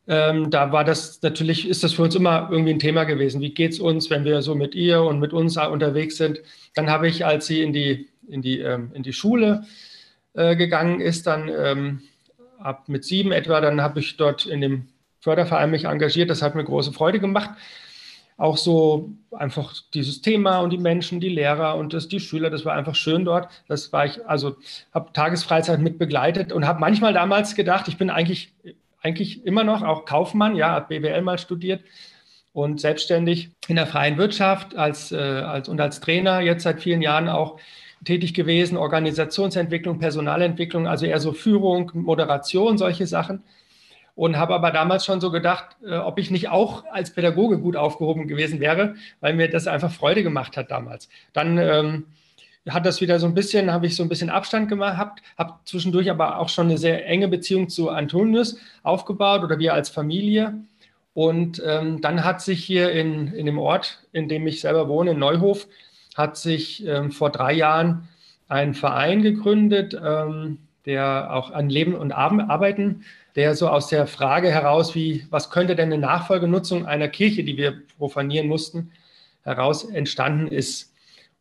ähm, 0.08 0.50
da 0.50 0.70
war 0.70 0.84
das 0.84 1.20
natürlich, 1.22 1.68
ist 1.68 1.82
das 1.82 1.94
für 1.94 2.02
uns 2.02 2.14
immer 2.14 2.48
irgendwie 2.50 2.72
ein 2.72 2.78
Thema 2.78 3.04
gewesen. 3.04 3.40
Wie 3.40 3.52
geht 3.52 3.72
es 3.72 3.80
uns, 3.80 4.08
wenn 4.08 4.24
wir 4.24 4.40
so 4.42 4.54
mit 4.54 4.74
ihr 4.74 5.02
und 5.02 5.18
mit 5.18 5.32
uns 5.32 5.56
unterwegs 5.56 6.16
sind? 6.16 6.40
Dann 6.74 6.88
habe 6.88 7.08
ich, 7.08 7.26
als 7.26 7.46
sie 7.46 7.62
in 7.62 7.72
die, 7.72 8.08
in 8.28 8.40
die, 8.40 8.60
ähm, 8.60 8.92
in 8.94 9.02
die 9.02 9.12
Schule 9.12 9.64
äh, 10.34 10.54
gegangen 10.54 11.00
ist, 11.00 11.26
dann 11.26 11.48
ähm, 11.48 12.02
ab 12.58 12.88
mit 12.88 13.04
sieben 13.04 13.32
etwa, 13.32 13.60
dann 13.60 13.80
habe 13.80 14.00
ich 14.00 14.16
dort 14.16 14.46
in 14.46 14.60
dem 14.60 14.88
Förderverein 15.26 15.72
mich 15.72 15.86
engagiert. 15.86 16.30
Das 16.30 16.40
hat 16.40 16.54
mir 16.54 16.62
große 16.62 16.92
Freude 16.92 17.18
gemacht. 17.18 17.50
Auch 18.36 18.56
so 18.56 19.10
einfach 19.32 19.74
dieses 19.92 20.22
Thema 20.22 20.60
und 20.60 20.70
die 20.70 20.78
Menschen, 20.78 21.18
die 21.18 21.30
Lehrer 21.30 21.74
und 21.76 21.92
das, 21.92 22.06
die 22.06 22.20
Schüler, 22.20 22.48
das 22.48 22.64
war 22.64 22.74
einfach 22.74 22.94
schön 22.94 23.24
dort. 23.24 23.48
Das 23.66 23.92
war 23.92 24.04
ich, 24.06 24.24
also 24.26 24.56
habe 24.94 25.12
Tagesfreizeit 25.12 25.80
mit 25.80 25.98
begleitet 25.98 26.52
und 26.52 26.64
habe 26.64 26.78
manchmal 26.78 27.12
damals 27.12 27.56
gedacht, 27.56 27.88
ich 27.88 27.98
bin 27.98 28.08
eigentlich 28.08 28.52
eigentlich 29.02 29.44
immer 29.44 29.64
noch 29.64 29.82
auch 29.82 30.04
Kaufmann, 30.04 30.56
ja, 30.56 30.70
habe 30.70 31.00
BWL 31.00 31.22
mal 31.22 31.38
studiert 31.38 31.82
und 32.52 32.80
selbstständig 32.80 33.50
in 33.68 33.76
der 33.76 33.86
freien 33.86 34.16
Wirtschaft 34.16 34.76
als, 34.76 35.12
äh, 35.12 35.16
als, 35.16 35.68
und 35.68 35.80
als 35.80 36.00
Trainer 36.00 36.40
jetzt 36.40 36.62
seit 36.62 36.80
vielen 36.82 37.02
Jahren 37.02 37.28
auch 37.28 37.58
tätig 38.04 38.34
gewesen, 38.34 38.76
Organisationsentwicklung, 38.76 39.98
Personalentwicklung, 39.98 40.86
also 40.86 41.06
eher 41.06 41.20
so 41.20 41.32
Führung, 41.32 41.90
Moderation, 41.94 42.78
solche 42.78 43.06
Sachen. 43.06 43.42
Und 44.16 44.38
habe 44.38 44.54
aber 44.54 44.72
damals 44.72 45.04
schon 45.04 45.20
so 45.20 45.30
gedacht, 45.30 45.76
äh, 45.86 45.98
ob 45.98 46.18
ich 46.18 46.30
nicht 46.30 46.48
auch 46.48 46.84
als 46.90 47.12
Pädagoge 47.12 47.58
gut 47.58 47.76
aufgehoben 47.76 48.26
gewesen 48.26 48.58
wäre, 48.58 48.94
weil 49.20 49.34
mir 49.34 49.48
das 49.48 49.68
einfach 49.68 49.92
Freude 49.92 50.22
gemacht 50.22 50.56
hat 50.56 50.70
damals. 50.70 51.08
Dann 51.34 51.58
ähm, 51.58 52.06
hat 52.68 52.86
das 52.86 53.00
wieder 53.00 53.18
so 53.20 53.26
ein 53.26 53.34
bisschen, 53.34 53.72
habe 53.72 53.86
ich 53.86 53.94
so 53.94 54.02
ein 54.02 54.08
bisschen 54.08 54.30
Abstand 54.30 54.68
gemacht, 54.68 55.20
habe 55.38 55.52
zwischendurch 55.64 56.10
aber 56.10 56.38
auch 56.38 56.48
schon 56.48 56.68
eine 56.68 56.78
sehr 56.78 57.06
enge 57.06 57.28
Beziehung 57.28 57.68
zu 57.68 57.90
Antonius 57.90 58.58
aufgebaut 58.82 59.44
oder 59.44 59.58
wir 59.58 59.74
als 59.74 59.90
Familie. 59.90 60.54
Und 61.14 61.62
ähm, 61.64 62.00
dann 62.00 62.24
hat 62.24 62.42
sich 62.42 62.64
hier 62.64 62.92
in, 62.92 63.28
in 63.28 63.46
dem 63.46 63.58
Ort, 63.58 64.02
in 64.12 64.28
dem 64.28 64.46
ich 64.46 64.60
selber 64.60 64.88
wohne, 64.88 65.12
in 65.12 65.18
Neuhof, 65.18 65.66
hat 66.14 66.36
sich 66.36 66.86
ähm, 66.86 67.10
vor 67.10 67.30
drei 67.30 67.52
Jahren 67.52 68.08
ein 68.48 68.74
Verein 68.74 69.22
gegründet, 69.22 69.94
ähm, 70.02 70.58
der 70.86 71.34
auch 71.34 71.50
an 71.50 71.68
Leben 71.68 71.94
und 71.94 72.12
Arbeiten, 72.12 73.04
der 73.37 73.55
so 73.55 73.68
aus 73.68 73.89
der 73.89 74.07
Frage 74.07 74.51
heraus, 74.51 74.95
wie, 74.95 75.26
was 75.30 75.51
könnte 75.51 75.76
denn 75.76 75.93
eine 75.93 75.99
Nachfolgenutzung 75.99 76.87
einer 76.87 77.09
Kirche, 77.09 77.45
die 77.45 77.57
wir 77.57 77.82
profanieren 77.99 78.49
mussten, 78.49 78.93
heraus 79.43 79.84
entstanden 79.84 80.49
ist. 80.49 80.93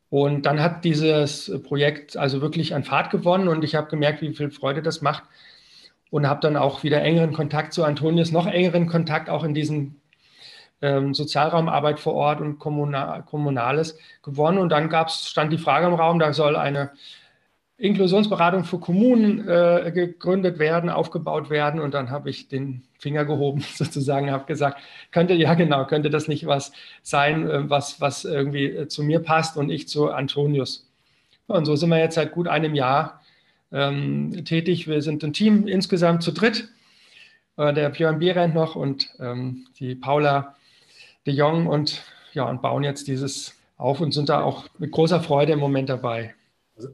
Und 0.09 0.45
dann 0.45 0.61
hat 0.61 0.85
dieses 0.85 1.51
Projekt 1.63 2.15
also 2.17 2.41
wirklich 2.41 2.75
an 2.75 2.83
Fahrt 2.83 3.09
gewonnen 3.09 3.47
und 3.47 3.63
ich 3.63 3.75
habe 3.75 3.87
gemerkt, 3.89 4.21
wie 4.21 4.33
viel 4.33 4.51
Freude 4.51 4.81
das 4.81 5.01
macht 5.01 5.23
und 6.11 6.27
habe 6.27 6.41
dann 6.41 6.57
auch 6.57 6.83
wieder 6.83 7.01
engeren 7.01 7.33
Kontakt 7.33 7.73
zu 7.73 7.83
Antonius, 7.83 8.31
noch 8.31 8.45
engeren 8.45 8.87
Kontakt 8.87 9.29
auch 9.29 9.43
in 9.43 9.53
diesen 9.53 10.01
ähm, 10.81 11.13
Sozialraumarbeit 11.13 11.99
vor 11.99 12.13
Ort 12.13 12.41
und 12.41 12.59
Kommunal, 12.59 13.23
Kommunales 13.23 13.97
gewonnen. 14.21 14.59
Und 14.59 14.69
dann 14.69 14.89
gab's, 14.89 15.29
stand 15.29 15.51
die 15.51 15.57
Frage 15.57 15.87
im 15.87 15.93
Raum, 15.93 16.19
da 16.19 16.33
soll 16.33 16.55
eine 16.55 16.91
Inklusionsberatung 17.77 18.63
für 18.63 18.79
Kommunen 18.79 19.47
äh, 19.47 19.91
gegründet 19.93 20.59
werden, 20.59 20.89
aufgebaut 20.89 21.49
werden. 21.49 21.81
Und 21.81 21.93
dann 21.93 22.09
habe 22.09 22.29
ich 22.29 22.47
den 22.47 22.83
Finger 22.99 23.25
gehoben, 23.25 23.61
sozusagen, 23.75 24.31
habe 24.31 24.45
gesagt, 24.45 24.79
könnte, 25.11 25.33
ja 25.33 25.53
genau, 25.55 25.85
könnte 25.85 26.09
das 26.09 26.27
nicht 26.27 26.45
was 26.45 26.71
sein, 27.01 27.49
äh, 27.49 27.69
was, 27.69 27.99
was 27.99 28.23
irgendwie 28.23 28.65
äh, 28.65 28.87
zu 28.87 29.03
mir 29.03 29.19
passt 29.19 29.57
und 29.57 29.69
ich 29.69 29.87
zu 29.87 30.09
Antonius. 30.09 30.89
Und 31.47 31.65
so 31.65 31.75
sind 31.75 31.89
wir 31.89 31.99
jetzt 31.99 32.15
seit 32.15 32.31
gut 32.31 32.47
einem 32.47 32.75
Jahr 32.75 33.21
ähm, 33.71 34.45
tätig. 34.45 34.87
Wir 34.87 35.01
sind 35.01 35.23
ein 35.23 35.33
Team 35.33 35.67
insgesamt 35.67 36.23
zu 36.23 36.31
dritt. 36.31 36.69
Äh, 37.57 37.73
der 37.73 37.89
Björn 37.89 38.19
Behrendt 38.19 38.55
noch 38.55 38.75
und 38.75 39.09
ähm, 39.19 39.67
die 39.79 39.95
Paula 39.95 40.55
de 41.25 41.33
Jong 41.33 41.67
und, 41.67 42.03
ja, 42.33 42.43
und 42.43 42.61
bauen 42.61 42.83
jetzt 42.83 43.07
dieses 43.07 43.55
auf 43.77 43.99
und 43.99 44.13
sind 44.13 44.29
da 44.29 44.41
auch 44.41 44.65
mit 44.77 44.91
großer 44.91 45.21
Freude 45.21 45.53
im 45.53 45.59
Moment 45.59 45.89
dabei. 45.89 46.35
Also 46.75 46.89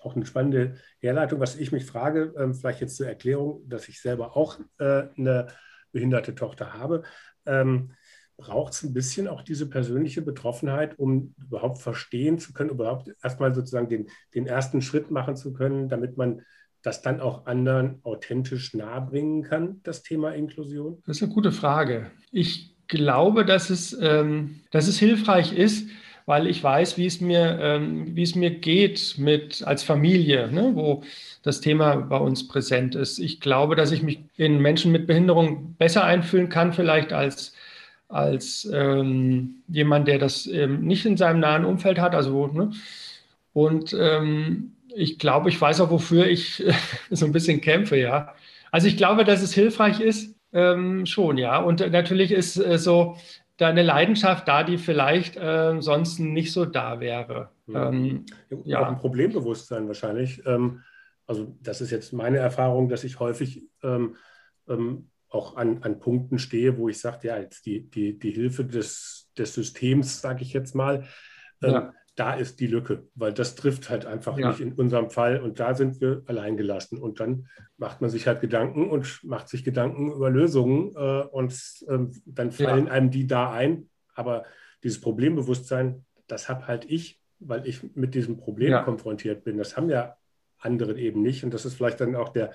auch 0.00 0.16
eine 0.16 0.26
spannende 0.26 0.74
Herleitung, 0.98 1.40
was 1.40 1.56
ich 1.56 1.72
mich 1.72 1.84
frage, 1.84 2.34
ähm, 2.36 2.54
vielleicht 2.54 2.80
jetzt 2.80 2.96
zur 2.96 3.06
Erklärung, 3.06 3.62
dass 3.68 3.88
ich 3.88 4.00
selber 4.00 4.36
auch 4.36 4.58
äh, 4.78 5.04
eine 5.16 5.46
behinderte 5.92 6.34
Tochter 6.34 6.74
habe. 6.74 7.02
Ähm, 7.46 7.92
Braucht 8.36 8.72
es 8.72 8.82
ein 8.82 8.92
bisschen 8.92 9.28
auch 9.28 9.42
diese 9.42 9.70
persönliche 9.70 10.20
Betroffenheit, 10.20 10.98
um 10.98 11.36
überhaupt 11.38 11.78
verstehen 11.78 12.40
zu 12.40 12.52
können, 12.52 12.70
überhaupt 12.70 13.14
erstmal 13.22 13.54
sozusagen 13.54 13.88
den, 13.88 14.08
den 14.34 14.48
ersten 14.48 14.82
Schritt 14.82 15.12
machen 15.12 15.36
zu 15.36 15.52
können, 15.52 15.88
damit 15.88 16.16
man 16.16 16.42
das 16.82 17.00
dann 17.00 17.20
auch 17.20 17.46
anderen 17.46 18.00
authentisch 18.02 18.74
nahebringen 18.74 19.44
kann, 19.44 19.80
das 19.84 20.02
Thema 20.02 20.34
Inklusion? 20.34 21.00
Das 21.06 21.18
ist 21.18 21.22
eine 21.22 21.32
gute 21.32 21.52
Frage. 21.52 22.10
Ich 22.32 22.74
glaube, 22.88 23.44
dass 23.44 23.70
es, 23.70 23.96
ähm, 24.00 24.60
dass 24.70 24.88
es 24.88 24.98
hilfreich 24.98 25.56
ist, 25.56 25.88
weil 26.26 26.46
ich 26.46 26.62
weiß, 26.62 26.96
wie 26.98 27.06
es 27.06 27.20
mir, 27.20 27.58
ähm, 27.60 28.16
wie 28.16 28.22
es 28.22 28.34
mir 28.34 28.50
geht 28.50 29.16
mit 29.18 29.62
als 29.66 29.82
Familie, 29.82 30.50
ne, 30.50 30.72
wo 30.74 31.02
das 31.42 31.60
Thema 31.60 31.96
bei 31.96 32.16
uns 32.16 32.48
präsent 32.48 32.94
ist. 32.94 33.18
Ich 33.18 33.40
glaube, 33.40 33.76
dass 33.76 33.92
ich 33.92 34.02
mich 34.02 34.20
in 34.36 34.60
Menschen 34.60 34.92
mit 34.92 35.06
Behinderung 35.06 35.74
besser 35.76 36.04
einfühlen 36.04 36.48
kann, 36.48 36.72
vielleicht 36.72 37.12
als 37.12 37.54
als 38.08 38.68
ähm, 38.72 39.62
jemand, 39.68 40.06
der 40.08 40.18
das 40.18 40.46
ähm, 40.46 40.82
nicht 40.82 41.04
in 41.06 41.16
seinem 41.16 41.40
nahen 41.40 41.64
Umfeld 41.64 41.98
hat. 41.98 42.14
Also, 42.14 42.46
ne? 42.46 42.70
Und 43.52 43.96
ähm, 43.98 44.72
ich 44.94 45.18
glaube, 45.18 45.48
ich 45.48 45.60
weiß 45.60 45.80
auch, 45.80 45.90
wofür 45.90 46.26
ich 46.26 46.62
so 47.10 47.26
ein 47.26 47.32
bisschen 47.32 47.60
kämpfe, 47.60 47.96
ja. 47.96 48.34
Also 48.70 48.88
ich 48.88 48.96
glaube, 48.96 49.24
dass 49.24 49.42
es 49.42 49.54
hilfreich 49.54 50.00
ist, 50.00 50.34
ähm, 50.52 51.06
schon, 51.06 51.38
ja. 51.38 51.58
Und 51.58 51.80
natürlich 51.92 52.30
ist 52.32 52.56
äh, 52.56 52.78
so, 52.78 53.16
da 53.56 53.68
eine 53.68 53.82
Leidenschaft 53.82 54.48
da, 54.48 54.64
die 54.64 54.78
vielleicht 54.78 55.36
äh, 55.36 55.80
sonst 55.80 56.18
nicht 56.18 56.52
so 56.52 56.64
da 56.64 57.00
wäre. 57.00 57.50
Ja. 57.66 57.88
Ähm, 57.88 58.26
ja. 58.64 58.80
Auch 58.80 58.88
ein 58.88 58.96
Problembewusstsein 58.96 59.86
wahrscheinlich. 59.86 60.44
Ähm, 60.46 60.82
also 61.26 61.56
das 61.62 61.80
ist 61.80 61.90
jetzt 61.90 62.12
meine 62.12 62.38
Erfahrung, 62.38 62.88
dass 62.88 63.04
ich 63.04 63.20
häufig 63.20 63.62
ähm, 63.82 64.16
ähm 64.68 65.10
auch 65.30 65.56
an, 65.56 65.82
an 65.82 65.98
Punkten 65.98 66.38
stehe, 66.38 66.78
wo 66.78 66.88
ich 66.88 67.00
sage, 67.00 67.26
ja, 67.26 67.38
jetzt 67.38 67.66
die, 67.66 67.90
die, 67.90 68.16
die 68.16 68.30
Hilfe 68.30 68.64
des, 68.64 69.32
des 69.36 69.52
Systems, 69.52 70.20
sage 70.20 70.42
ich 70.42 70.52
jetzt 70.52 70.76
mal, 70.76 71.08
ähm, 71.60 71.72
ja. 71.72 71.92
Da 72.16 72.34
ist 72.34 72.60
die 72.60 72.68
Lücke, 72.68 73.08
weil 73.14 73.32
das 73.32 73.56
trifft 73.56 73.90
halt 73.90 74.06
einfach 74.06 74.38
ja. 74.38 74.48
nicht 74.48 74.60
in 74.60 74.72
unserem 74.72 75.10
Fall 75.10 75.40
und 75.40 75.58
da 75.58 75.74
sind 75.74 76.00
wir 76.00 76.22
allein 76.26 76.56
gelassen. 76.56 76.98
Und 76.98 77.18
dann 77.18 77.48
macht 77.76 78.00
man 78.00 78.10
sich 78.10 78.26
halt 78.26 78.40
Gedanken 78.40 78.88
und 78.88 79.22
macht 79.24 79.48
sich 79.48 79.64
Gedanken 79.64 80.12
über 80.12 80.30
Lösungen 80.30 80.94
äh, 80.94 81.24
und 81.24 81.58
ähm, 81.88 82.12
dann 82.24 82.52
fallen 82.52 82.86
ja. 82.86 82.92
einem 82.92 83.10
die 83.10 83.26
da 83.26 83.50
ein. 83.50 83.88
Aber 84.14 84.44
dieses 84.84 85.00
Problembewusstsein, 85.00 86.04
das 86.28 86.48
habe 86.48 86.68
halt 86.68 86.84
ich, 86.84 87.20
weil 87.40 87.66
ich 87.66 87.82
mit 87.96 88.14
diesem 88.14 88.36
Problem 88.36 88.84
konfrontiert 88.84 89.42
bin. 89.42 89.58
Das 89.58 89.76
haben 89.76 89.90
ja 89.90 90.16
andere 90.58 90.96
eben 90.98 91.20
nicht. 91.20 91.42
Und 91.42 91.52
das 91.52 91.64
ist 91.64 91.74
vielleicht 91.74 92.00
dann 92.00 92.14
auch 92.14 92.28
der, 92.28 92.52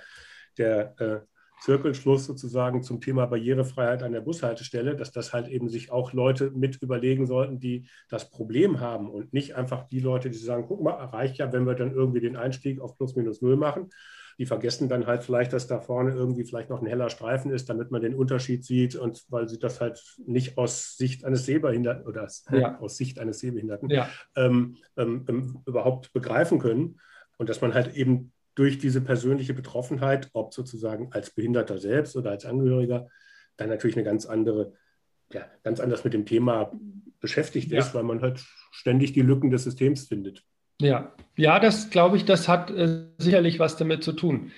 der 0.58 0.96
äh, 1.00 1.20
Zirkelschluss 1.60 2.26
sozusagen 2.26 2.84
zum 2.84 3.02
Thema 3.02 3.26
Barrierefreiheit 3.26 4.04
an 4.04 4.14
der 4.14 4.22
Bushaltestelle, 4.22 4.96
dass 4.96 5.12
das 5.12 5.34
halt 5.34 5.48
eben 5.48 5.70
sich 5.70 5.92
auch 5.92 6.14
Leute 6.14 6.52
mit 6.52 6.82
überlegen 6.82 7.28
sollten, 7.28 7.60
die 7.60 7.88
das 8.08 8.30
Problem 8.30 8.80
haben 8.80 9.10
und 9.10 9.34
nicht 9.34 9.56
einfach 9.56 9.88
die 9.88 10.00
Leute, 10.00 10.30
die 10.30 10.38
sagen, 10.38 10.66
guck 10.68 10.82
mal, 10.82 10.94
reicht 10.94 11.38
ja, 11.38 11.52
wenn 11.52 11.66
wir 11.66 11.76
dann 11.76 11.94
irgendwie 11.94 12.22
den 12.22 12.38
Einstieg 12.38 12.80
auf 12.80 12.98
plus 12.98 13.16
minus 13.16 13.42
null 13.42 13.58
machen. 13.58 13.90
Die 14.38 14.46
vergessen 14.46 14.88
dann 14.88 15.06
halt 15.06 15.24
vielleicht, 15.24 15.52
dass 15.52 15.68
da 15.68 15.82
vorne 15.82 16.14
irgendwie 16.14 16.46
vielleicht 16.46 16.70
noch 16.70 16.82
ein 16.82 16.88
heller 16.88 17.10
Streifen 17.10 17.52
ist, 17.52 17.68
damit 17.70 17.92
man 17.92 18.02
den 18.02 18.16
Unterschied 18.16 18.64
sieht 18.64 18.96
und 18.96 19.26
weil 19.28 19.50
sie 19.50 19.60
das 19.60 19.82
halt 19.82 20.02
nicht 20.26 20.58
aus 20.58 20.96
Sicht 20.96 21.26
eines 21.26 21.46
Sehbehinderten 21.46 22.08
oder 22.08 22.26
ja. 22.52 22.80
aus 22.80 22.96
Sicht 22.96 23.20
eines 23.20 23.40
Sehbehinderten 23.40 23.90
ja. 23.90 24.10
ähm, 24.38 24.78
ähm, 24.96 25.26
ähm 25.28 25.60
überhaupt 25.66 26.14
begreifen 26.14 26.60
können. 26.60 27.02
Und 27.38 27.50
dass 27.50 27.60
man 27.60 27.74
halt 27.74 27.96
eben 27.96 28.32
durch 28.56 28.78
diese 28.78 29.02
persönliche 29.02 29.54
Betroffenheit, 29.54 30.30
ob 30.34 30.54
sozusagen 30.54 31.12
als 31.12 31.32
Behinderter 31.32 31.78
selbst 31.78 32.16
oder 32.16 32.32
als 32.32 32.46
Angehöriger, 32.46 33.08
dann 33.58 33.70
natürlich 33.70 33.96
eine 33.96 34.06
ganz 34.06 34.26
andere, 34.26 34.74
ja, 35.32 35.46
ganz 35.64 35.80
anders 35.80 36.04
mit 36.04 36.14
dem 36.14 36.26
Thema 36.26 36.72
beschäftigt 37.20 37.72
ja. 37.72 37.80
ist, 37.80 37.94
weil 37.94 38.04
man 38.04 38.22
halt 38.22 38.44
ständig 38.72 39.14
die 39.14 39.22
Lücken 39.22 39.52
des 39.52 39.64
Systems 39.64 40.08
findet. 40.08 40.44
Ja, 40.82 41.14
ja, 41.36 41.60
das 41.60 41.90
glaube 41.90 42.18
ich, 42.18 42.26
das 42.26 42.48
hat 42.48 42.72
äh, 42.72 43.06
sicherlich 43.18 43.60
was 43.60 43.76
damit 43.76 44.04
zu 44.04 44.14
tun. 44.14 44.52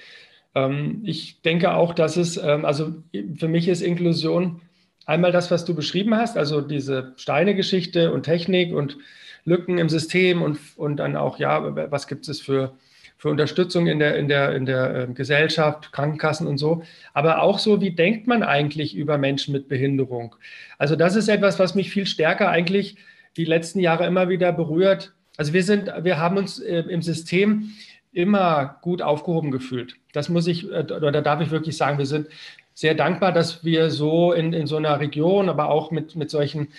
Ähm, 0.54 1.02
ich 1.04 1.42
denke 1.42 1.74
auch, 1.74 1.94
dass 1.94 2.18
es, 2.18 2.38
ähm, 2.38 2.66
also 2.66 2.94
für 3.36 3.48
mich 3.48 3.68
ist 3.68 3.82
Inklusion 3.82 4.62
einmal 5.06 5.32
das, 5.32 5.50
was 5.50 5.66
du 5.66 5.74
beschrieben 5.74 6.16
hast, 6.16 6.38
also 6.38 6.62
diese 6.62 7.14
Steine-Geschichte 7.18 8.14
und 8.14 8.24
Technik 8.24 8.74
und 8.74 8.98
Lücken 9.46 9.80
im 9.80 9.90
System 9.90 10.42
und, 10.44 10.60
und 10.76 10.98
dann 10.98 11.16
auch, 11.16 11.40
ja, 11.40 11.92
was 11.92 12.08
gibt 12.08 12.28
es 12.28 12.40
für 12.40 12.78
für 13.22 13.30
Unterstützung 13.30 13.86
in 13.86 14.00
der, 14.00 14.16
in 14.18 14.28
der, 14.28 14.56
in 14.56 14.66
der 14.66 14.96
ähm, 14.96 15.14
Gesellschaft, 15.14 15.92
Krankenkassen 15.92 16.48
und 16.48 16.58
so, 16.58 16.82
aber 17.14 17.44
auch 17.44 17.60
so, 17.60 17.80
wie 17.80 17.92
denkt 17.92 18.26
man 18.26 18.42
eigentlich 18.42 18.96
über 18.96 19.20
Menschen 19.20 19.52
mit 19.52 19.70
Behinderung? 19.70 20.36
Also 20.80 20.96
das 20.96 21.16
ist 21.16 21.28
etwas, 21.28 21.60
was 21.60 21.76
mich 21.76 21.92
viel 21.92 22.08
stärker 22.08 22.50
eigentlich 22.50 22.98
die 23.38 23.46
letzten 23.46 23.80
Jahre 23.80 24.08
immer 24.08 24.30
wieder 24.30 24.52
berührt. 24.52 25.14
Also 25.38 25.54
wir 25.54 25.64
sind, 25.64 25.92
wir 26.02 26.18
haben 26.18 26.38
uns 26.38 26.58
äh, 26.58 26.80
im 26.80 27.04
System 27.04 27.70
immer 28.12 28.80
gut 28.82 29.04
aufgehoben 29.04 29.52
gefühlt. 29.52 29.98
Das 30.14 30.28
muss 30.28 30.48
ich, 30.48 30.72
äh, 30.72 30.92
oder 30.92 31.22
darf 31.22 31.42
ich 31.42 31.52
wirklich 31.52 31.78
sagen, 31.78 32.00
wir 32.00 32.08
sind 32.08 32.28
sehr 32.74 32.96
dankbar, 32.96 33.32
dass 33.34 33.64
wir 33.64 33.92
so 33.92 34.34
in, 34.34 34.52
in 34.52 34.66
so 34.66 34.78
einer 34.78 35.00
Region, 35.00 35.48
aber 35.48 35.70
auch 35.70 35.92
mit, 35.92 36.16
mit 36.16 36.32
solchen, 36.32 36.70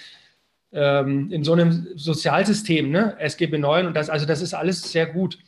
ähm, 0.72 1.30
in 1.30 1.44
so 1.44 1.52
einem 1.52 1.86
Sozialsystem, 1.94 2.90
ne, 2.90 3.14
SGB 3.20 3.58
9 3.58 3.86
und 3.86 3.94
das, 3.94 4.10
also 4.10 4.26
das 4.26 4.42
ist 4.42 4.54
alles 4.54 4.90
sehr 4.90 5.06
gut. 5.06 5.38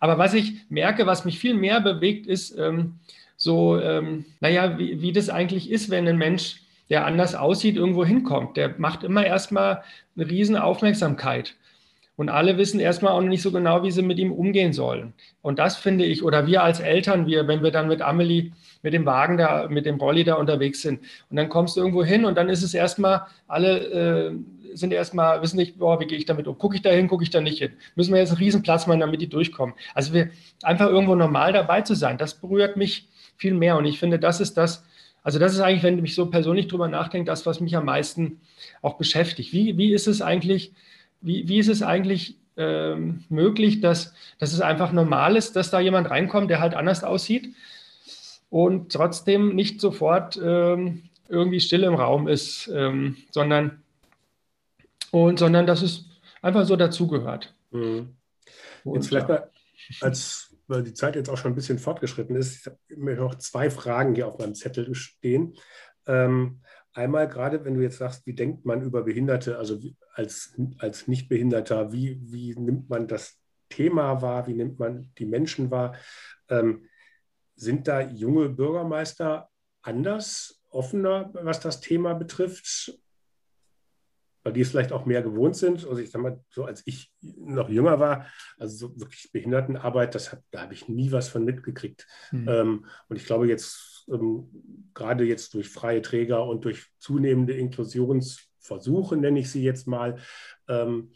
Aber 0.00 0.18
was 0.18 0.34
ich 0.34 0.54
merke, 0.68 1.06
was 1.06 1.24
mich 1.24 1.38
viel 1.38 1.54
mehr 1.54 1.80
bewegt, 1.80 2.26
ist 2.26 2.56
ähm, 2.58 2.94
so, 3.36 3.80
ähm, 3.80 4.24
naja, 4.40 4.78
wie, 4.78 5.00
wie 5.02 5.12
das 5.12 5.28
eigentlich 5.28 5.70
ist, 5.70 5.90
wenn 5.90 6.08
ein 6.08 6.18
Mensch, 6.18 6.62
der 6.88 7.04
anders 7.04 7.34
aussieht, 7.34 7.76
irgendwo 7.76 8.04
hinkommt. 8.04 8.56
Der 8.56 8.74
macht 8.78 9.02
immer 9.02 9.26
erstmal 9.26 9.82
eine 10.16 10.30
riesen 10.30 10.56
Aufmerksamkeit. 10.56 11.54
Und 12.16 12.30
alle 12.30 12.56
wissen 12.56 12.80
erstmal 12.80 13.12
auch 13.12 13.20
nicht 13.20 13.42
so 13.42 13.52
genau, 13.52 13.82
wie 13.82 13.90
sie 13.90 14.00
mit 14.00 14.18
ihm 14.18 14.32
umgehen 14.32 14.72
sollen. 14.72 15.12
Und 15.42 15.58
das 15.58 15.76
finde 15.76 16.06
ich, 16.06 16.22
oder 16.22 16.46
wir 16.46 16.62
als 16.62 16.80
Eltern, 16.80 17.26
wir, 17.26 17.46
wenn 17.46 17.62
wir 17.62 17.70
dann 17.70 17.88
mit 17.88 18.00
Amelie, 18.00 18.52
mit 18.82 18.94
dem 18.94 19.04
Wagen 19.04 19.36
da, 19.36 19.68
mit 19.68 19.84
dem 19.84 19.96
Rolli 19.96 20.24
da 20.24 20.36
unterwegs 20.36 20.80
sind, 20.80 21.00
und 21.28 21.36
dann 21.36 21.50
kommst 21.50 21.76
du 21.76 21.80
irgendwo 21.80 22.04
hin 22.04 22.24
und 22.24 22.36
dann 22.36 22.48
ist 22.48 22.62
es 22.62 22.72
erstmal, 22.72 23.26
alle 23.46 24.30
äh, 24.30 24.32
sind 24.76 24.92
erstmal, 24.92 25.42
wissen 25.42 25.56
nicht, 25.56 25.78
boah, 25.78 26.00
wie 26.00 26.06
gehe 26.06 26.18
ich 26.18 26.26
damit 26.26 26.46
um? 26.46 26.58
Gucke 26.58 26.76
ich 26.76 26.82
da 26.82 26.90
hin, 26.90 27.08
gucke 27.08 27.22
ich 27.22 27.30
da 27.30 27.40
nicht 27.40 27.58
hin? 27.58 27.72
Müssen 27.94 28.12
wir 28.12 28.20
jetzt 28.20 28.30
einen 28.30 28.38
Riesenplatz 28.38 28.86
machen, 28.86 29.00
damit 29.00 29.20
die 29.20 29.28
durchkommen? 29.28 29.74
Also 29.94 30.12
wir 30.12 30.30
einfach 30.62 30.88
irgendwo 30.88 31.14
normal 31.14 31.52
dabei 31.52 31.80
zu 31.80 31.94
sein, 31.94 32.18
das 32.18 32.34
berührt 32.34 32.76
mich 32.76 33.08
viel 33.36 33.54
mehr. 33.54 33.76
Und 33.76 33.86
ich 33.86 33.98
finde, 33.98 34.18
das 34.18 34.40
ist 34.40 34.56
das, 34.56 34.84
also 35.22 35.38
das 35.38 35.54
ist 35.54 35.60
eigentlich, 35.60 35.82
wenn 35.82 36.04
ich 36.04 36.14
so 36.14 36.26
persönlich 36.26 36.68
drüber 36.68 36.88
nachdenke, 36.88 37.26
das, 37.26 37.46
was 37.46 37.60
mich 37.60 37.76
am 37.76 37.86
meisten 37.86 38.40
auch 38.82 38.94
beschäftigt. 38.94 39.52
Wie, 39.52 39.76
wie 39.76 39.92
ist 39.92 40.06
es 40.06 40.22
eigentlich, 40.22 40.72
wie, 41.20 41.48
wie 41.48 41.58
ist 41.58 41.68
es 41.68 41.82
eigentlich 41.82 42.36
ähm, 42.56 43.24
möglich, 43.28 43.80
dass, 43.80 44.14
dass 44.38 44.52
es 44.52 44.60
einfach 44.60 44.92
normal 44.92 45.36
ist, 45.36 45.56
dass 45.56 45.70
da 45.70 45.80
jemand 45.80 46.10
reinkommt, 46.10 46.50
der 46.50 46.60
halt 46.60 46.74
anders 46.74 47.04
aussieht 47.04 47.54
und 48.50 48.92
trotzdem 48.92 49.54
nicht 49.54 49.80
sofort 49.80 50.40
ähm, 50.42 51.02
irgendwie 51.28 51.60
still 51.60 51.82
im 51.82 51.94
Raum 51.94 52.28
ist, 52.28 52.70
ähm, 52.72 53.16
sondern, 53.30 53.82
und, 55.10 55.38
sondern 55.38 55.66
dass 55.66 55.82
es 55.82 56.06
einfach 56.42 56.64
so 56.64 56.76
dazugehört. 56.76 57.54
Mhm. 57.70 58.16
Jetzt 58.84 59.08
vielleicht 59.08 59.28
mal, 59.28 59.50
als 60.00 60.54
weil 60.68 60.82
die 60.82 60.94
Zeit 60.94 61.14
jetzt 61.14 61.28
auch 61.28 61.36
schon 61.36 61.52
ein 61.52 61.54
bisschen 61.54 61.78
fortgeschritten 61.78 62.34
ist, 62.34 62.56
ich 62.56 62.66
habe 62.66 63.14
noch 63.14 63.36
zwei 63.36 63.70
Fragen 63.70 64.16
hier 64.16 64.26
auf 64.26 64.38
meinem 64.38 64.54
Zettel 64.54 64.92
stehen. 64.94 65.54
Ähm, 66.06 66.60
Einmal 66.96 67.28
gerade, 67.28 67.62
wenn 67.66 67.74
du 67.74 67.82
jetzt 67.82 67.98
sagst, 67.98 68.26
wie 68.26 68.32
denkt 68.32 68.64
man 68.64 68.80
über 68.80 69.02
Behinderte, 69.02 69.58
also 69.58 69.78
als, 70.14 70.58
als 70.78 71.06
Nichtbehinderter, 71.06 71.92
wie, 71.92 72.18
wie 72.22 72.58
nimmt 72.58 72.88
man 72.88 73.06
das 73.06 73.38
Thema 73.68 74.22
wahr, 74.22 74.46
wie 74.46 74.54
nimmt 74.54 74.78
man 74.78 75.12
die 75.18 75.26
Menschen 75.26 75.70
wahr? 75.70 75.94
Ähm, 76.48 76.86
sind 77.54 77.86
da 77.86 78.00
junge 78.00 78.48
Bürgermeister 78.48 79.50
anders, 79.82 80.62
offener, 80.70 81.28
was 81.34 81.60
das 81.60 81.82
Thema 81.82 82.14
betrifft? 82.14 82.98
Weil 84.46 84.52
die 84.52 84.60
es 84.60 84.70
vielleicht 84.70 84.92
auch 84.92 85.06
mehr 85.06 85.22
gewohnt 85.22 85.56
sind. 85.56 85.84
Also 85.88 85.98
ich 85.98 86.08
sag 86.08 86.22
mal, 86.22 86.38
so 86.50 86.66
als 86.66 86.84
ich 86.86 87.12
noch 87.20 87.68
jünger 87.68 87.98
war, 87.98 88.26
also 88.58 88.76
so 88.76 89.00
wirklich 89.00 89.32
Behindertenarbeit, 89.32 90.14
das 90.14 90.30
hab, 90.30 90.40
da 90.52 90.60
habe 90.62 90.72
ich 90.72 90.88
nie 90.88 91.10
was 91.10 91.28
von 91.28 91.44
mitgekriegt. 91.44 92.06
Mhm. 92.30 92.48
Ähm, 92.48 92.86
und 93.08 93.16
ich 93.16 93.26
glaube, 93.26 93.48
jetzt 93.48 94.06
ähm, 94.08 94.48
gerade 94.94 95.24
jetzt 95.24 95.52
durch 95.54 95.68
freie 95.68 96.00
Träger 96.00 96.46
und 96.46 96.64
durch 96.64 96.86
zunehmende 97.00 97.54
Inklusionsversuche, 97.54 99.16
nenne 99.16 99.40
ich 99.40 99.50
sie 99.50 99.64
jetzt 99.64 99.88
mal, 99.88 100.18
ähm, 100.68 101.10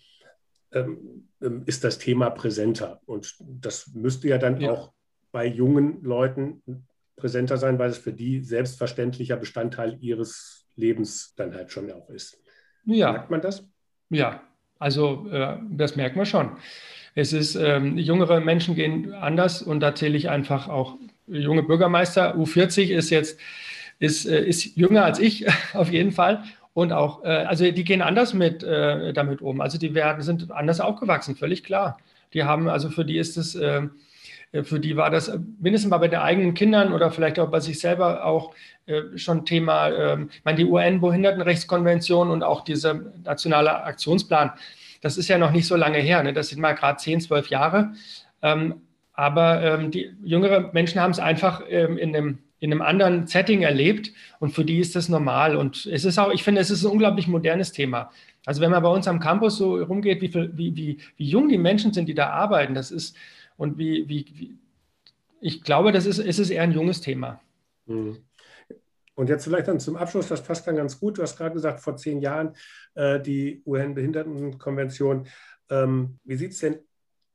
ähm, 0.73 1.29
ähm, 1.41 1.63
ist 1.67 1.85
das 1.85 1.99
Thema 1.99 2.31
präsenter. 2.31 3.01
Und 3.07 3.37
das 3.39 3.93
müsste 3.95 4.27
ja 4.27 4.39
dann 4.39 4.61
ja. 4.61 4.73
auch 4.73 4.93
bei 5.31 5.47
jungen 5.47 6.03
Leuten 6.03 6.65
präsenter 7.15 7.59
sein, 7.59 7.79
weil 7.79 7.91
es 7.91 7.99
für 7.99 8.13
die 8.13 8.43
selbstverständlicher 8.43 9.37
Bestandteil 9.37 9.99
ihres 10.01 10.67
Lebens 10.75 11.33
dann 11.37 11.55
halt 11.55 11.71
schon 11.71 11.93
auch 11.93 12.11
ist. 12.11 12.43
Ja. 12.85 13.13
Merkt 13.13 13.31
man 13.31 13.41
das? 13.41 13.65
Ja, 14.11 14.41
also 14.79 15.29
äh, 15.31 15.57
das 15.71 15.97
merkt 15.97 16.17
man 16.17 16.27
schon. 16.27 16.51
Es 17.15 17.33
ist, 17.33 17.55
ähm, 17.55 17.99
jüngere 17.99 18.41
Menschen 18.41 18.75
gehen 18.75 19.13
anders 19.13 19.63
und 19.63 19.81
da 19.81 19.95
zähle 19.95 20.17
ich 20.17 20.29
einfach 20.29 20.69
auch 20.69 20.97
junge 21.27 21.63
Bürgermeister. 21.63 22.37
U40 22.37 22.91
ist 22.91 23.11
jetzt 23.11 23.39
ist, 23.99 24.27
äh, 24.27 24.43
ist 24.45 24.77
jünger 24.77 25.05
als 25.05 25.19
ich 25.19 25.47
auf 25.75 25.91
jeden 25.93 26.13
Fall. 26.13 26.45
Und 26.73 26.93
auch, 26.93 27.25
äh, 27.25 27.29
also 27.29 27.71
die 27.71 27.85
gehen 27.85 28.01
anders 28.01 28.33
mit 28.33 28.63
äh, 28.63 29.13
damit 29.13 29.43
um. 29.43 29.61
Also 29.61 29.79
die 29.79 29.95
werden, 29.95 30.23
sind 30.23 30.51
anders 30.51 30.81
aufgewachsen, 30.81 31.37
völlig 31.37 31.65
klar. 31.65 31.99
Die 32.33 32.45
haben, 32.45 32.69
also 32.69 32.91
für 32.91 33.05
die 33.05 33.19
ist 33.19 33.37
es, 33.37 33.59
für 34.65 34.81
die 34.81 34.97
war 34.97 35.11
das 35.11 35.31
mindestens 35.61 35.91
mal 35.91 35.99
bei 35.99 36.09
den 36.09 36.19
eigenen 36.19 36.55
Kindern 36.55 36.93
oder 36.93 37.11
vielleicht 37.11 37.39
auch 37.39 37.51
bei 37.51 37.61
sich 37.61 37.79
selber 37.79 38.25
auch 38.25 38.53
schon 39.17 39.45
Thema, 39.45 39.91
ähm, 39.91 40.31
ich 40.33 40.45
meine, 40.45 40.59
die 40.59 40.65
UN-Behindertenrechtskonvention 40.65 42.31
und 42.31 42.43
auch 42.43 42.63
dieser 42.63 42.95
nationale 43.25 43.85
Aktionsplan, 43.85 44.53
das 45.01 45.17
ist 45.17 45.29
ja 45.29 45.39
noch 45.39 45.53
nicht 45.53 45.67
so 45.67 45.77
lange 45.77 45.99
her, 45.99 46.23
ne? 46.23 46.33
das 46.33 46.49
sind 46.49 46.61
mal 46.61 46.75
gerade 46.75 46.99
10, 46.99 47.21
12 47.21 47.49
Jahre. 47.49 47.93
Ähm, 48.43 48.83
aber 49.13 49.63
ähm, 49.63 49.91
die 49.91 50.11
jüngeren 50.23 50.71
Menschen 50.73 51.01
haben 51.01 51.11
es 51.11 51.19
einfach 51.19 51.61
in, 51.61 52.17
einem, 52.17 52.39
in 52.59 52.73
einem 52.73 52.81
anderen 52.81 53.27
Setting 53.27 53.63
erlebt 53.63 54.13
und 54.39 54.53
für 54.55 54.65
die 54.65 54.79
ist 54.79 54.97
das 54.97 55.11
normal. 55.11 55.57
Und 55.57 55.85
es 55.87 56.05
ist 56.05 56.19
auch, 56.19 56.33
ich 56.33 56.43
finde, 56.43 56.61
es 56.63 56.71
ist 56.71 56.85
ein 56.85 56.91
unglaublich 56.91 57.29
modernes 57.29 57.73
Thema. 57.73 58.11
Also 58.47 58.63
wenn 58.63 58.71
man 58.71 58.83
bei 58.83 58.89
uns 58.89 59.07
am 59.09 59.21
Campus 59.21 59.59
so 59.59 59.77
rumgeht, 59.77 60.23
wie, 60.23 60.29
viel, 60.29 60.51
wie, 60.55 60.75
wie, 60.75 60.99
wie 61.19 61.29
jung 61.29 61.51
die 61.51 61.59
Menschen 61.59 61.93
sind, 61.93 62.09
die 62.09 62.15
da 62.15 62.31
arbeiten, 62.31 62.75
das 62.75 62.91
ist 62.91 63.15
und 63.61 63.77
wie, 63.77 64.09
wie, 64.09 64.25
wie 64.33 64.59
ich 65.43 65.63
glaube, 65.63 65.93
das 65.93 66.07
ist, 66.07 66.19
ist 66.19 66.39
es 66.39 66.49
eher 66.49 66.63
ein 66.63 66.73
junges 66.73 67.03
Thema. 67.03 67.43
Mhm. 67.85 68.17
Und 69.15 69.29
jetzt 69.29 69.45
vielleicht 69.45 69.69
dann 69.69 69.81
zum 69.81 69.97
Abschluss, 69.97 70.29
das 70.29 70.43
passt 70.43 70.67
dann 70.67 70.77
ganz 70.77 70.99
gut. 70.99 71.19
Du 71.19 71.23
hast 71.23 71.37
gerade 71.37 71.53
gesagt, 71.53 71.81
vor 71.81 71.95
zehn 71.95 72.23
Jahren 72.23 72.57
äh, 72.95 73.21
die 73.21 73.63
UN-Behindertenkonvention. 73.67 75.27
Ähm, 75.69 76.19
wie 76.25 76.37
sieht 76.37 76.53
es 76.53 76.61
denn 76.61 76.79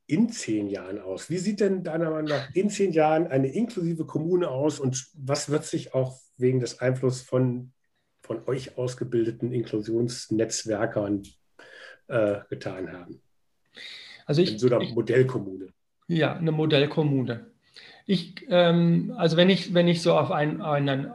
in 0.08 0.28
zehn 0.28 0.68
Jahren 0.68 1.00
aus? 1.00 1.30
Wie 1.30 1.38
sieht 1.38 1.60
denn 1.60 1.84
deiner 1.84 2.10
Meinung 2.10 2.30
nach 2.30 2.52
in 2.56 2.70
zehn 2.70 2.90
Jahren 2.90 3.28
eine 3.28 3.52
inklusive 3.52 4.04
Kommune 4.04 4.48
aus 4.48 4.80
und 4.80 5.06
was 5.14 5.48
wird 5.48 5.64
sich 5.64 5.94
auch 5.94 6.18
wegen 6.38 6.58
des 6.58 6.80
Einflusses 6.80 7.22
von, 7.22 7.70
von 8.20 8.42
euch 8.48 8.76
ausgebildeten 8.76 9.52
Inklusionsnetzwerkern 9.52 11.22
äh, 12.08 12.40
getan 12.50 12.92
haben? 12.92 13.22
Also 14.24 14.42
ich, 14.42 14.54
in 14.54 14.58
so 14.58 14.66
einer 14.66 14.80
ich, 14.80 14.92
Modellkommune. 14.92 15.72
Ja, 16.08 16.34
eine 16.36 16.52
Modellkommune. 16.52 17.46
Ich, 18.06 18.46
ähm, 18.48 19.14
also 19.16 19.36
wenn 19.36 19.50
ich, 19.50 19.74
wenn 19.74 19.88
ich 19.88 20.02
so 20.02 20.16
auf 20.16 20.30
einen, 20.30 20.62
einen 20.62 21.10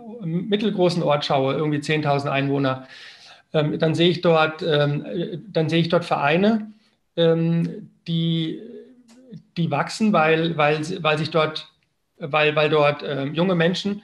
mittelgroßen 0.49 1.03
Ort 1.03 1.25
schaue, 1.25 1.53
irgendwie 1.55 1.79
10.000 1.79 2.29
Einwohner, 2.29 2.87
ähm, 3.53 3.79
dann 3.79 3.95
sehe 3.95 4.09
ich 4.09 4.21
dort, 4.21 4.61
ähm, 4.61 5.05
dann 5.51 5.69
sehe 5.69 5.79
ich 5.81 5.89
dort 5.89 6.05
Vereine, 6.05 6.71
ähm, 7.15 7.89
die 8.07 8.61
die 9.57 9.71
wachsen, 9.71 10.13
weil, 10.13 10.57
weil, 10.57 10.79
weil 11.03 11.17
sich 11.17 11.31
dort, 11.31 11.69
weil, 12.17 12.55
weil 12.55 12.69
dort 12.69 13.03
äh, 13.03 13.25
junge 13.25 13.55
Menschen 13.55 14.01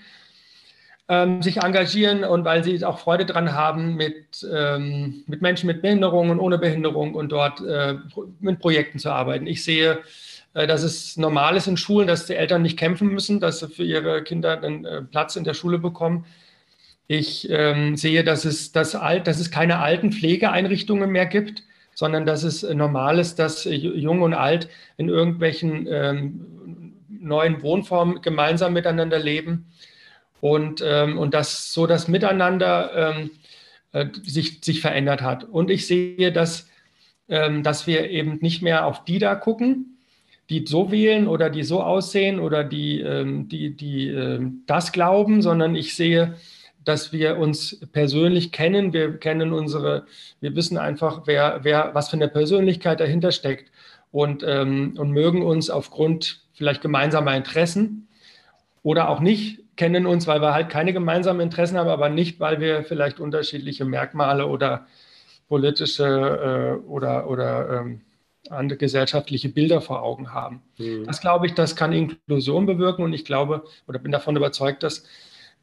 ähm, 1.10 1.42
sich 1.42 1.58
engagieren 1.58 2.24
und 2.24 2.44
weil 2.44 2.64
sie 2.64 2.84
auch 2.84 3.00
Freude 3.00 3.26
daran 3.26 3.54
haben, 3.54 3.96
mit, 3.96 4.46
ähm, 4.52 5.24
mit 5.28 5.42
Menschen 5.42 5.68
mit 5.68 5.82
Behinderung 5.82 6.30
und 6.30 6.40
ohne 6.40 6.58
Behinderung 6.58 7.14
und 7.16 7.32
dort 7.32 7.62
äh, 7.62 7.96
mit 8.40 8.60
Projekten 8.60 9.00
zu 9.00 9.10
arbeiten. 9.12 9.48
Ich 9.48 9.64
sehe, 9.64 10.00
dass 10.66 10.82
es 10.82 11.18
normal 11.18 11.55
ist 11.55 11.68
in 11.68 11.78
Schulen, 11.78 12.08
dass 12.08 12.26
die 12.26 12.36
Eltern 12.36 12.64
nicht 12.64 12.80
kämpfen 12.80 13.10
müssen, 13.10 13.39
dass 13.39 13.60
sie 13.60 13.68
für 13.68 13.84
ihre 13.84 14.24
Kinder 14.24 14.64
einen 14.64 14.86
äh, 14.86 15.01
Platz 15.03 15.36
in 15.36 15.43
der 15.43 15.53
Schule 15.53 15.78
bekommen. 15.78 16.26
Ich 17.08 17.49
ähm, 17.49 17.95
sehe, 17.95 18.24
dass 18.24 18.43
es, 18.43 18.72
dass, 18.72 18.95
alt, 18.95 19.28
dass 19.28 19.39
es 19.39 19.51
keine 19.51 19.80
alten 19.80 20.12
Pflegeeinrichtungen 20.12 21.12
mehr 21.12 21.26
gibt, 21.28 21.64
sondern 21.93 22.26
dass 22.26 22.43
es 22.43 22.64
normal 22.64 23.20
ist, 23.20 23.39
dass 23.39 23.66
Jung 23.66 24.22
und 24.22 24.34
Alt 24.34 24.70
in 24.97 25.10
irgendwelchen 25.10 25.88
ähm, 25.89 26.93
neuen 27.08 27.62
Wohnformen 27.62 28.22
gemeinsam 28.22 28.74
miteinander 28.74 29.20
leben 29.20 29.68
und, 30.41 30.84
ähm, 30.86 31.18
und 31.18 31.34
dass 31.34 31.74
so 31.74 31.88
das 31.88 32.08
Miteinander 32.08 33.16
ähm, 33.16 33.32
äh, 33.91 34.08
sich, 34.24 34.60
sich 34.64 34.82
verändert 34.82 35.22
hat. 35.22 35.43
Und 35.43 35.70
ich 35.70 35.88
sehe, 35.88 36.32
dass, 36.32 36.70
ähm, 37.30 37.64
dass 37.64 37.88
wir 37.88 38.10
eben 38.10 38.38
nicht 38.41 38.62
mehr 38.62 38.86
auf 38.86 39.05
die 39.05 39.20
da 39.20 39.36
gucken, 39.36 39.97
die 40.50 40.66
so 40.66 40.91
wählen 40.91 41.28
oder 41.28 41.50
die 41.50 41.64
so 41.64 41.82
aussehen 41.82 42.39
oder 42.39 42.64
die, 42.64 43.02
ähm, 43.02 43.50
die, 43.50 43.76
die 43.76 44.08
ähm, 44.10 44.64
das 44.66 44.91
glauben, 44.91 45.41
sondern 45.41 45.76
ich 45.76 45.95
sehe, 45.95 46.36
dass 46.84 47.12
wir 47.12 47.38
uns 47.38 47.82
persönlich 47.91 48.54
kennen. 48.54 48.93
Wir 48.93 49.18
kennen 49.18 49.52
unsere, 49.52 50.06
wir 50.39 50.56
wissen 50.56 50.78
einfach, 50.78 51.24
wer, 51.26 51.60
wer, 51.64 51.93
was 51.93 52.10
für 52.10 52.16
eine 52.16 52.30
Persönlichkeit 52.30 53.02
dahinter 53.02 53.32
steckt 53.32 53.72
und, 54.12 54.43
ähm, 54.48 54.95
und 54.98 55.12
mögen 55.12 55.41
uns 55.41 55.70
aufgrund 55.70 56.41
vielleicht 56.54 56.82
gemeinsamer 56.82 57.36
Interessen 57.36 58.08
oder 58.84 59.10
auch 59.10 59.20
nicht 59.20 59.60
kennen 59.76 60.08
uns, 60.08 60.28
weil 60.28 60.41
wir 60.41 60.54
halt 60.54 60.70
keine 60.70 60.91
gemeinsamen 60.91 61.41
Interessen 61.41 61.78
haben, 61.78 61.89
aber 61.89 62.10
nicht, 62.10 62.39
weil 62.39 62.60
wir 62.60 62.84
vielleicht 62.84 63.20
unterschiedliche 63.20 63.86
Merkmale 63.86 64.48
oder 64.48 64.88
politische 65.48 66.80
äh, 66.84 66.88
oder, 66.88 67.30
oder 67.30 67.82
ähm, 67.82 68.02
andere 68.52 68.78
gesellschaftliche 68.78 69.50
Bilder 69.50 69.82
vor 69.82 70.02
Augen 70.04 70.34
haben. 70.34 70.62
Mhm. 70.78 71.06
Das 71.06 71.22
glaube 71.22 71.48
ich, 71.48 71.54
das 71.54 71.76
kann 71.76 71.93
Inklusion 71.93 72.66
bewirken 72.66 73.04
und 73.04 73.14
ich 73.14 73.26
glaube 73.26 73.64
oder 73.88 74.00
bin 74.00 74.12
davon 74.12 74.36
überzeugt, 74.36 74.84
dass 74.84 75.04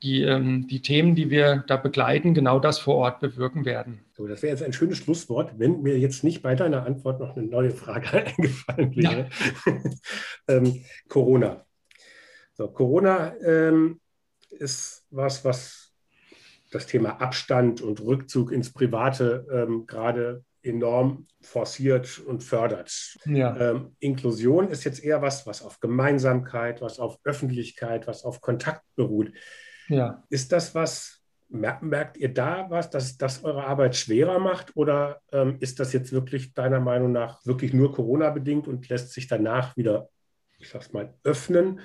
die, 0.02 0.22
ähm, 0.22 0.66
die 0.66 0.82
Themen, 0.82 1.14
die 1.14 1.30
wir 1.30 1.64
da 1.66 1.76
begleiten, 1.76 2.34
genau 2.34 2.58
das 2.58 2.78
vor 2.78 2.96
Ort 2.96 3.20
bewirken 3.20 3.64
werden. 3.64 4.00
So, 4.12 4.26
das 4.26 4.42
wäre 4.42 4.52
jetzt 4.52 4.62
ein 4.62 4.72
schönes 4.72 4.98
Schlusswort, 4.98 5.58
wenn 5.58 5.82
mir 5.82 5.98
jetzt 5.98 6.24
nicht 6.24 6.42
bei 6.42 6.54
deiner 6.54 6.84
Antwort 6.84 7.20
noch 7.20 7.36
eine 7.36 7.46
neue 7.46 7.70
Frage 7.70 8.12
eingefallen 8.26 8.94
wäre. 8.94 9.30
Ja. 9.66 9.72
ähm, 10.48 10.84
Corona. 11.08 11.64
So, 12.52 12.68
Corona 12.68 13.34
ähm, 13.42 14.00
ist 14.50 15.06
was, 15.10 15.44
was 15.44 15.92
das 16.70 16.86
Thema 16.86 17.20
Abstand 17.20 17.80
und 17.80 18.00
Rückzug 18.00 18.52
ins 18.52 18.72
Private 18.72 19.46
ähm, 19.50 19.86
gerade 19.86 20.44
enorm 20.64 21.26
forciert 21.40 22.18
und 22.18 22.42
fördert. 22.42 23.16
Ja. 23.26 23.56
Ähm, 23.56 23.96
Inklusion 24.00 24.68
ist 24.68 24.84
jetzt 24.84 25.02
eher 25.02 25.22
was, 25.22 25.46
was 25.46 25.62
auf 25.62 25.80
Gemeinsamkeit, 25.80 26.80
was 26.80 26.98
auf 26.98 27.18
Öffentlichkeit, 27.24 28.06
was 28.06 28.24
auf 28.24 28.40
Kontakt 28.40 28.82
beruht. 28.96 29.32
Ja. 29.88 30.24
Ist 30.30 30.52
das 30.52 30.74
was, 30.74 31.22
merkt 31.48 32.16
ihr 32.16 32.32
da 32.32 32.66
was, 32.70 32.90
dass 32.90 33.16
das 33.16 33.44
eure 33.44 33.64
Arbeit 33.64 33.94
schwerer 33.96 34.38
macht 34.38 34.76
oder 34.76 35.20
ähm, 35.32 35.56
ist 35.60 35.78
das 35.78 35.92
jetzt 35.92 36.12
wirklich 36.12 36.54
deiner 36.54 36.80
Meinung 36.80 37.12
nach 37.12 37.44
wirklich 37.44 37.72
nur 37.72 37.92
Corona-bedingt 37.92 38.66
und 38.66 38.88
lässt 38.88 39.12
sich 39.12 39.28
danach 39.28 39.76
wieder, 39.76 40.08
ich 40.58 40.68
sag's 40.68 40.92
mal, 40.92 41.14
öffnen? 41.22 41.80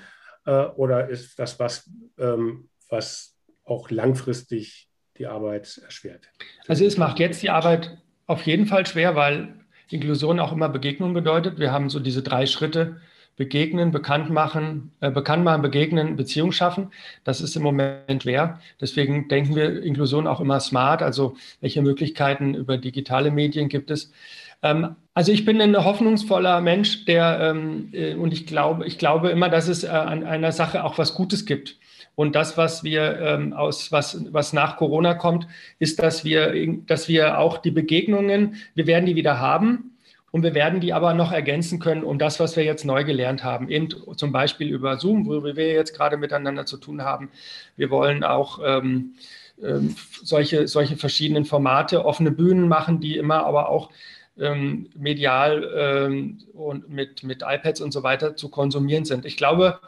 Äh, 0.46 0.64
oder 0.64 1.08
ist 1.08 1.38
das 1.38 1.58
was, 1.60 1.90
ähm, 2.18 2.70
was 2.88 3.36
auch 3.64 3.90
langfristig 3.90 4.88
die 5.18 5.26
Arbeit 5.26 5.80
erschwert? 5.84 6.30
Also 6.66 6.84
es 6.84 6.96
macht 6.96 7.18
jetzt 7.18 7.42
die 7.42 7.50
Arbeit 7.50 7.98
auf 8.30 8.46
jeden 8.46 8.66
Fall 8.66 8.86
schwer, 8.86 9.16
weil 9.16 9.48
Inklusion 9.88 10.38
auch 10.38 10.52
immer 10.52 10.68
Begegnung 10.68 11.14
bedeutet. 11.14 11.58
Wir 11.58 11.72
haben 11.72 11.90
so 11.90 11.98
diese 11.98 12.22
drei 12.22 12.46
Schritte 12.46 13.00
begegnen, 13.36 13.90
bekannt 13.90 14.30
machen, 14.30 14.92
äh, 15.00 15.10
bekannt 15.10 15.42
machen, 15.42 15.62
begegnen, 15.62 16.14
Beziehung 16.14 16.52
schaffen. 16.52 16.92
Das 17.24 17.40
ist 17.40 17.56
im 17.56 17.64
Moment 17.64 18.22
schwer. 18.22 18.60
Deswegen 18.80 19.26
denken 19.26 19.56
wir 19.56 19.82
Inklusion 19.82 20.28
auch 20.28 20.40
immer 20.40 20.60
smart. 20.60 21.02
Also 21.02 21.36
welche 21.60 21.82
Möglichkeiten 21.82 22.54
über 22.54 22.78
digitale 22.78 23.32
Medien 23.32 23.68
gibt 23.68 23.90
es? 23.90 24.12
Ähm, 24.62 24.94
also 25.12 25.32
ich 25.32 25.44
bin 25.44 25.60
ein 25.60 25.76
hoffnungsvoller 25.76 26.60
Mensch, 26.60 27.06
der 27.06 27.40
ähm, 27.40 27.88
äh, 27.92 28.14
und 28.14 28.32
ich 28.32 28.46
glaube, 28.46 28.86
ich 28.86 28.96
glaube 28.96 29.30
immer, 29.30 29.48
dass 29.48 29.66
es 29.66 29.82
äh, 29.82 29.88
an 29.88 30.22
einer 30.22 30.52
Sache 30.52 30.84
auch 30.84 30.98
was 30.98 31.14
Gutes 31.14 31.46
gibt. 31.46 31.79
Und 32.20 32.34
das, 32.34 32.58
was 32.58 32.84
wir 32.84 33.18
ähm, 33.18 33.54
aus, 33.54 33.92
was, 33.92 34.30
was 34.30 34.52
nach 34.52 34.76
Corona 34.76 35.14
kommt, 35.14 35.46
ist, 35.78 36.02
dass 36.02 36.22
wir, 36.22 36.52
dass 36.86 37.08
wir 37.08 37.38
auch 37.38 37.56
die 37.56 37.70
Begegnungen, 37.70 38.56
wir 38.74 38.86
werden 38.86 39.06
die 39.06 39.16
wieder 39.16 39.40
haben. 39.40 39.96
Und 40.30 40.42
wir 40.42 40.52
werden 40.52 40.80
die 40.80 40.92
aber 40.92 41.14
noch 41.14 41.32
ergänzen 41.32 41.78
können 41.78 42.04
um 42.04 42.18
das, 42.18 42.38
was 42.38 42.56
wir 42.56 42.64
jetzt 42.64 42.84
neu 42.84 43.04
gelernt 43.04 43.42
haben. 43.42 43.70
Eben 43.70 43.88
zum 44.16 44.32
Beispiel 44.32 44.68
über 44.68 44.98
Zoom, 44.98 45.24
wo 45.24 45.42
wir 45.42 45.72
jetzt 45.72 45.96
gerade 45.96 46.18
miteinander 46.18 46.66
zu 46.66 46.76
tun 46.76 47.00
haben. 47.00 47.30
Wir 47.78 47.88
wollen 47.88 48.22
auch 48.22 48.60
ähm, 48.62 49.14
ähm, 49.64 49.96
solche, 50.22 50.68
solche 50.68 50.98
verschiedenen 50.98 51.46
Formate, 51.46 52.04
offene 52.04 52.32
Bühnen 52.32 52.68
machen, 52.68 53.00
die 53.00 53.16
immer 53.16 53.46
aber 53.46 53.70
auch 53.70 53.88
ähm, 54.38 54.90
medial 54.94 55.66
ähm, 55.74 56.36
und 56.52 56.90
mit, 56.90 57.22
mit 57.22 57.44
iPads 57.46 57.80
und 57.80 57.92
so 57.92 58.02
weiter 58.02 58.36
zu 58.36 58.50
konsumieren 58.50 59.06
sind. 59.06 59.24
Ich 59.24 59.38
glaube, 59.38 59.80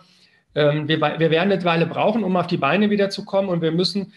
ähm, 0.55 0.89
wir, 0.89 1.01
wir 1.01 1.31
werden 1.31 1.53
eine 1.53 1.65
Weile 1.65 1.87
brauchen, 1.87 2.25
um 2.25 2.37
auf 2.37 2.47
die 2.47 2.57
Beine 2.57 2.91
wieder 2.91 3.11
zu 3.11 3.25
kommen 3.25 3.49
und 3.49 3.63
wir 3.63 3.73
müssen 3.73 4.13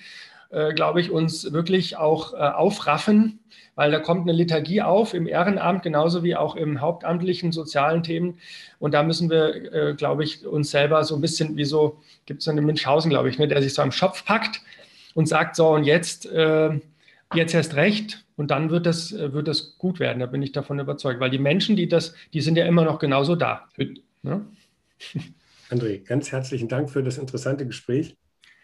äh, 0.55 0.73
glaube 0.73 1.01
ich, 1.01 1.11
uns 1.11 1.51
wirklich 1.51 1.97
auch 1.97 2.33
äh, 2.33 2.37
aufraffen, 2.37 3.39
weil 3.75 3.91
da 3.91 3.99
kommt 3.99 4.21
eine 4.21 4.31
Liturgie 4.31 4.81
auf 4.81 5.13
im 5.13 5.27
Ehrenamt, 5.27 5.83
genauso 5.83 6.23
wie 6.23 6.35
auch 6.35 6.55
im 6.55 6.79
hauptamtlichen 6.79 7.51
sozialen 7.51 8.03
Themen. 8.03 8.39
Und 8.79 8.93
da 8.93 9.03
müssen 9.03 9.29
wir, 9.29 9.73
äh, 9.73 9.93
glaube 9.95 10.23
ich, 10.23 10.45
uns 10.45 10.71
selber 10.71 11.03
so 11.03 11.15
ein 11.15 11.21
bisschen, 11.21 11.57
wie 11.57 11.65
so, 11.65 11.99
gibt 12.25 12.39
es 12.39 12.45
so 12.45 12.51
einen 12.51 12.65
Münchhausen, 12.65 13.09
glaube 13.09 13.29
ich, 13.29 13.37
ne, 13.37 13.47
der 13.49 13.61
sich 13.61 13.73
so 13.73 13.81
am 13.81 13.91
Schopf 13.91 14.23
packt 14.23 14.61
und 15.13 15.27
sagt, 15.27 15.55
so 15.57 15.69
und 15.69 15.83
jetzt, 15.83 16.25
äh, 16.27 16.79
jetzt 17.33 17.53
erst 17.53 17.75
recht. 17.75 18.23
Und 18.37 18.51
dann 18.51 18.69
wird 18.69 18.85
das, 18.85 19.11
äh, 19.11 19.33
wird 19.33 19.47
das 19.49 19.77
gut 19.77 19.99
werden, 19.99 20.19
da 20.19 20.25
bin 20.25 20.41
ich 20.41 20.51
davon 20.51 20.79
überzeugt. 20.79 21.19
Weil 21.19 21.31
die 21.31 21.39
Menschen, 21.39 21.75
die 21.75 21.89
das, 21.89 22.13
die 22.33 22.41
sind 22.41 22.57
ja 22.57 22.65
immer 22.65 22.85
noch 22.85 22.99
genauso 22.99 23.35
da. 23.35 23.67
Ne? 24.23 24.45
André, 25.69 26.03
ganz 26.03 26.31
herzlichen 26.31 26.67
Dank 26.67 26.91
für 26.91 27.01
das 27.01 27.17
interessante 27.17 27.65
Gespräch. 27.65 28.17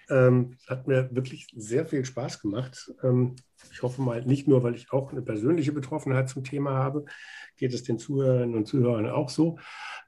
Ähm, 0.10 0.58
hat 0.68 0.88
mir 0.88 1.10
wirklich 1.12 1.48
sehr 1.56 1.86
viel 1.88 2.06
Spaß 2.06 2.42
gemacht. 2.42 2.92
Ähm, 3.02 3.36
ich 3.72 3.82
hoffe 3.82 4.02
mal, 4.02 4.24
nicht 4.24 4.48
nur, 4.48 4.62
weil 4.62 4.76
ich 4.76 4.92
auch 4.92 5.12
eine 5.12 5.22
persönliche 5.22 5.72
Betroffenheit 5.72 6.30
zum 6.30 6.44
Thema 6.44 6.72
habe, 6.72 7.06
geht 7.58 7.74
es 7.74 7.84
den 7.84 7.98
Zuhörerinnen 7.98 8.56
und 8.56 8.68
Zuhörern 8.68 9.10
auch 9.10 9.30
so. 9.30 9.58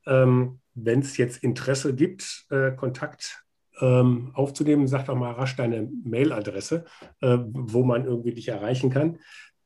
Ähm, 0.06 0.60
Wenn 0.76 1.00
es 1.00 1.18
jetzt 1.18 1.44
Interesse 1.44 1.96
gibt, 1.96 2.46
äh, 2.52 2.72
Kontakt 2.72 3.44
ähm, 3.80 4.32
aufzunehmen, 4.36 4.88
sag 4.88 5.06
doch 5.06 5.16
mal 5.16 5.32
rasch 5.32 5.56
deine 5.56 5.90
Mailadresse, 6.04 6.86
äh, 7.22 7.38
wo 7.40 7.84
man 7.84 8.06
irgendwie 8.06 8.34
dich 8.34 8.50
erreichen 8.50 8.92
kann. 8.92 9.18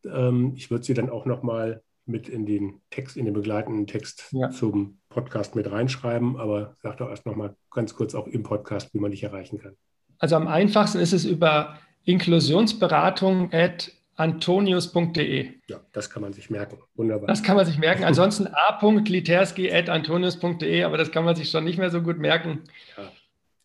Ähm, 0.06 0.54
ich 0.56 0.72
würde 0.72 0.86
sie 0.86 0.94
dann 0.94 1.10
auch 1.10 1.26
noch 1.26 1.44
mal 1.44 1.82
mit 2.08 2.30
in 2.30 2.46
den 2.46 2.82
Text, 2.90 3.18
in 3.18 3.26
den 3.26 3.34
begleitenden 3.34 3.88
Text 3.88 4.30
ja. 4.32 4.50
zum 4.50 5.00
Podcast 5.10 5.56
mit 5.56 5.70
reinschreiben, 5.72 6.38
aber 6.38 6.78
sag 6.82 6.98
doch 6.98 7.10
erst 7.10 7.26
noch 7.26 7.36
mal 7.36 7.56
ganz 7.72 7.96
kurz 7.96 8.16
auch 8.16 8.28
im 8.28 8.44
Podcast, 8.44 8.94
wie 8.94 9.00
man 9.00 9.12
dich 9.12 9.24
erreichen 9.24 9.60
kann. 9.60 9.76
Also 10.20 10.36
am 10.36 10.48
einfachsten 10.48 11.00
ist 11.00 11.14
es 11.14 11.24
über 11.26 11.80
Inklusionsberatung 12.06 13.54
at 13.54 13.92
antonius.de. 14.16 15.52
Ja, 15.68 15.80
das 15.92 16.10
kann 16.10 16.24
man 16.24 16.34
sich 16.34 16.50
merken. 16.50 16.80
Wunderbar. 16.96 17.28
Das 17.28 17.44
kann 17.44 17.56
man 17.56 17.66
sich 17.66 17.78
merken. 17.78 18.04
Ansonsten 18.04 18.48
a.literski.antonius.de, 18.54 20.84
aber 20.84 20.98
das 20.98 21.12
kann 21.12 21.24
man 21.24 21.36
sich 21.36 21.50
schon 21.50 21.64
nicht 21.64 21.78
mehr 21.78 21.92
so 21.92 22.02
gut 22.02 22.18
merken. 22.18 22.64
Ja, 22.98 23.10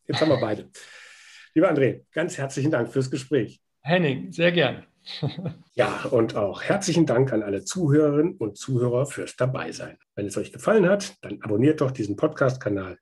jetzt 0.08 0.20
haben 0.20 0.28
wir 0.28 0.40
beide. 0.40 0.68
Lieber 1.54 1.70
André, 1.70 2.02
ganz 2.12 2.38
herzlichen 2.38 2.70
Dank 2.70 2.92
fürs 2.92 3.10
Gespräch. 3.10 3.60
Henning, 3.80 4.30
sehr 4.32 4.52
gern. 4.52 4.86
ja, 5.74 6.04
und 6.10 6.36
auch 6.36 6.62
herzlichen 6.62 7.06
Dank 7.06 7.32
an 7.32 7.42
alle 7.42 7.64
Zuhörerinnen 7.64 8.36
und 8.36 8.56
Zuhörer 8.56 9.06
fürs 9.06 9.36
Dabeisein. 9.36 9.98
Wenn 10.14 10.26
es 10.26 10.36
euch 10.36 10.52
gefallen 10.52 10.88
hat, 10.88 11.16
dann 11.22 11.40
abonniert 11.42 11.80
doch 11.80 11.90
diesen 11.90 12.16
Podcast-Kanal. 12.16 12.98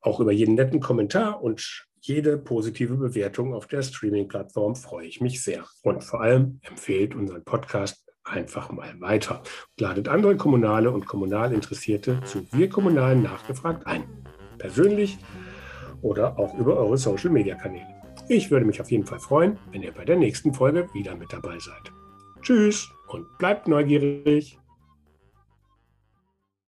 Auch 0.00 0.20
über 0.20 0.32
jeden 0.32 0.54
netten 0.54 0.80
Kommentar 0.80 1.42
und 1.42 1.86
jede 2.00 2.38
positive 2.38 2.96
Bewertung 2.96 3.54
auf 3.54 3.66
der 3.66 3.82
Streaming-Plattform 3.82 4.74
freue 4.74 5.06
ich 5.06 5.20
mich 5.20 5.42
sehr. 5.42 5.66
Und 5.82 6.02
vor 6.02 6.22
allem 6.22 6.60
empfehlt 6.62 7.14
unseren 7.14 7.44
Podcast 7.44 8.06
einfach 8.24 8.70
mal 8.70 8.98
weiter. 9.00 9.42
Ladet 9.78 10.08
andere 10.08 10.36
Kommunale 10.36 10.90
und 10.90 11.06
Kommunalinteressierte 11.06 12.20
zu 12.24 12.50
Wir 12.52 12.70
Kommunalen 12.70 13.22
nachgefragt 13.22 13.86
ein. 13.86 14.04
Persönlich 14.56 15.18
oder 16.00 16.38
auch 16.38 16.54
über 16.54 16.76
eure 16.78 16.96
Social-Media-Kanäle. 16.96 17.99
Ich 18.32 18.48
würde 18.48 18.64
mich 18.64 18.80
auf 18.80 18.92
jeden 18.92 19.04
Fall 19.04 19.18
freuen, 19.18 19.58
wenn 19.72 19.82
ihr 19.82 19.90
bei 19.90 20.04
der 20.04 20.14
nächsten 20.14 20.54
Folge 20.54 20.88
wieder 20.94 21.16
mit 21.16 21.32
dabei 21.32 21.58
seid. 21.58 21.90
Tschüss 22.40 22.88
und 23.08 23.26
bleibt 23.38 23.66
neugierig. 23.66 24.56